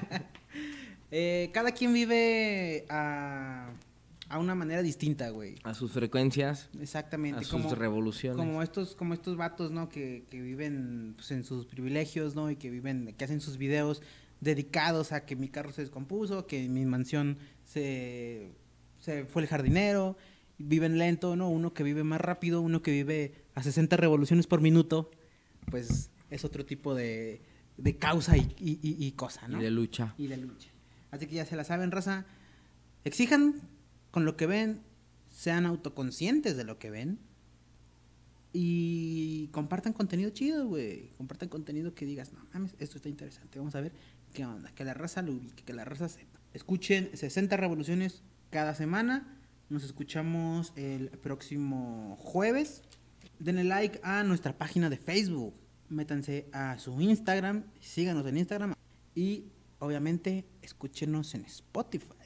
Eh, 1.13 1.49
cada 1.53 1.73
quien 1.73 1.91
vive 1.91 2.85
a, 2.87 3.73
a 4.31 4.39
una 4.39 4.55
manera 4.55 4.81
distinta, 4.81 5.29
güey. 5.29 5.55
A 5.63 5.73
sus 5.73 5.91
frecuencias, 5.91 6.69
Exactamente. 6.79 7.39
a 7.39 7.43
sus 7.43 7.51
como, 7.51 7.75
revoluciones. 7.75 8.37
como 8.37 8.61
estos, 8.63 8.95
como 8.95 9.13
estos 9.13 9.37
vatos, 9.37 9.71
¿no? 9.71 9.89
Que, 9.89 10.25
que 10.29 10.41
viven 10.41 11.13
pues, 11.15 11.31
en 11.31 11.43
sus 11.43 11.65
privilegios, 11.65 12.35
¿no? 12.35 12.49
Y 12.49 12.55
que 12.55 12.69
viven, 12.69 13.13
que 13.17 13.25
hacen 13.25 13.41
sus 13.41 13.57
videos 13.57 14.01
dedicados 14.39 15.11
a 15.11 15.25
que 15.25 15.35
mi 15.35 15.49
carro 15.49 15.71
se 15.71 15.81
descompuso, 15.81 16.47
que 16.47 16.67
mi 16.67 16.85
mansión 16.85 17.37
se, 17.65 18.51
se 18.99 19.25
fue 19.25 19.41
el 19.43 19.47
jardinero, 19.47 20.17
viven 20.57 20.97
lento, 20.97 21.35
¿no? 21.35 21.49
Uno 21.49 21.73
que 21.73 21.83
vive 21.83 22.03
más 22.03 22.21
rápido, 22.21 22.61
uno 22.61 22.81
que 22.81 22.91
vive 22.91 23.33
a 23.55 23.63
60 23.63 23.97
revoluciones 23.97 24.47
por 24.47 24.61
minuto, 24.61 25.11
pues 25.69 26.09
es 26.29 26.45
otro 26.45 26.65
tipo 26.65 26.95
de, 26.95 27.41
de 27.77 27.97
causa 27.97 28.37
y- 28.37 28.55
y- 28.57 28.79
y 29.05 29.11
cosa, 29.11 29.47
¿no? 29.47 29.59
Y 29.59 29.63
de 29.63 29.71
lucha. 29.71 30.13
y 30.17 30.27
de 30.27 30.37
lucha. 30.37 30.69
Así 31.11 31.27
que 31.27 31.35
ya 31.35 31.45
se 31.45 31.55
la 31.55 31.63
saben, 31.63 31.91
raza. 31.91 32.25
Exijan 33.03 33.55
con 34.11 34.25
lo 34.25 34.37
que 34.37 34.45
ven, 34.45 34.81
sean 35.29 35.65
autoconscientes 35.65 36.57
de 36.57 36.63
lo 36.63 36.77
que 36.77 36.91
ven 36.91 37.19
y 38.53 39.47
compartan 39.47 39.93
contenido 39.93 40.29
chido, 40.31 40.67
güey. 40.67 41.11
Compartan 41.17 41.49
contenido 41.49 41.95
que 41.95 42.05
digas, 42.05 42.33
no 42.33 42.45
mames, 42.53 42.75
esto 42.79 42.97
está 42.97 43.07
interesante. 43.09 43.59
Vamos 43.59 43.75
a 43.75 43.81
ver 43.81 43.93
qué 44.33 44.45
onda. 44.45 44.71
Que 44.75 44.83
la 44.83 44.93
raza 44.93 45.21
lo 45.21 45.31
ubique, 45.31 45.63
que 45.63 45.73
la 45.73 45.85
raza 45.85 46.09
sepa. 46.09 46.39
Escuchen 46.53 47.09
60 47.13 47.55
revoluciones 47.55 48.23
cada 48.49 48.75
semana. 48.75 49.39
Nos 49.69 49.83
escuchamos 49.83 50.73
el 50.75 51.09
próximo 51.09 52.17
jueves. 52.19 52.83
Denle 53.39 53.63
like 53.63 54.01
a 54.03 54.23
nuestra 54.23 54.57
página 54.57 54.89
de 54.89 54.97
Facebook. 54.97 55.53
Métanse 55.87 56.49
a 56.51 56.77
su 56.77 56.99
Instagram. 56.99 57.63
Síganos 57.79 58.25
en 58.27 58.37
Instagram. 58.37 58.73
Y 59.15 59.45
obviamente 59.79 60.45
escúchenos 60.61 61.35
en 61.35 61.45
Spotify. 61.45 62.20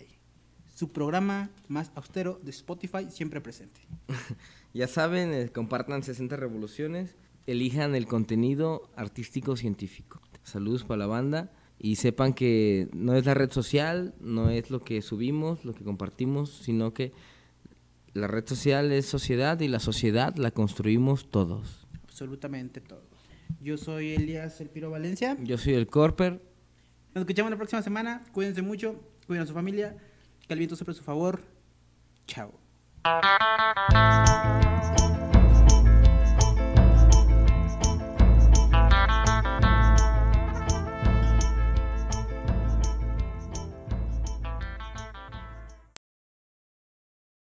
Su 0.75 0.91
programa 0.91 1.51
más 1.69 1.91
austero 1.95 2.37
de 2.43 2.51
Spotify 2.51 3.07
siempre 3.09 3.41
presente. 3.41 3.81
Ya 4.73 4.89
saben, 4.89 5.33
eh, 5.33 5.47
compartan 5.47 6.03
60 6.03 6.35
revoluciones, 6.35 7.15
elijan 7.47 7.95
el 7.95 8.07
contenido 8.07 8.89
artístico 8.97 9.55
científico. 9.55 10.19
Saludos 10.43 10.83
para 10.83 10.97
la 10.97 11.07
banda 11.07 11.53
y 11.79 11.95
sepan 11.95 12.33
que 12.33 12.89
no 12.91 13.15
es 13.15 13.25
la 13.25 13.35
red 13.35 13.49
social, 13.51 14.15
no 14.19 14.49
es 14.49 14.69
lo 14.71 14.81
que 14.81 15.01
subimos, 15.01 15.63
lo 15.63 15.73
que 15.73 15.85
compartimos, 15.85 16.49
sino 16.49 16.93
que 16.93 17.13
la 18.13 18.27
red 18.27 18.45
social 18.45 18.91
es 18.91 19.05
sociedad 19.05 19.57
y 19.61 19.69
la 19.69 19.79
sociedad 19.79 20.35
la 20.35 20.51
construimos 20.51 21.31
todos. 21.31 21.87
Absolutamente 22.03 22.81
todo. 22.81 23.07
Yo 23.61 23.77
soy 23.77 24.13
Elías 24.13 24.59
El 24.59 24.69
Piro 24.69 24.91
Valencia. 24.91 25.37
Yo 25.41 25.57
soy 25.57 25.75
el 25.75 25.87
Corper. 25.87 26.41
Nos 27.13 27.21
escuchamos 27.21 27.49
la 27.49 27.55
próxima 27.55 27.81
semana. 27.81 28.25
Cuídense 28.33 28.61
mucho. 28.61 28.99
Cuiden 29.25 29.43
a 29.43 29.47
su 29.47 29.53
familia. 29.53 29.95
Que 30.47 30.53
el 30.53 30.59
viento 30.59 30.75
sopre 30.75 30.93
a 30.93 30.95
su 30.95 31.03
favor. 31.03 31.41
Chao. 32.27 32.53